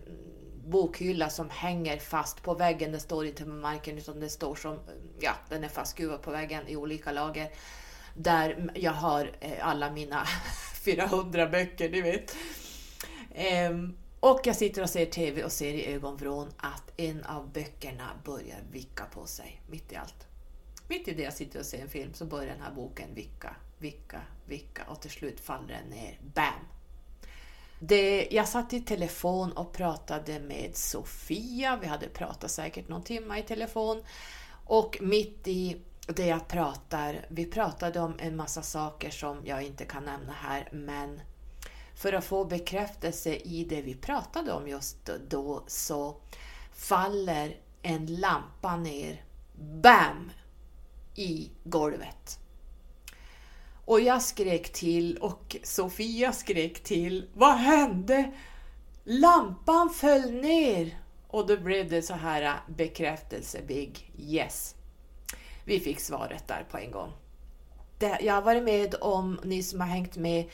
bokhylla 0.66 1.30
som 1.30 1.50
hänger 1.50 1.98
fast 1.98 2.44
på 2.44 2.54
väggen. 2.54 2.92
Det 2.92 3.00
står 3.00 3.26
inte 3.26 3.44
på 3.44 3.50
marken 3.50 3.98
utan 3.98 4.20
det 4.20 4.30
står 4.30 4.56
som, 4.56 4.80
ja, 5.20 5.32
den 5.50 5.64
är 5.64 5.70
fastskruvad 5.70 6.22
på 6.22 6.32
väggen 6.32 6.68
i 6.68 6.76
olika 6.76 7.12
lager. 7.12 7.50
Där 8.16 8.72
jag 8.76 8.92
har 8.92 9.32
eh, 9.40 9.68
alla 9.68 9.92
mina 9.92 10.24
400 10.86 11.48
böcker, 11.48 11.90
ni 11.90 12.02
vet. 12.02 12.36
Um, 13.70 13.98
och 14.24 14.42
jag 14.44 14.56
sitter 14.56 14.82
och 14.82 14.90
ser 14.90 15.06
TV 15.06 15.44
och 15.44 15.52
ser 15.52 15.74
i 15.74 15.94
ögonvrån 15.94 16.48
att 16.58 16.92
en 16.98 17.24
av 17.24 17.52
böckerna 17.52 18.10
börjar 18.26 18.60
vicka 18.72 19.06
på 19.06 19.26
sig, 19.26 19.62
mitt 19.68 19.92
i 19.92 19.96
allt. 19.96 20.28
Mitt 20.88 21.08
i 21.08 21.14
det 21.14 21.24
jag 21.24 21.34
sitter 21.34 21.60
och 21.60 21.66
ser 21.66 21.82
en 21.82 21.90
film 21.90 22.14
så 22.14 22.26
börjar 22.26 22.48
den 22.48 22.62
här 22.62 22.72
boken 22.72 23.16
vicka, 23.16 23.56
vicka, 23.78 24.22
vicka 24.46 24.84
och 24.88 25.02
till 25.02 25.12
slut 25.12 25.40
faller 25.40 25.68
den 25.68 25.90
ner. 25.90 26.20
BAM! 26.34 26.68
Det, 27.80 28.28
jag 28.32 28.48
satt 28.48 28.74
i 28.74 28.82
telefon 28.82 29.52
och 29.52 29.74
pratade 29.74 30.40
med 30.40 30.76
Sofia, 30.76 31.78
vi 31.82 31.88
hade 31.88 32.08
pratat 32.08 32.52
säkert 32.52 32.88
någon 32.90 33.04
timme 33.04 33.40
i 33.40 33.44
telefon. 33.44 34.04
Och 34.66 34.98
mitt 35.02 35.48
i 35.48 35.78
det 36.08 36.26
jag 36.26 36.48
pratar, 36.48 37.26
vi 37.30 37.46
pratade 37.46 38.00
om 38.00 38.16
en 38.20 38.36
massa 38.36 38.62
saker 38.62 39.10
som 39.10 39.42
jag 39.46 39.64
inte 39.64 39.86
kan 39.86 40.06
nämna 40.06 40.34
här, 40.34 40.70
men 40.72 41.22
för 41.96 42.14
att 42.14 42.26
få 42.26 42.46
bekräftelse 42.46 43.36
i 43.36 43.66
det 43.70 43.82
vi 43.82 43.96
pratade 43.96 44.52
om 44.52 44.68
just 44.68 45.10
då 45.30 45.64
så 45.68 46.18
faller 46.72 47.58
en 47.82 48.06
lampa 48.06 48.78
ner, 48.78 49.26
BAM! 49.82 50.32
i 51.16 51.52
golvet. 51.64 52.40
Och 53.86 54.02
jag 54.02 54.22
skrek 54.22 54.74
till 54.74 55.18
och 55.18 55.56
Sofia 55.64 56.34
skrek 56.34 56.84
till. 56.84 57.30
Vad 57.34 57.56
hände? 57.56 58.32
Lampan 59.04 59.90
föll 59.90 60.32
ner! 60.32 61.00
Och 61.28 61.48
då 61.48 61.58
blev 61.58 61.90
det 61.90 62.02
så 62.02 62.14
här 62.14 62.42
äh, 62.42 62.54
bekräftelse, 62.76 63.62
big 63.68 64.12
yes. 64.18 64.76
Vi 65.66 65.80
fick 65.80 66.00
svaret 66.00 66.48
där 66.48 66.66
på 66.72 66.78
en 66.78 66.92
gång. 66.92 67.12
Det, 68.00 68.20
jag 68.22 68.34
har 68.34 68.42
varit 68.42 68.64
med 68.64 68.96
om, 69.02 69.40
ni 69.44 69.64
som 69.64 69.82
har 69.82 69.88
hängt 69.88 70.16
med, 70.16 70.46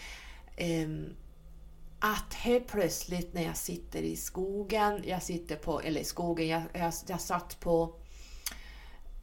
eh, 0.55 0.89
att 1.99 2.33
helt 2.33 2.67
plötsligt 2.67 3.33
när 3.33 3.43
jag 3.43 3.57
sitter 3.57 4.01
i 4.01 4.15
skogen, 4.15 5.03
jag 5.05 5.23
sitter 5.23 5.55
på, 5.55 5.81
eller 5.81 6.01
i 6.01 6.03
skogen, 6.03 6.47
jag, 6.47 6.61
jag, 6.73 6.93
jag 7.07 7.21
satt 7.21 7.59
på 7.59 7.95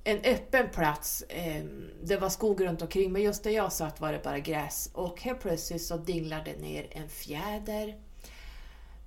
en 0.04 0.18
öppen 0.18 0.68
plats. 0.70 1.24
Ehm, 1.28 1.90
det 2.02 2.16
var 2.16 2.28
skog 2.28 2.64
runt 2.64 2.82
omkring 2.82 3.12
men 3.12 3.22
just 3.22 3.42
där 3.44 3.50
jag 3.50 3.72
satt 3.72 4.00
var 4.00 4.12
det 4.12 4.24
bara 4.24 4.38
gräs 4.38 4.90
och 4.92 5.22
helt 5.22 5.40
plötsligt 5.40 5.82
så 5.82 5.96
dinglade 5.96 6.52
det 6.52 6.58
ner 6.58 6.88
en 6.90 7.08
fjäder. 7.08 7.96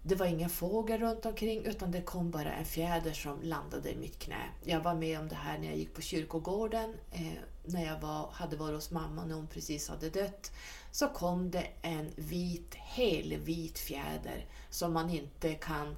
Det 0.04 0.16
var 0.16 0.26
ingen 0.26 0.50
fågel 0.50 1.00
runt 1.00 1.26
omkring 1.26 1.66
utan 1.66 1.92
det 1.92 2.02
kom 2.02 2.32
bara 2.32 2.54
en 2.54 2.66
fjäder 2.66 3.14
som 3.14 3.42
landade 3.42 3.92
i 3.92 3.96
mitt 3.96 4.20
knä. 4.20 4.44
Jag 4.64 4.80
var 4.80 4.96
med 4.96 5.20
om 5.20 5.28
det 5.28 5.36
här 5.36 5.58
när 5.58 5.68
jag 5.68 5.78
gick 5.78 5.94
på 5.94 6.02
kyrkogården, 6.02 6.94
eh, 7.12 7.34
när 7.66 7.86
jag 7.86 8.00
var, 8.00 8.30
hade 8.32 8.58
varit 8.58 8.76
hos 8.76 8.92
mamma 8.92 9.26
när 9.26 9.36
hon 9.36 9.48
precis 9.48 9.90
hade 9.90 10.10
dött 10.10 10.52
så 10.92 11.08
kom 11.08 11.52
det 11.52 11.68
en 11.82 12.12
vit, 12.16 12.76
helvit 12.76 13.80
fjäder 13.80 14.46
som 14.70 14.94
man 14.94 15.10
inte 15.10 15.54
kan 15.54 15.96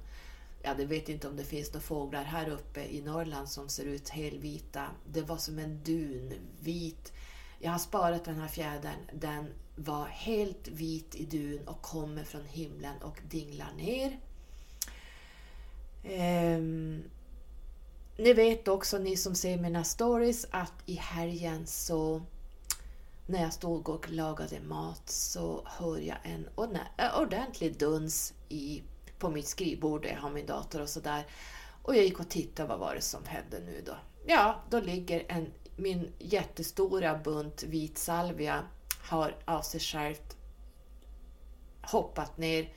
Jag 0.62 0.74
vet 0.74 1.08
inte 1.08 1.28
om 1.28 1.36
det 1.36 1.44
finns 1.44 1.72
några 1.72 1.80
fåglar 1.80 2.24
här 2.24 2.48
uppe 2.48 2.84
i 2.84 3.02
Norrland 3.02 3.48
som 3.48 3.68
ser 3.68 3.84
ut 3.84 4.08
helvita. 4.08 4.86
Det 5.12 5.22
var 5.22 5.36
som 5.36 5.58
en 5.58 5.80
dun, 5.84 6.32
vit. 6.60 7.12
Jag 7.58 7.70
har 7.70 7.78
sparat 7.78 8.24
den 8.24 8.40
här 8.40 8.48
fjädern. 8.48 8.98
Den 9.12 9.46
var 9.76 10.04
helt 10.06 10.68
vit 10.68 11.14
i 11.14 11.24
dun 11.24 11.68
och 11.68 11.82
kommer 11.82 12.24
från 12.24 12.44
himlen 12.44 13.02
och 13.02 13.20
dinglar 13.30 13.72
ner. 13.76 14.18
Um, 16.56 17.02
ni 18.16 18.32
vet 18.32 18.68
också, 18.68 18.98
ni 18.98 19.16
som 19.16 19.34
ser 19.34 19.56
mina 19.56 19.84
stories, 19.84 20.46
att 20.50 20.72
i 20.86 20.94
helgen 20.94 21.66
så 21.66 22.22
när 23.32 23.42
jag 23.42 23.52
stod 23.52 23.88
och 23.88 24.10
lagade 24.10 24.60
mat 24.60 25.08
så 25.08 25.62
hör 25.66 25.98
jag 25.98 26.16
en 26.22 26.48
eh, 26.96 27.20
ordentlig 27.20 27.78
duns 27.78 28.34
i, 28.48 28.82
på 29.18 29.30
mitt 29.30 29.46
skrivbord 29.46 30.02
där 30.02 30.08
jag 30.08 30.20
har 30.20 30.30
min 30.30 30.46
dator 30.46 30.80
och 30.80 30.88
sådär. 30.88 31.26
Och 31.82 31.96
jag 31.96 32.04
gick 32.04 32.20
och 32.20 32.28
tittade, 32.28 32.68
vad 32.68 32.78
var 32.78 32.94
det 32.94 33.00
som 33.00 33.24
hände 33.24 33.60
nu 33.60 33.82
då? 33.86 33.96
Ja, 34.26 34.62
då 34.70 34.80
ligger 34.80 35.24
en, 35.28 35.52
min 35.76 36.12
jättestora 36.18 37.18
bunt 37.18 37.62
vit 37.62 37.98
salvia 37.98 38.64
har 39.00 39.36
av 39.44 39.62
sig 39.62 39.80
självt 39.80 40.36
hoppat 41.82 42.38
ner, 42.38 42.72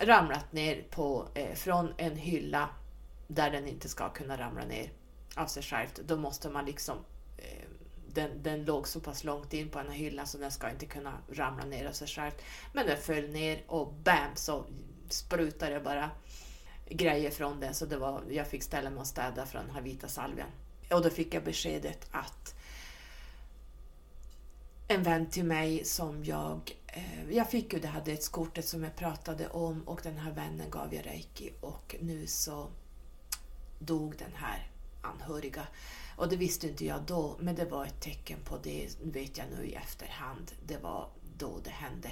ramlat 0.00 0.52
ner 0.52 0.86
på, 0.90 1.28
eh, 1.34 1.54
från 1.54 1.94
en 1.96 2.16
hylla 2.16 2.68
där 3.26 3.50
den 3.50 3.68
inte 3.68 3.88
ska 3.88 4.08
kunna 4.12 4.38
ramla 4.38 4.64
ner 4.64 4.92
av 5.36 5.46
sig 5.46 5.62
självt. 5.62 6.00
Då 6.06 6.16
måste 6.16 6.50
man 6.50 6.64
liksom 6.64 6.96
eh, 7.36 7.67
den, 8.18 8.42
den 8.42 8.64
låg 8.64 8.88
så 8.88 9.00
pass 9.00 9.24
långt 9.24 9.52
in 9.52 9.68
på 9.68 9.78
en 9.78 9.90
hylla 9.90 10.26
så 10.26 10.38
den 10.38 10.50
ska 10.50 10.70
inte 10.70 10.86
kunna 10.86 11.18
ramla 11.32 11.64
ner 11.64 11.86
av 11.88 11.92
sig 11.92 12.08
själv. 12.08 12.32
Men 12.72 12.86
den 12.86 12.98
föll 12.98 13.28
ner 13.28 13.62
och 13.66 13.92
bam 13.92 14.30
så 14.34 14.64
sprutade 15.08 15.74
det 15.74 15.80
bara 15.80 16.10
grejer 16.88 17.30
från 17.30 17.60
den 17.60 17.74
så 17.74 17.86
det 17.86 17.96
var, 17.96 18.22
jag 18.30 18.46
fick 18.46 18.62
ställa 18.62 18.90
mig 18.90 19.00
och 19.00 19.06
städa 19.06 19.46
från 19.46 19.66
den 19.66 19.74
här 19.74 19.82
vita 19.82 20.08
salvian. 20.08 20.48
Och 20.90 21.02
då 21.02 21.10
fick 21.10 21.34
jag 21.34 21.44
beskedet 21.44 22.08
att 22.10 22.54
en 24.88 25.02
vän 25.02 25.26
till 25.26 25.44
mig 25.44 25.84
som 25.84 26.24
jag... 26.24 26.76
Eh, 26.86 27.30
jag 27.30 27.50
fick 27.50 27.72
ju 27.72 27.78
det 27.78 27.88
här 27.88 28.04
dödskortet 28.04 28.68
som 28.68 28.82
jag 28.84 28.96
pratade 28.96 29.48
om 29.48 29.82
och 29.88 30.00
den 30.02 30.18
här 30.18 30.32
vännen 30.32 30.70
gav 30.70 30.94
jag 30.94 31.06
reiki 31.06 31.52
och 31.60 31.96
nu 32.00 32.26
så 32.26 32.70
dog 33.78 34.16
den 34.18 34.32
här 34.34 34.70
anhöriga. 35.02 35.66
Och 36.18 36.28
det 36.28 36.36
visste 36.36 36.68
inte 36.68 36.84
jag 36.84 37.02
då, 37.02 37.36
men 37.40 37.54
det 37.54 37.64
var 37.64 37.84
ett 37.84 38.00
tecken 38.00 38.38
på 38.44 38.58
det, 38.62 38.88
vet 39.02 39.38
jag 39.38 39.46
nu 39.56 39.66
i 39.66 39.74
efterhand. 39.74 40.52
Det 40.66 40.76
var 40.76 41.08
då 41.38 41.60
det 41.64 41.70
hände. 41.70 42.10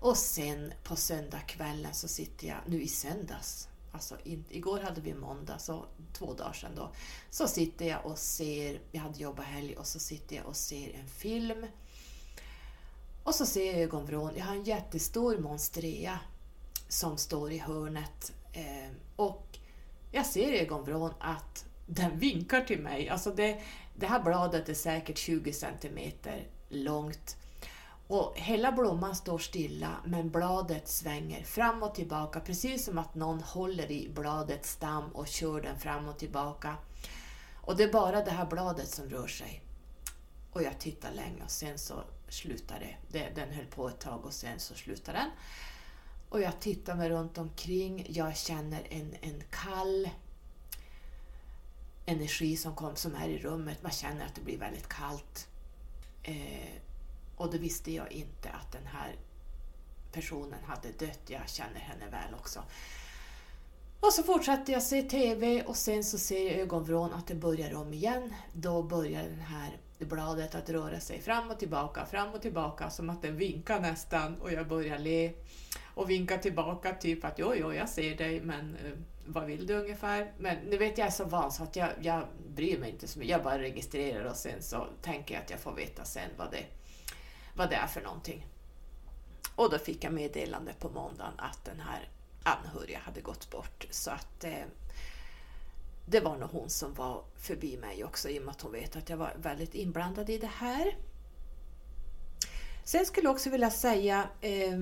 Och 0.00 0.16
sen 0.16 0.72
på 0.84 0.96
söndagskvällen 0.96 1.94
så 1.94 2.08
sitter 2.08 2.46
jag, 2.46 2.56
nu 2.66 2.82
i 2.82 2.88
söndags, 2.88 3.68
alltså 3.92 4.16
in, 4.24 4.44
igår 4.48 4.80
hade 4.80 5.00
vi 5.00 5.14
måndag, 5.14 5.58
så 5.58 5.84
två 6.12 6.34
dagar 6.34 6.52
sedan 6.52 6.74
då, 6.76 6.90
så 7.30 7.48
sitter 7.48 7.84
jag 7.84 8.06
och 8.06 8.18
ser, 8.18 8.80
jag 8.92 9.00
hade 9.00 9.18
jobbat 9.18 9.46
helg 9.46 9.76
och 9.76 9.86
så 9.86 9.98
sitter 9.98 10.36
jag 10.36 10.46
och 10.46 10.56
ser 10.56 10.94
en 10.94 11.08
film. 11.08 11.66
Och 13.24 13.34
så 13.34 13.46
ser 13.46 13.72
jag 13.72 13.82
ögonvrån, 13.82 14.32
jag 14.36 14.44
har 14.44 14.54
en 14.54 14.64
jättestor 14.64 15.38
monstrea 15.38 16.20
som 16.88 17.16
står 17.16 17.52
i 17.52 17.58
hörnet 17.58 18.32
eh, 18.52 18.90
och 19.16 19.58
jag 20.12 20.26
ser 20.26 20.52
i 20.52 20.60
ögonvrån 20.60 21.12
att 21.20 21.64
den 21.88 22.18
vinkar 22.18 22.60
till 22.60 22.80
mig. 22.80 23.08
Alltså 23.08 23.30
det, 23.30 23.60
det 23.94 24.06
här 24.06 24.20
bladet 24.20 24.68
är 24.68 24.74
säkert 24.74 25.18
20 25.18 25.52
centimeter 25.52 26.46
långt 26.68 27.36
och 28.08 28.32
hela 28.36 28.72
blomman 28.72 29.16
står 29.16 29.38
stilla 29.38 29.96
men 30.04 30.30
bladet 30.30 30.88
svänger 30.88 31.42
fram 31.42 31.82
och 31.82 31.94
tillbaka 31.94 32.40
precis 32.40 32.84
som 32.84 32.98
att 32.98 33.14
någon 33.14 33.42
håller 33.42 33.90
i 33.90 34.08
bladets 34.14 34.72
stam 34.72 35.10
och 35.12 35.28
kör 35.28 35.60
den 35.60 35.78
fram 35.78 36.08
och 36.08 36.18
tillbaka. 36.18 36.76
Och 37.54 37.76
det 37.76 37.84
är 37.84 37.92
bara 37.92 38.24
det 38.24 38.30
här 38.30 38.46
bladet 38.46 38.88
som 38.88 39.10
rör 39.10 39.26
sig. 39.26 39.62
Och 40.52 40.62
jag 40.62 40.78
tittar 40.78 41.12
länge 41.12 41.44
och 41.44 41.50
sen 41.50 41.78
så 41.78 41.94
slutar 42.28 42.96
det. 43.10 43.28
Den 43.34 43.52
höll 43.52 43.66
på 43.66 43.88
ett 43.88 44.00
tag 44.00 44.24
och 44.24 44.32
sen 44.32 44.58
så 44.58 44.74
slutar 44.74 45.12
den. 45.12 45.30
Och 46.28 46.40
jag 46.40 46.60
tittar 46.60 46.94
mig 46.94 47.10
runt 47.10 47.38
omkring. 47.38 48.06
Jag 48.08 48.36
känner 48.36 48.86
en, 48.90 49.14
en 49.20 49.42
kall 49.50 50.08
energi 52.08 52.56
som 52.56 52.74
kom 52.74 52.96
som 52.96 53.14
är 53.14 53.28
i 53.28 53.38
rummet. 53.38 53.82
Man 53.82 53.92
känner 53.92 54.26
att 54.26 54.34
det 54.34 54.40
blir 54.40 54.58
väldigt 54.58 54.88
kallt. 54.88 55.48
Eh, 56.22 56.76
och 57.36 57.52
då 57.52 57.58
visste 57.58 57.92
jag 57.92 58.12
inte 58.12 58.50
att 58.50 58.72
den 58.72 58.86
här 58.86 59.16
personen 60.12 60.64
hade 60.64 60.88
dött. 60.92 61.20
Jag 61.26 61.48
känner 61.48 61.80
henne 61.80 62.10
väl 62.10 62.34
också. 62.34 62.62
Och 64.00 64.12
så 64.12 64.22
fortsatte 64.22 64.72
jag 64.72 64.82
se 64.82 65.02
TV 65.02 65.62
och 65.62 65.76
sen 65.76 66.04
så 66.04 66.18
ser 66.18 66.46
jag 66.46 66.60
ögonvrån 66.60 67.12
att 67.12 67.26
det 67.26 67.34
börjar 67.34 67.74
om 67.74 67.92
igen. 67.92 68.34
Då 68.52 68.82
börjar 68.82 69.22
den 69.22 69.40
här 69.40 69.78
bladet 70.06 70.54
att 70.54 70.70
röra 70.70 71.00
sig 71.00 71.20
fram 71.20 71.50
och 71.50 71.58
tillbaka, 71.58 72.06
fram 72.06 72.34
och 72.34 72.42
tillbaka 72.42 72.90
som 72.90 73.10
att 73.10 73.22
den 73.22 73.36
vinkar 73.36 73.80
nästan 73.80 74.40
och 74.40 74.52
jag 74.52 74.68
börjar 74.68 74.98
le 74.98 75.32
och 75.94 76.10
vinka 76.10 76.38
tillbaka 76.38 76.94
typ 76.94 77.24
att 77.24 77.38
jo, 77.38 77.52
jo, 77.56 77.72
jag 77.72 77.88
ser 77.88 78.16
dig 78.16 78.40
men 78.40 78.76
uh, 78.84 78.92
vad 79.26 79.44
vill 79.44 79.66
du 79.66 79.74
ungefär? 79.74 80.32
Men 80.38 80.56
nu 80.56 80.76
vet 80.76 80.98
jag 80.98 81.06
är 81.06 81.10
så 81.10 81.24
van 81.24 81.52
så 81.52 81.62
att 81.62 81.76
jag, 81.76 81.90
jag 82.00 82.24
bryr 82.48 82.78
mig 82.78 82.90
inte 82.90 83.08
så 83.08 83.18
mycket. 83.18 83.30
Jag 83.30 83.42
bara 83.42 83.58
registrerar 83.58 84.24
och 84.24 84.36
sen 84.36 84.62
så 84.62 84.86
tänker 85.02 85.34
jag 85.34 85.42
att 85.42 85.50
jag 85.50 85.60
får 85.60 85.72
veta 85.72 86.04
sen 86.04 86.30
vad 86.36 86.50
det, 86.50 86.64
vad 87.54 87.70
det 87.70 87.76
är 87.76 87.86
för 87.86 88.00
någonting. 88.00 88.46
Och 89.54 89.70
då 89.70 89.78
fick 89.78 90.04
jag 90.04 90.12
meddelande 90.12 90.72
på 90.78 90.88
måndagen 90.88 91.32
att 91.38 91.64
den 91.64 91.80
här 91.80 92.08
anhöriga 92.42 92.98
hade 92.98 93.20
gått 93.20 93.50
bort. 93.50 93.86
Så 93.90 94.10
att 94.10 94.44
eh, 94.44 94.64
det 96.10 96.20
var 96.20 96.36
nog 96.36 96.50
hon 96.50 96.70
som 96.70 96.94
var 96.94 97.22
förbi 97.36 97.76
mig 97.76 98.04
också 98.04 98.28
i 98.28 98.38
och 98.38 98.42
med 98.42 98.52
att 98.52 98.60
hon 98.60 98.72
vet 98.72 98.96
att 98.96 99.08
jag 99.08 99.16
var 99.16 99.36
väldigt 99.42 99.74
inblandad 99.74 100.30
i 100.30 100.38
det 100.38 100.50
här. 100.54 100.96
Sen 102.84 103.06
skulle 103.06 103.26
jag 103.26 103.34
också 103.34 103.50
vilja 103.50 103.70
säga, 103.70 104.28
eh, 104.40 104.78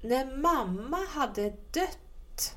när 0.00 0.36
mamma 0.36 0.96
hade 1.08 1.50
dött, 1.70 2.56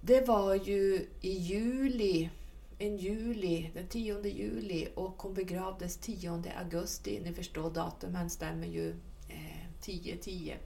det 0.00 0.20
var 0.20 0.54
ju 0.54 1.08
i 1.20 1.32
juli, 1.32 2.30
en 2.78 2.96
juli, 2.96 3.70
den 3.74 3.88
10 3.88 4.26
juli 4.26 4.88
och 4.94 5.22
hon 5.22 5.34
begravdes 5.34 5.96
10 5.96 6.42
augusti. 6.58 7.20
Ni 7.24 7.32
förstår 7.32 7.70
datumen 7.70 8.30
stämmer 8.30 8.66
ju 8.66 8.90
eh, 9.28 9.82
10-10. 9.82 10.56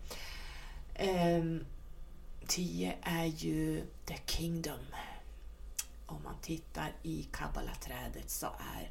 Eh, 0.95 1.45
10 2.47 2.95
är 3.03 3.25
ju 3.25 3.83
the 4.07 4.17
kingdom. 4.27 4.79
Om 6.13 6.23
man 6.23 6.41
tittar 6.41 6.93
i 7.03 7.29
kabbalaträdet 7.33 8.31
så 8.31 8.47
är 8.47 8.91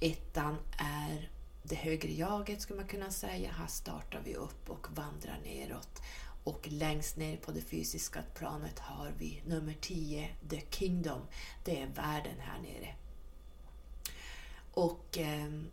ettan 0.00 0.56
är 0.78 1.30
det 1.62 1.74
högre 1.74 2.12
jaget 2.12 2.62
skulle 2.62 2.78
man 2.78 2.88
kunna 2.88 3.10
säga. 3.10 3.50
Här 3.50 3.66
startar 3.66 4.20
vi 4.24 4.34
upp 4.34 4.70
och 4.70 4.86
vandrar 4.90 5.40
neråt. 5.44 6.02
Och 6.44 6.68
längst 6.70 7.16
ner 7.16 7.36
på 7.36 7.52
det 7.52 7.60
fysiska 7.60 8.22
planet 8.34 8.78
har 8.78 9.12
vi 9.18 9.42
nummer 9.46 9.74
10, 9.80 10.30
The 10.50 10.62
Kingdom. 10.70 11.20
Det 11.64 11.82
är 11.82 11.86
världen 11.86 12.40
här 12.40 12.58
nere. 12.58 12.94
Och 14.72 15.18
ehm, 15.18 15.70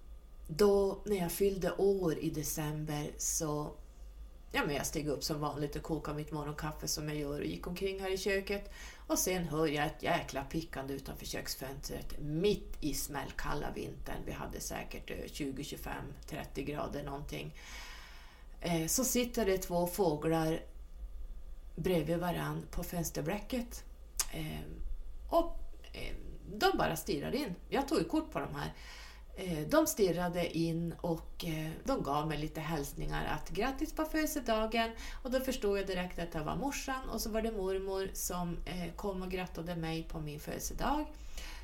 då 0.47 1.01
när 1.05 1.17
jag 1.17 1.31
fyllde 1.31 1.71
år 1.71 2.17
i 2.17 2.29
december 2.29 3.11
så 3.17 3.75
ja, 4.51 4.65
men 4.65 4.75
jag 4.75 4.85
steg 4.85 5.07
upp 5.07 5.23
som 5.23 5.39
vanligt 5.39 5.75
och 5.75 5.83
kokade 5.83 6.17
mitt 6.17 6.31
morgonkaffe 6.31 6.87
som 6.87 7.09
jag 7.09 7.17
gör 7.17 7.39
och 7.39 7.45
gick 7.45 7.67
omkring 7.67 7.99
här 7.99 8.13
i 8.13 8.17
köket. 8.17 8.71
Och 9.07 9.19
sen 9.19 9.47
hör 9.47 9.67
jag 9.67 9.85
ett 9.85 10.03
jäkla 10.03 10.43
pickande 10.43 10.93
utanför 10.93 11.25
köksfönstret 11.25 12.19
mitt 12.19 12.77
i 12.81 12.93
smällkalla 12.93 13.71
vintern. 13.71 14.21
Vi 14.25 14.31
hade 14.31 14.59
säkert 14.59 15.31
20, 15.31 15.63
25, 15.63 15.93
30 16.27 16.63
grader 16.63 17.03
någonting. 17.03 17.53
Eh, 18.61 18.87
så 18.87 19.03
sitter 19.03 19.45
det 19.45 19.57
två 19.57 19.87
fåglar 19.87 20.59
bredvid 21.75 22.17
varann 22.17 22.67
på 22.71 22.83
fönsterbräcket. 22.83 23.83
Eh, 24.33 24.61
och 25.29 25.59
eh, 25.93 26.15
de 26.55 26.77
bara 26.77 26.95
stirrar 26.95 27.35
in. 27.35 27.55
Jag 27.69 27.87
tog 27.87 27.97
ju 27.97 28.03
kort 28.03 28.31
på 28.31 28.39
de 28.39 28.55
här. 28.55 28.73
De 29.69 29.87
stirrade 29.87 30.57
in 30.57 30.93
och 31.01 31.45
de 31.85 32.03
gav 32.03 32.27
mig 32.27 32.37
lite 32.37 32.61
hälsningar 32.61 33.25
att 33.25 33.49
grattis 33.49 33.93
på 33.93 34.05
födelsedagen 34.05 34.91
och 35.23 35.31
då 35.31 35.39
förstod 35.39 35.77
jag 35.77 35.87
direkt 35.87 36.19
att 36.19 36.31
det 36.31 36.39
var 36.39 36.55
morsan 36.55 37.09
och 37.09 37.21
så 37.21 37.29
var 37.29 37.41
det 37.41 37.51
mormor 37.51 38.09
som 38.13 38.57
eh, 38.65 38.93
kom 38.95 39.21
och 39.21 39.31
grattade 39.31 39.75
mig 39.75 40.03
på 40.03 40.19
min 40.19 40.39
födelsedag. 40.39 41.05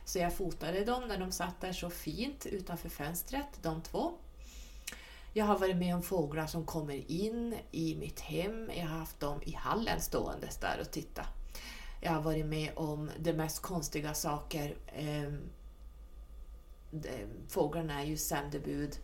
Så 0.06 0.20
jag 0.20 0.34
fotade 0.34 0.86
dem 0.86 1.08
när 1.08 1.18
de 1.18 1.32
satt 1.32 1.62
där 1.62 1.74
så 1.74 1.90
fint 1.90 2.46
utanför 2.46 2.90
fönstret, 2.90 3.48
de 3.62 3.82
två. 3.82 4.12
Jag 5.34 5.46
har 5.46 5.60
varit 5.60 5.78
med 5.78 5.96
om 5.96 6.04
fåglar 6.04 6.48
som 6.48 6.66
kommer 6.66 7.12
in 7.12 7.56
i 7.72 7.96
mitt 7.96 8.20
hem. 8.20 8.72
Jag 8.76 8.86
har 8.88 8.98
haft 8.98 9.20
dem 9.20 9.40
i 9.44 9.52
hallen 9.52 10.02
ståendes 10.02 10.58
där 10.58 10.78
och 10.82 10.92
titta. 10.92 11.26
Jag 12.02 12.12
har 12.12 12.22
varit 12.22 12.46
med 12.46 12.72
om 12.76 13.12
de 13.20 13.34
mest 13.34 13.62
konstiga 13.62 14.14
saker 14.14 14.76
ehm, 14.96 15.50
fåglarna 17.48 18.02
är 18.02 18.06
ju 18.06 18.18
sändebud. 18.18 18.98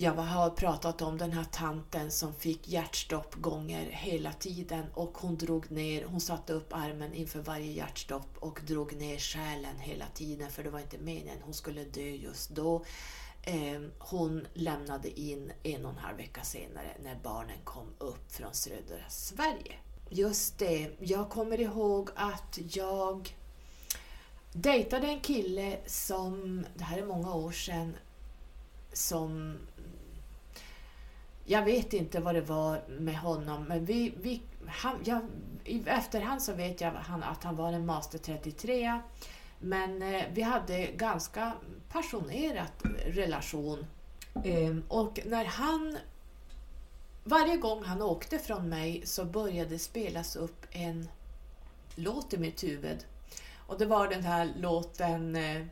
Jag 0.00 0.12
har 0.12 0.50
pratat 0.50 1.02
om 1.02 1.18
den 1.18 1.32
här 1.32 1.44
tanten 1.44 2.10
som 2.10 2.34
fick 2.34 2.68
hjärtstopp 2.68 3.34
gånger 3.34 3.84
hela 3.84 4.32
tiden 4.32 4.84
och 4.94 5.18
hon 5.18 5.36
drog 5.36 5.70
ner, 5.70 6.04
hon 6.04 6.20
satte 6.20 6.52
upp 6.52 6.72
armen 6.72 7.14
inför 7.14 7.40
varje 7.40 7.72
hjärtstopp 7.72 8.36
och 8.38 8.60
drog 8.66 8.96
ner 8.96 9.18
själen 9.18 9.78
hela 9.78 10.04
tiden 10.14 10.50
för 10.50 10.64
det 10.64 10.70
var 10.70 10.80
inte 10.80 10.98
meningen 10.98 11.38
hon 11.42 11.54
skulle 11.54 11.84
dö 11.84 12.00
just 12.10 12.50
då. 12.50 12.84
Ehm, 13.44 13.90
hon 13.98 14.46
lämnade 14.54 15.20
in 15.20 15.52
en 15.62 15.84
och 15.84 15.92
en 15.92 15.98
halv 15.98 16.16
vecka 16.16 16.42
senare 16.42 16.96
när 17.02 17.18
barnen 17.22 17.58
kom 17.64 17.86
upp 17.98 18.32
från 18.32 18.54
södra 18.54 19.08
Sverige. 19.08 19.74
Just 20.10 20.58
det, 20.58 20.90
jag 20.98 21.30
kommer 21.30 21.60
ihåg 21.60 22.10
att 22.14 22.58
jag 22.70 23.36
dejtade 24.52 25.06
en 25.06 25.20
kille 25.20 25.78
som, 25.86 26.64
det 26.74 26.84
här 26.84 26.98
är 26.98 27.06
många 27.06 27.34
år 27.34 27.52
sedan, 27.52 27.96
som 28.92 29.58
jag 31.50 31.64
vet 31.64 31.92
inte 31.92 32.20
vad 32.20 32.34
det 32.34 32.40
var 32.40 32.82
med 32.88 33.18
honom, 33.18 33.64
men 33.64 33.84
vi, 33.84 34.14
vi, 34.20 34.42
han, 34.66 35.00
jag, 35.04 35.20
i 35.64 35.82
efterhand 35.86 36.42
så 36.42 36.52
vet 36.52 36.80
jag 36.80 36.90
han, 36.90 37.22
att 37.22 37.44
han 37.44 37.56
var 37.56 37.72
en 37.72 37.86
master 37.86 38.18
33. 38.18 39.00
Men 39.58 40.02
eh, 40.02 40.22
vi 40.32 40.42
hade 40.42 40.86
ganska 40.86 41.52
passionerat 41.88 42.72
relation. 43.06 43.86
Eh, 44.44 44.76
och 44.88 45.20
när 45.26 45.44
han... 45.44 45.98
Varje 47.24 47.56
gång 47.56 47.84
han 47.84 48.02
åkte 48.02 48.38
från 48.38 48.68
mig 48.68 49.02
så 49.04 49.24
började 49.24 49.78
spelas 49.78 50.36
upp 50.36 50.66
en 50.70 51.08
låt 51.94 52.34
i 52.34 52.38
mitt 52.38 52.64
huvud 52.64 53.06
och 53.66 53.78
det 53.78 53.86
var 53.86 54.08
den 54.08 54.24
här 54.24 54.52
låten 54.56 55.36
eh, 55.36 55.62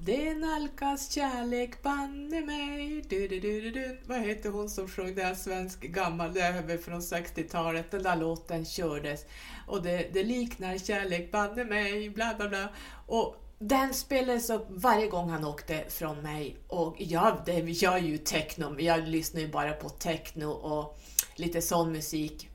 det 0.00 0.34
nalkas 0.34 1.12
kärlek 1.12 1.82
banne 1.82 2.40
mig. 2.40 3.04
Du, 3.08 3.28
du, 3.28 3.40
du, 3.40 3.70
du, 3.70 3.98
Vad 4.06 4.20
heter 4.20 4.50
hon 4.50 4.70
som 4.70 4.88
sjöng 4.88 5.14
den 5.14 5.36
svensk 5.36 5.80
gammal, 5.80 6.34
det 6.34 6.40
är 6.40 6.78
från 6.78 7.00
60-talet. 7.00 7.90
Den 7.90 8.02
där 8.02 8.16
låten 8.16 8.64
kördes. 8.64 9.24
Och 9.66 9.82
det, 9.82 10.10
det 10.12 10.24
liknar 10.24 10.78
kärlek 10.78 11.30
banne 11.32 11.64
mig, 11.64 12.10
bla 12.10 12.34
bla 12.38 12.48
bla. 12.48 12.68
Och 13.06 13.36
den 13.58 13.94
spelades 13.94 14.50
upp 14.50 14.66
varje 14.68 15.06
gång 15.06 15.30
han 15.30 15.44
åkte 15.44 15.84
från 15.88 16.22
mig. 16.22 16.56
Och 16.68 16.96
jag, 16.98 17.42
det, 17.46 17.58
jag 17.58 17.94
är 17.94 18.02
ju 18.02 18.18
techno, 18.18 18.80
jag 18.80 19.08
lyssnar 19.08 19.40
ju 19.40 19.48
bara 19.48 19.72
på 19.72 19.88
techno 19.88 20.46
och 20.46 20.98
lite 21.36 21.62
sån 21.62 21.92
musik. 21.92 22.48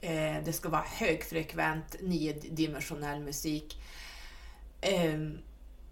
Eh, 0.00 0.44
det 0.44 0.52
ska 0.52 0.68
vara 0.68 0.84
högfrekvent, 0.86 1.96
niodimensionell 2.00 3.20
musik. 3.20 3.82
Eh, 4.80 5.18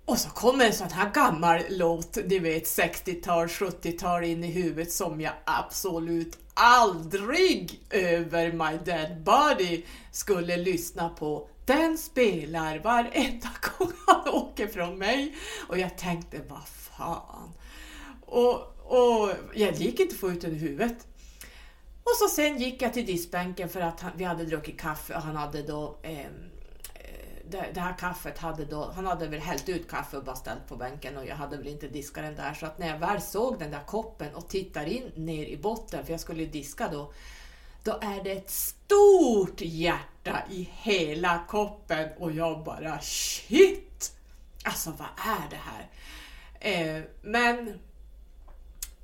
och 0.08 0.18
så 0.18 0.30
kommer 0.30 0.64
en 0.66 0.72
sån 0.72 0.90
här 0.90 1.10
gammal 1.10 1.60
låt, 1.68 2.18
ni 2.26 2.38
vet 2.38 2.64
60-tal, 2.64 3.46
70-tal 3.46 4.24
in 4.24 4.44
i 4.44 4.50
huvudet 4.50 4.92
som 4.92 5.20
jag 5.20 5.32
absolut 5.44 6.38
aldrig 6.54 7.80
över 7.90 8.52
my 8.52 8.78
dead 8.84 9.22
body 9.22 9.84
skulle 10.12 10.56
lyssna 10.56 11.08
på. 11.08 11.48
Den 11.64 11.98
spelar 11.98 12.78
varenda 12.78 13.48
gång 13.78 13.92
han 14.06 14.28
åker 14.28 14.66
från 14.66 14.98
mig 14.98 15.36
och 15.68 15.78
jag 15.78 15.98
tänkte, 15.98 16.40
vad 16.48 16.68
fan. 16.68 17.52
Och, 18.26 18.54
och 18.84 19.30
jag 19.54 19.74
gick 19.74 20.00
inte 20.00 20.14
få 20.14 20.30
ut 20.30 20.40
den 20.40 20.52
i 20.52 20.58
huvudet. 20.58 21.06
Och 22.02 22.16
så 22.18 22.28
sen 22.28 22.58
gick 22.58 22.82
jag 22.82 22.94
till 22.94 23.06
diskbänken 23.06 23.68
för 23.68 23.80
att 23.80 24.00
han, 24.00 24.12
vi 24.16 24.24
hade 24.24 24.44
druckit 24.44 24.80
kaffe 24.80 25.14
och 25.14 25.22
han 25.22 25.36
hade 25.36 25.62
då 25.62 25.98
eh, 26.02 26.26
det, 27.50 27.70
det, 27.74 27.80
här 27.80 27.98
kaffet 27.98 28.38
hade 28.38 28.64
då, 28.64 28.92
han 28.94 29.06
hade 29.06 29.26
väl 29.26 29.40
hällt 29.40 29.68
ut 29.68 29.90
kaffe 29.90 30.16
och 30.16 30.24
bara 30.24 30.36
ställt 30.36 30.68
på 30.68 30.76
bänken 30.76 31.16
och 31.16 31.26
jag 31.26 31.36
hade 31.36 31.56
väl 31.56 31.66
inte 31.66 31.88
diskat 31.88 32.24
den 32.24 32.36
där 32.36 32.54
så 32.54 32.66
att 32.66 32.78
när 32.78 32.88
jag 32.88 32.98
väl 32.98 33.20
såg 33.20 33.58
den 33.58 33.70
där 33.70 33.84
koppen 33.86 34.34
och 34.34 34.48
tittar 34.48 34.86
in 34.86 35.12
ner 35.14 35.46
i 35.46 35.56
botten 35.56 36.04
för 36.04 36.12
jag 36.12 36.20
skulle 36.20 36.44
diska 36.44 36.88
då 36.92 37.12
då 37.84 37.98
är 38.00 38.24
det 38.24 38.32
ett 38.32 38.50
stort 38.50 39.60
hjärta 39.60 40.42
i 40.50 40.70
hela 40.72 41.44
koppen 41.48 42.08
och 42.18 42.32
jag 42.32 42.64
bara 42.64 43.00
shit! 43.00 44.12
Alltså 44.64 44.90
vad 44.90 45.08
är 45.16 45.50
det 45.50 45.56
här? 45.56 45.88
Eh, 46.60 47.02
men 47.22 47.78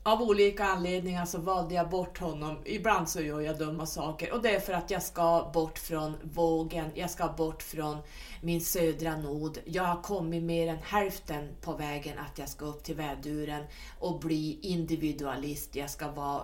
av 0.07 0.23
olika 0.23 0.65
anledningar 0.65 1.27
så 1.27 1.39
valde 1.39 1.75
jag 1.75 1.89
bort 1.89 2.19
honom. 2.19 2.59
Ibland 2.65 3.09
så 3.09 3.21
gör 3.21 3.41
jag 3.41 3.59
dumma 3.59 3.87
saker 3.87 4.33
och 4.33 4.43
det 4.43 4.55
är 4.55 4.61
för 4.61 4.73
att 4.73 4.91
jag 4.91 5.03
ska 5.03 5.51
bort 5.55 5.79
från 5.79 6.17
vågen, 6.23 6.91
jag 6.95 7.11
ska 7.11 7.29
bort 7.29 7.63
från 7.63 7.99
min 8.43 8.61
södra 8.61 9.17
nod. 9.17 9.59
Jag 9.65 9.83
har 9.83 10.03
kommit 10.03 10.43
mer 10.43 10.69
än 10.69 10.79
hälften 10.83 11.49
på 11.61 11.73
vägen 11.73 12.19
att 12.19 12.39
jag 12.39 12.49
ska 12.49 12.65
upp 12.65 12.85
till 12.85 12.95
väduren 12.95 13.65
och 13.99 14.21
bli 14.21 14.59
individualist. 14.63 15.77
Jag 15.77 15.91
ska 15.91 16.11
vara, 16.11 16.43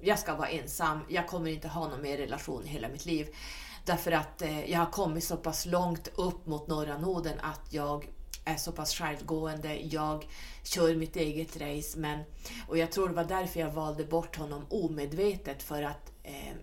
jag 0.00 0.18
ska 0.18 0.34
vara 0.34 0.48
ensam, 0.48 1.00
jag 1.08 1.28
kommer 1.28 1.50
inte 1.50 1.68
ha 1.68 1.88
någon 1.88 2.02
mer 2.02 2.16
relation 2.16 2.64
i 2.64 2.68
hela 2.68 2.88
mitt 2.88 3.06
liv. 3.06 3.28
Därför 3.84 4.12
att 4.12 4.42
eh, 4.42 4.70
jag 4.70 4.78
har 4.78 4.90
kommit 4.90 5.24
så 5.24 5.36
pass 5.36 5.66
långt 5.66 6.08
upp 6.14 6.46
mot 6.46 6.66
norra 6.66 6.98
noden 6.98 7.40
att 7.40 7.72
jag 7.72 8.08
är 8.44 8.56
så 8.56 8.72
pass 8.72 8.94
självgående. 8.94 9.74
Jag 9.74 10.28
kör 10.62 10.94
mitt 10.94 11.16
eget 11.16 11.56
race. 11.56 11.98
Men, 11.98 12.20
och 12.68 12.78
jag 12.78 12.92
tror 12.92 13.08
det 13.08 13.14
var 13.14 13.24
därför 13.24 13.60
jag 13.60 13.70
valde 13.70 14.04
bort 14.04 14.36
honom 14.36 14.66
omedvetet 14.70 15.62
för 15.62 15.82
att 15.82 16.12
eh, 16.22 16.54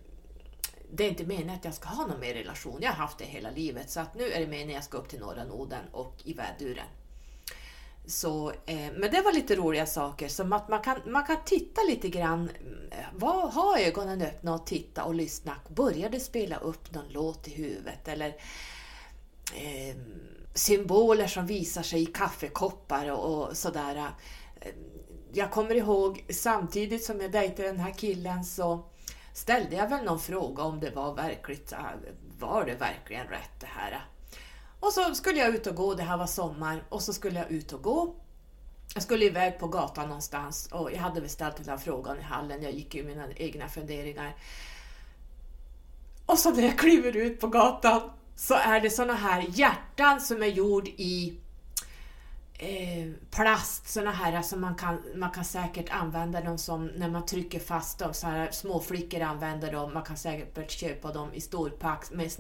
det 0.92 1.06
är 1.06 1.10
inte 1.10 1.26
meningen 1.26 1.56
att 1.56 1.66
jag 1.66 1.74
ska 1.74 1.90
ha 1.90 2.08
någon 2.08 2.20
mer 2.20 2.34
relation. 2.34 2.78
Jag 2.82 2.90
har 2.90 2.96
haft 2.96 3.18
det 3.18 3.26
hela 3.26 3.52
livet. 3.52 3.90
Så 3.90 4.00
att 4.00 4.16
nu 4.16 4.32
är 4.32 4.40
det 4.40 4.48
meningen 4.48 4.70
att 4.70 4.74
jag 4.74 4.84
ska 4.84 4.98
upp 4.98 5.10
till 5.10 5.20
norra 5.20 5.44
Norden 5.44 5.84
och 5.92 6.16
i 6.24 6.34
väduren. 6.34 6.86
Så, 8.06 8.52
eh, 8.66 8.92
men 8.96 9.12
det 9.12 9.22
var 9.22 9.34
lite 9.34 9.56
roliga 9.56 9.86
saker, 9.86 10.28
som 10.28 10.54
att 10.54 10.70
man 10.70 10.82
kan, 10.82 10.98
man 11.06 11.26
kan 11.26 11.38
titta 11.46 11.82
lite 11.82 12.10
grann, 12.10 12.50
eh, 12.92 12.98
var, 13.14 13.52
ha 13.52 13.80
ögonen 13.80 14.22
öppna 14.22 14.54
och 14.54 14.66
titta 14.66 15.04
och 15.04 15.16
lyssna. 15.16 15.56
Börjar 15.68 16.10
det 16.10 16.20
spela 16.20 16.58
upp 16.58 16.94
någon 16.94 17.10
låt 17.10 17.48
i 17.48 17.52
huvudet 17.52 18.08
eller 18.08 18.28
eh, 19.56 19.96
symboler 20.54 21.28
som 21.28 21.46
visar 21.46 21.84
sig 21.84 22.02
i 22.02 22.06
kaffekoppar 22.06 23.12
och, 23.12 23.48
och 23.48 23.58
sådär. 23.58 24.12
Eh, 24.62 24.72
jag 25.34 25.52
kommer 25.52 25.76
ihåg 25.76 26.26
samtidigt 26.30 27.04
som 27.04 27.22
jag 27.22 27.32
dejtade 27.32 27.68
den 27.68 27.80
här 27.80 27.94
killen 27.94 28.44
så 28.44 28.90
ställde 29.34 29.76
jag 29.76 29.90
väl 29.90 30.06
någon 30.06 30.20
fråga 30.20 30.64
om 30.64 30.80
det 30.80 30.90
var 30.90 31.16
verkligt, 31.16 31.72
eh, 31.72 31.80
var 32.40 32.66
det 32.66 32.76
verkligen 32.76 33.28
rätt 33.28 33.60
det 33.60 33.70
här? 33.70 34.06
Och 34.80 34.94
så 34.94 35.16
skulle 35.16 35.40
jag 35.40 35.56
ut 35.56 35.68
och 35.68 35.76
gå, 35.76 35.94
det 35.94 36.04
här 36.04 36.18
var 36.18 36.28
sommar, 36.28 36.84
och 36.90 37.02
så 37.02 37.14
skulle 37.14 37.40
jag 37.40 37.52
ut 37.52 37.74
och 37.74 37.84
gå. 37.84 38.16
Jag 38.94 39.04
skulle 39.04 39.26
iväg 39.26 39.60
på 39.60 39.68
gatan 39.68 40.08
någonstans 40.08 40.70
och 40.72 40.92
jag 40.92 40.98
hade 40.98 41.22
väl 41.22 41.30
ställt 41.30 41.58
den 41.58 41.70
här 41.70 41.78
frågan 41.78 42.20
i 42.20 42.22
hallen, 42.22 42.64
jag 42.64 42.72
gick 42.72 42.96
ju 42.96 43.04
mina 43.04 43.34
egna 43.36 43.68
funderingar. 43.68 44.36
Och 46.26 46.40
så 46.40 46.52
när 46.52 46.64
jag 46.64 46.80
kliver 46.80 47.18
ut 47.18 47.40
på 47.40 47.48
gatan 47.48 48.02
så 48.40 48.54
är 48.54 48.82
det 48.82 48.90
såna 48.90 49.14
här 49.14 49.46
hjärtan 49.50 50.22
som 50.22 50.44
är 50.44 50.48
gjord 50.48 50.88
i 50.88 51.40
eh, 52.54 53.12
plast, 53.32 53.90
såna 53.90 54.12
här 54.12 54.42
som 54.42 54.62
man 54.62 54.76
kan, 54.76 55.02
man 55.16 55.32
kan 55.32 55.46
säkert 55.46 55.90
använda 55.90 56.42
dem 56.42 56.58
som 56.58 56.86
när 56.86 57.10
man 57.10 57.26
trycker 57.26 57.60
fast 57.60 58.00
dem, 58.00 58.14
så 58.14 58.28
här 58.28 58.52
små 58.52 58.80
flickor 58.80 59.22
använder 59.22 59.72
dem, 59.72 59.94
man 59.94 60.04
kan 60.04 60.18
säkert 60.18 60.72
köpa 60.72 61.14
dem 61.14 61.34
i 61.34 61.42
storpack 61.42 62.12
med 62.12 62.32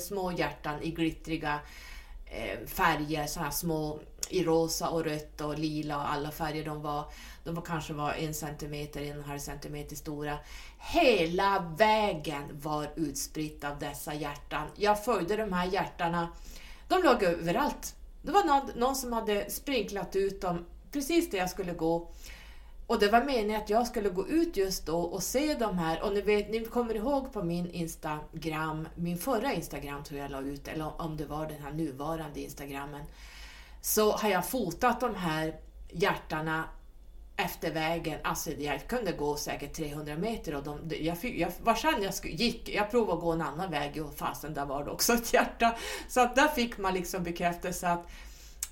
små 0.00 0.32
hjärtan 0.32 0.82
i 0.82 0.90
glittriga 0.90 1.54
eh, 1.54 1.60
Eh, 2.32 2.66
färger, 2.66 3.26
såna 3.26 3.44
här 3.44 3.52
små 3.52 4.00
i 4.28 4.44
rosa 4.44 4.88
och 4.88 5.04
rött 5.04 5.40
och 5.40 5.58
lila 5.58 5.96
och 5.96 6.12
alla 6.12 6.30
färger 6.30 6.64
de 6.64 6.82
var. 6.82 7.04
De 7.44 7.54
var 7.54 7.62
kanske 7.62 7.92
var 7.92 8.12
en 8.12 8.34
centimeter, 8.34 9.02
en 9.02 9.10
och 9.10 9.24
en 9.24 9.30
halv 9.30 9.38
centimeter 9.38 9.96
stora. 9.96 10.38
Hela 10.78 11.74
vägen 11.78 12.42
var 12.62 12.90
utspritt 12.96 13.64
av 13.64 13.78
dessa 13.78 14.14
hjärtan. 14.14 14.66
Jag 14.76 15.04
följde 15.04 15.36
de 15.36 15.52
här 15.52 15.66
hjärtarna. 15.66 16.28
De 16.88 17.02
låg 17.02 17.22
överallt. 17.22 17.94
Det 18.22 18.32
var 18.32 18.44
någon, 18.44 18.70
någon 18.76 18.96
som 18.96 19.12
hade 19.12 19.50
sprinklat 19.50 20.16
ut 20.16 20.40
dem 20.40 20.66
precis 20.92 21.30
där 21.30 21.38
jag 21.38 21.50
skulle 21.50 21.72
gå. 21.72 22.08
Och 22.90 22.98
det 22.98 23.08
var 23.08 23.24
meningen 23.24 23.60
att 23.60 23.70
jag 23.70 23.86
skulle 23.86 24.08
gå 24.08 24.28
ut 24.28 24.56
just 24.56 24.86
då 24.86 25.00
och 25.00 25.22
se 25.22 25.54
de 25.54 25.78
här. 25.78 26.02
Och 26.02 26.12
ni, 26.12 26.20
vet, 26.20 26.50
ni 26.50 26.64
kommer 26.64 26.94
ihåg 26.96 27.32
på 27.32 27.42
min 27.42 27.70
Instagram, 27.70 28.88
min 28.94 29.18
förra 29.18 29.52
Instagram 29.52 30.04
tror 30.04 30.20
jag 30.20 30.30
la 30.30 30.40
ut, 30.40 30.68
eller 30.68 31.00
om 31.00 31.16
det 31.16 31.24
var 31.24 31.46
den 31.46 31.62
här 31.62 31.72
nuvarande 31.72 32.40
Instagrammen, 32.40 33.02
så 33.80 34.12
har 34.12 34.28
jag 34.28 34.48
fotat 34.48 35.00
de 35.00 35.14
här 35.14 35.54
hjärtarna 35.90 36.64
efter 37.36 37.72
vägen. 37.72 38.18
Alltså 38.24 38.50
jag 38.50 38.86
kunde 38.86 39.12
gå 39.12 39.36
säkert 39.36 39.72
300 39.72 40.16
meter 40.16 40.54
och 40.54 40.62
de, 40.62 40.78
jag, 41.00 41.18
fick, 41.18 41.38
jag, 41.38 41.52
varsan 41.62 42.02
jag 42.02 42.14
gick, 42.24 42.68
jag 42.68 42.90
provade 42.90 43.12
att 43.12 43.20
gå 43.20 43.32
en 43.32 43.42
annan 43.42 43.70
väg 43.70 44.04
och 44.04 44.14
fasen 44.14 44.54
där 44.54 44.66
var 44.66 44.84
det 44.84 44.90
också 44.90 45.12
ett 45.12 45.32
hjärta. 45.32 45.76
Så 46.08 46.20
att 46.20 46.36
där 46.36 46.48
fick 46.48 46.78
man 46.78 46.94
liksom 46.94 47.22
bekräftelse 47.22 47.88
att 47.88 48.06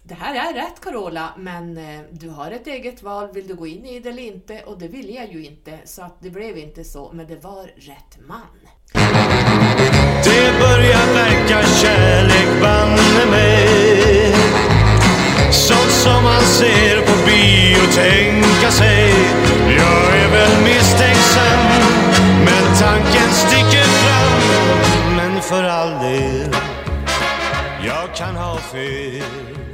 det 0.03 0.15
här 0.15 0.35
är 0.35 0.55
rätt 0.55 0.81
Carola, 0.81 1.35
men 1.37 1.79
eh, 1.79 2.01
du 2.11 2.29
har 2.29 2.51
ett 2.51 2.67
eget 2.67 3.03
val. 3.03 3.29
Vill 3.33 3.47
du 3.47 3.55
gå 3.55 3.67
in 3.67 3.87
i 3.87 4.01
det 4.01 4.09
eller 4.09 4.23
inte? 4.23 4.63
Och 4.63 4.79
det 4.79 4.89
ville 4.89 5.13
jag 5.13 5.33
ju 5.33 5.45
inte, 5.45 5.79
så 5.85 6.03
att 6.03 6.21
det 6.21 6.31
blev 6.31 6.59
inte 6.59 6.85
så. 6.85 7.11
Men 7.13 7.27
det 7.27 7.45
var 7.45 7.65
rätt 7.77 8.19
man. 8.29 8.41
Det 10.25 10.61
börjar 10.61 11.15
verka 11.15 11.69
kärlek 11.69 12.63
banne 12.63 13.31
mig 13.31 14.33
Sånt 15.51 15.91
som 15.91 16.25
man 16.25 16.43
ser 16.43 17.01
på 17.01 17.27
bio 17.27 17.93
tänka 17.95 18.71
sig 18.71 19.15
Jag 19.77 20.17
är 20.19 20.31
väl 20.31 20.63
misstänksam 20.65 21.61
Men 22.45 22.77
tanken 22.79 23.31
sticker 23.31 23.85
fram 23.85 25.17
Men 25.17 25.43
för 25.43 25.65
all 25.65 25.91
del 25.91 26.57
Jag 27.87 28.15
kan 28.15 28.37
ha 28.37 28.57
fel 28.57 29.68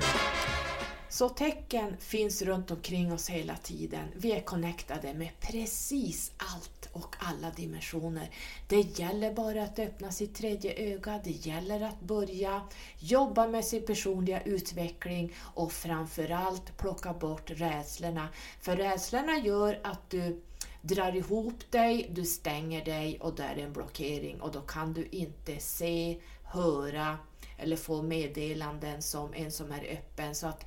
så 1.14 1.28
tecken 1.28 1.96
finns 1.98 2.42
runt 2.42 2.70
omkring 2.70 3.12
oss 3.12 3.28
hela 3.28 3.56
tiden. 3.56 4.08
Vi 4.14 4.32
är 4.32 4.40
connectade 4.40 5.14
med 5.14 5.30
precis 5.40 6.32
allt 6.36 6.88
och 6.92 7.16
alla 7.18 7.50
dimensioner. 7.50 8.30
Det 8.68 8.98
gäller 8.98 9.34
bara 9.34 9.62
att 9.62 9.78
öppna 9.78 10.12
sitt 10.12 10.34
tredje 10.34 10.94
öga, 10.94 11.20
det 11.24 11.46
gäller 11.46 11.80
att 11.80 12.00
börja 12.00 12.62
jobba 12.98 13.46
med 13.46 13.64
sin 13.64 13.86
personliga 13.86 14.42
utveckling 14.42 15.32
och 15.38 15.72
framförallt 15.72 16.76
plocka 16.76 17.12
bort 17.12 17.50
rädslorna. 17.50 18.28
För 18.60 18.76
rädslorna 18.76 19.38
gör 19.38 19.80
att 19.82 20.10
du 20.10 20.42
drar 20.82 21.16
ihop 21.16 21.70
dig, 21.70 22.10
du 22.10 22.24
stänger 22.24 22.84
dig 22.84 23.18
och 23.20 23.34
där 23.34 23.56
är 23.56 23.64
en 23.64 23.72
blockering 23.72 24.40
och 24.40 24.52
då 24.52 24.60
kan 24.60 24.92
du 24.92 25.08
inte 25.10 25.58
se, 25.58 26.20
höra 26.44 27.18
eller 27.58 27.76
få 27.76 28.02
meddelanden 28.02 29.02
som 29.02 29.34
en 29.34 29.52
som 29.52 29.72
är 29.72 29.84
öppen. 29.92 30.34
Så 30.34 30.46
att 30.46 30.64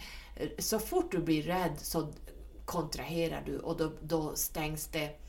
så 0.60 0.80
fort 0.80 1.12
du 1.12 1.18
blir 1.18 1.44
rädd 1.44 1.74
så 1.78 2.14
kontraherar 2.66 3.44
du 3.46 3.60
och 3.60 3.78
då, 3.78 3.92
då 4.02 4.36
stängs 4.36 4.88
det 4.88 5.20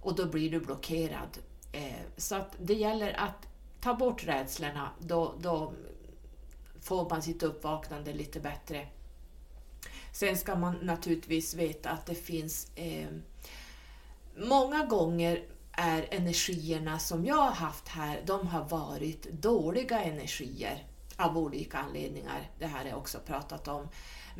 och 0.00 0.14
då 0.14 0.26
blir 0.26 0.50
du 0.50 0.60
blockerad. 0.60 1.38
Eh, 1.72 2.00
så 2.16 2.34
att 2.34 2.56
det 2.58 2.74
gäller 2.74 3.12
att 3.12 3.48
ta 3.80 3.94
bort 3.94 4.24
rädslorna, 4.26 4.90
då, 5.00 5.34
då 5.40 5.72
får 6.80 7.10
man 7.10 7.22
sitt 7.22 7.42
uppvaknande 7.42 8.12
lite 8.12 8.40
bättre. 8.40 8.88
Sen 10.12 10.36
ska 10.36 10.56
man 10.56 10.76
naturligtvis 10.82 11.54
veta 11.54 11.90
att 11.90 12.06
det 12.06 12.14
finns 12.14 12.70
eh, 12.74 13.08
många 14.36 14.86
gånger 14.86 15.44
är 15.72 16.08
energierna 16.10 16.98
som 16.98 17.24
jag 17.24 17.36
har 17.36 17.52
haft 17.52 17.88
här, 17.88 18.22
de 18.26 18.46
har 18.46 18.64
varit 18.64 19.22
dåliga 19.32 20.02
energier 20.02 20.86
av 21.16 21.38
olika 21.38 21.78
anledningar. 21.78 22.50
Det 22.58 22.66
här 22.66 22.78
har 22.78 22.88
jag 22.88 22.98
också 22.98 23.18
pratat 23.26 23.68
om. 23.68 23.88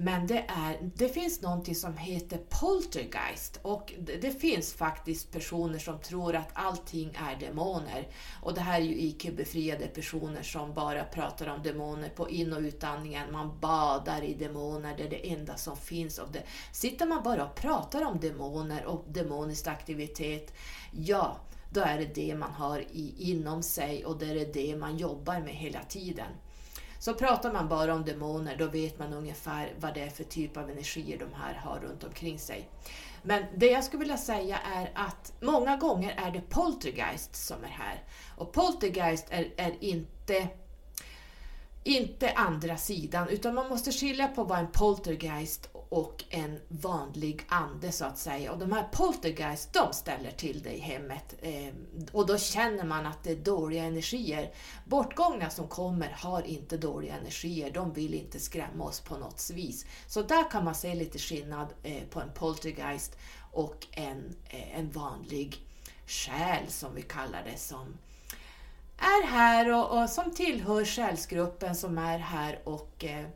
Men 0.01 0.26
det, 0.26 0.44
är, 0.49 0.90
det 0.94 1.09
finns 1.09 1.42
någonting 1.42 1.74
som 1.74 1.96
heter 1.96 2.38
poltergeist 2.49 3.61
och 3.62 3.94
det, 3.99 4.16
det, 4.16 4.30
finns 4.30 4.72
faktiskt 4.72 5.32
personer 5.32 5.78
som 5.78 5.99
tror 5.99 6.36
att 6.36 6.51
allting 6.53 7.18
är 7.30 7.46
demoner. 7.46 8.09
Och 8.42 8.55
det 8.55 8.61
här 8.61 8.80
är 8.80 8.84
ju 8.84 8.94
IQ-befriade 8.94 9.86
personer 9.86 10.42
som 10.42 10.74
bara 10.74 11.05
pratar 11.05 11.46
om 11.46 11.62
demoner 11.62 12.09
på 12.09 12.30
in 12.30 12.53
och 12.53 12.61
utandningen. 12.61 13.32
Man 13.32 13.61
badar 13.61 14.22
i 14.22 14.34
demoner, 14.34 14.94
det 14.96 15.05
är 15.05 15.11
det 15.11 15.30
enda 15.30 15.57
som 15.57 15.76
finns. 15.76 16.18
Och 16.18 16.32
det, 16.32 16.42
sitter 16.72 17.07
man 17.07 17.22
bara 17.22 17.44
och 17.44 17.55
pratar 17.55 18.05
om 18.05 18.20
demoner 18.20 18.84
och 18.84 19.05
demonisk 19.09 19.66
aktivitet, 19.66 20.55
ja, 20.92 21.36
då 21.70 21.80
är 21.80 21.99
det 21.99 22.14
det 22.14 22.34
man 22.34 22.53
har 22.53 22.80
i, 22.80 23.14
inom 23.18 23.62
sig 23.62 24.05
och 24.05 24.18
det 24.18 24.26
är 24.26 24.53
det 24.53 24.76
man 24.76 24.96
jobbar 24.96 25.40
med 25.40 25.55
hela 25.55 25.82
tiden. 25.82 26.28
Så 26.99 27.14
pratar 27.14 27.53
man 27.53 27.68
bara 27.68 27.94
om 27.94 28.05
demoner, 28.05 28.57
då 28.57 28.66
vet 28.66 28.99
man 28.99 29.12
ungefär 29.12 29.72
vad 29.80 29.94
det 29.94 30.01
är 30.01 30.11
för 30.11 30.24
typ 30.24 30.57
av 30.57 30.70
energier 30.70 31.18
de 31.18 31.34
här 31.34 31.55
har 31.55 31.80
runt 31.80 32.05
omkring 32.05 32.38
sig. 32.38 32.68
Men 33.22 33.44
det 33.57 33.66
jag 33.66 33.84
skulle 33.84 34.01
vilja 34.01 34.16
säga 34.16 34.59
är 34.59 34.90
att 34.94 35.32
många 35.40 35.76
gånger 35.76 36.14
är 36.26 36.30
det 36.30 36.40
poltergeist 36.40 37.36
som 37.36 37.64
är 37.64 37.68
här. 37.68 38.03
Och 38.36 38.53
poltergeist 38.53 39.26
är, 39.30 39.53
är 39.57 39.74
inte 39.80 40.49
inte 41.84 42.32
andra 42.32 42.76
sidan, 42.76 43.28
utan 43.28 43.55
man 43.55 43.68
måste 43.68 43.92
skilja 43.92 44.28
på 44.28 44.44
vad 44.44 44.59
en 44.59 44.72
poltergeist 44.72 45.68
och 45.89 46.24
en 46.30 46.59
vanlig 46.68 47.43
ande 47.49 47.93
så 47.93 48.05
att 48.05 48.18
säga. 48.18 48.53
Och 48.53 48.59
de 48.59 48.72
här 48.72 48.89
poltergeist, 48.93 49.72
de 49.72 49.93
ställer 49.93 50.30
till 50.30 50.62
det 50.62 50.72
i 50.72 50.80
hemmet. 50.80 51.34
Eh, 51.43 51.74
och 52.12 52.26
då 52.26 52.39
känner 52.39 52.84
man 52.84 53.07
att 53.07 53.24
det 53.24 53.30
är 53.30 53.36
dåliga 53.36 53.84
energier. 53.84 54.53
Bortgångna 54.84 55.51
som 55.51 55.68
kommer 55.68 56.09
har 56.09 56.43
inte 56.43 56.76
dåliga 56.76 57.16
energier, 57.16 57.70
de 57.70 57.93
vill 57.93 58.14
inte 58.14 58.41
skrämma 58.41 58.84
oss 58.84 59.01
på 59.01 59.16
något 59.16 59.51
vis. 59.55 59.86
Så 60.07 60.22
där 60.22 60.51
kan 60.51 60.64
man 60.64 60.74
se 60.74 60.95
lite 60.95 61.18
skillnad 61.18 61.68
eh, 61.82 62.03
på 62.11 62.20
en 62.20 62.32
poltergeist 62.34 63.18
och 63.53 63.86
en, 63.91 64.36
eh, 64.47 64.78
en 64.78 64.91
vanlig 64.91 65.66
själ 66.07 66.68
som 66.68 66.95
vi 66.95 67.03
kallar 67.03 67.45
det 67.53 67.59
som 67.59 67.99
är 68.99 69.26
här 69.26 69.72
och, 69.72 70.03
och 70.03 70.11
som 70.11 70.30
tillhör 70.30 70.84
själsgruppen 70.84 71.74
som 71.74 71.99
är 71.99 72.18
här 72.18 72.59
och 72.64 73.05
eh, 73.05 73.26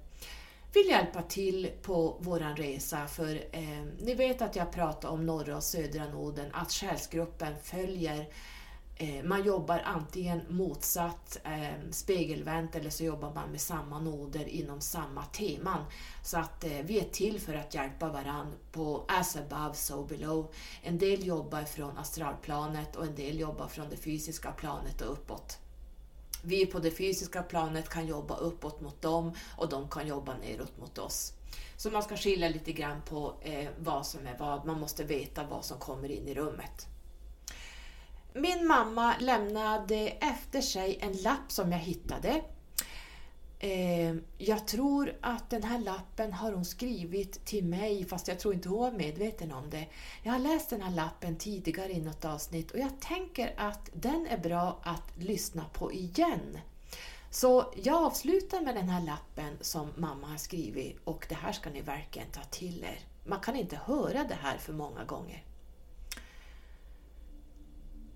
vill 0.72 0.88
hjälpa 0.88 1.22
till 1.22 1.70
på 1.82 2.16
våran 2.20 2.56
resa. 2.56 3.06
För 3.06 3.34
eh, 3.52 3.84
ni 3.98 4.14
vet 4.14 4.42
att 4.42 4.56
jag 4.56 4.72
pratar 4.72 5.08
om 5.08 5.26
norra 5.26 5.56
och 5.56 5.62
södra 5.62 6.08
noden, 6.08 6.50
att 6.52 6.72
själsgruppen 6.72 7.54
följer 7.62 8.28
eh, 8.96 9.24
man 9.24 9.44
jobbar 9.44 9.82
antingen 9.84 10.42
motsatt, 10.48 11.38
eh, 11.44 11.90
spegelvänt 11.90 12.76
eller 12.76 12.90
så 12.90 13.04
jobbar 13.04 13.34
man 13.34 13.50
med 13.50 13.60
samma 13.60 14.00
noder 14.00 14.48
inom 14.48 14.80
samma 14.80 15.24
teman. 15.24 15.84
Så 16.24 16.38
att 16.38 16.64
eh, 16.64 16.82
vi 16.84 17.00
är 17.00 17.04
till 17.04 17.40
för 17.40 17.54
att 17.54 17.74
hjälpa 17.74 18.08
varandra 18.08 18.56
på 18.72 19.04
as 19.08 19.36
above, 19.36 19.74
so 19.74 20.04
below. 20.04 20.52
En 20.82 20.98
del 20.98 21.26
jobbar 21.26 21.62
från 21.62 21.98
astralplanet 21.98 22.96
och 22.96 23.04
en 23.04 23.14
del 23.14 23.40
jobbar 23.40 23.66
från 23.66 23.90
det 23.90 23.96
fysiska 23.96 24.52
planet 24.52 25.00
och 25.00 25.12
uppåt. 25.12 25.61
Vi 26.42 26.66
på 26.66 26.78
det 26.78 26.90
fysiska 26.90 27.42
planet 27.42 27.88
kan 27.88 28.06
jobba 28.06 28.36
uppåt 28.36 28.80
mot 28.80 29.02
dem 29.02 29.32
och 29.56 29.68
de 29.68 29.88
kan 29.88 30.06
jobba 30.06 30.36
neråt 30.36 30.78
mot 30.78 30.98
oss. 30.98 31.32
Så 31.76 31.90
man 31.90 32.02
ska 32.02 32.16
skilja 32.16 32.48
lite 32.48 32.72
grann 32.72 33.02
på 33.02 33.34
eh, 33.42 33.68
vad 33.78 34.06
som 34.06 34.26
är 34.26 34.38
vad. 34.38 34.66
Man 34.66 34.80
måste 34.80 35.04
veta 35.04 35.44
vad 35.44 35.64
som 35.64 35.78
kommer 35.78 36.10
in 36.10 36.28
i 36.28 36.34
rummet. 36.34 36.86
Min 38.34 38.66
mamma 38.66 39.14
lämnade 39.20 40.08
efter 40.08 40.60
sig 40.60 40.98
en 41.00 41.12
lapp 41.12 41.52
som 41.52 41.72
jag 41.72 41.78
hittade 41.78 42.42
Eh, 43.64 44.14
jag 44.38 44.66
tror 44.66 45.16
att 45.20 45.50
den 45.50 45.62
här 45.62 45.78
lappen 45.78 46.32
har 46.32 46.52
hon 46.52 46.64
skrivit 46.64 47.44
till 47.44 47.64
mig, 47.64 48.04
fast 48.04 48.28
jag 48.28 48.40
tror 48.40 48.54
inte 48.54 48.68
hon 48.68 48.78
var 48.78 48.92
medveten 48.92 49.52
om 49.52 49.70
det. 49.70 49.86
Jag 50.22 50.32
har 50.32 50.38
läst 50.38 50.70
den 50.70 50.82
här 50.82 50.90
lappen 50.90 51.36
tidigare 51.36 51.92
i 51.92 52.00
något 52.00 52.24
avsnitt 52.24 52.70
och 52.70 52.78
jag 52.78 53.00
tänker 53.00 53.54
att 53.56 53.90
den 53.92 54.26
är 54.26 54.38
bra 54.38 54.80
att 54.82 55.18
lyssna 55.18 55.64
på 55.72 55.92
igen. 55.92 56.58
Så 57.30 57.72
jag 57.82 58.04
avslutar 58.04 58.60
med 58.60 58.74
den 58.74 58.88
här 58.88 59.06
lappen 59.06 59.56
som 59.60 59.88
mamma 59.96 60.26
har 60.26 60.38
skrivit 60.38 60.96
och 61.04 61.26
det 61.28 61.34
här 61.34 61.52
ska 61.52 61.70
ni 61.70 61.80
verkligen 61.80 62.30
ta 62.30 62.42
till 62.42 62.84
er. 62.84 62.98
Man 63.24 63.40
kan 63.40 63.56
inte 63.56 63.76
höra 63.76 64.24
det 64.24 64.38
här 64.42 64.58
för 64.58 64.72
många 64.72 65.04
gånger. 65.04 65.44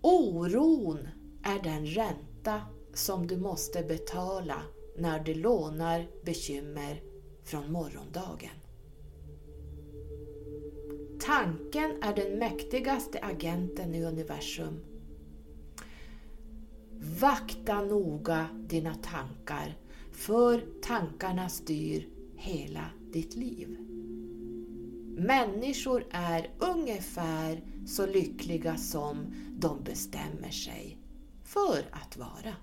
Oron 0.00 1.08
är 1.42 1.62
den 1.62 1.86
ränta 1.86 2.60
som 2.94 3.26
du 3.26 3.36
måste 3.36 3.82
betala 3.82 4.62
när 4.98 5.20
du 5.20 5.34
lånar 5.34 6.06
bekymmer 6.24 7.02
från 7.44 7.72
morgondagen. 7.72 8.50
Tanken 11.20 12.02
är 12.02 12.16
den 12.16 12.38
mäktigaste 12.38 13.18
agenten 13.22 13.94
i 13.94 14.04
universum. 14.04 14.80
Vakta 17.20 17.80
noga 17.80 18.48
dina 18.68 18.94
tankar, 18.94 19.78
för 20.12 20.64
tankarna 20.82 21.48
styr 21.48 22.08
hela 22.34 22.84
ditt 23.12 23.34
liv. 23.34 23.78
Människor 25.18 26.06
är 26.10 26.50
ungefär 26.58 27.62
så 27.86 28.06
lyckliga 28.06 28.76
som 28.76 29.34
de 29.50 29.84
bestämmer 29.84 30.50
sig 30.50 30.98
för 31.44 31.78
att 31.90 32.16
vara. 32.16 32.54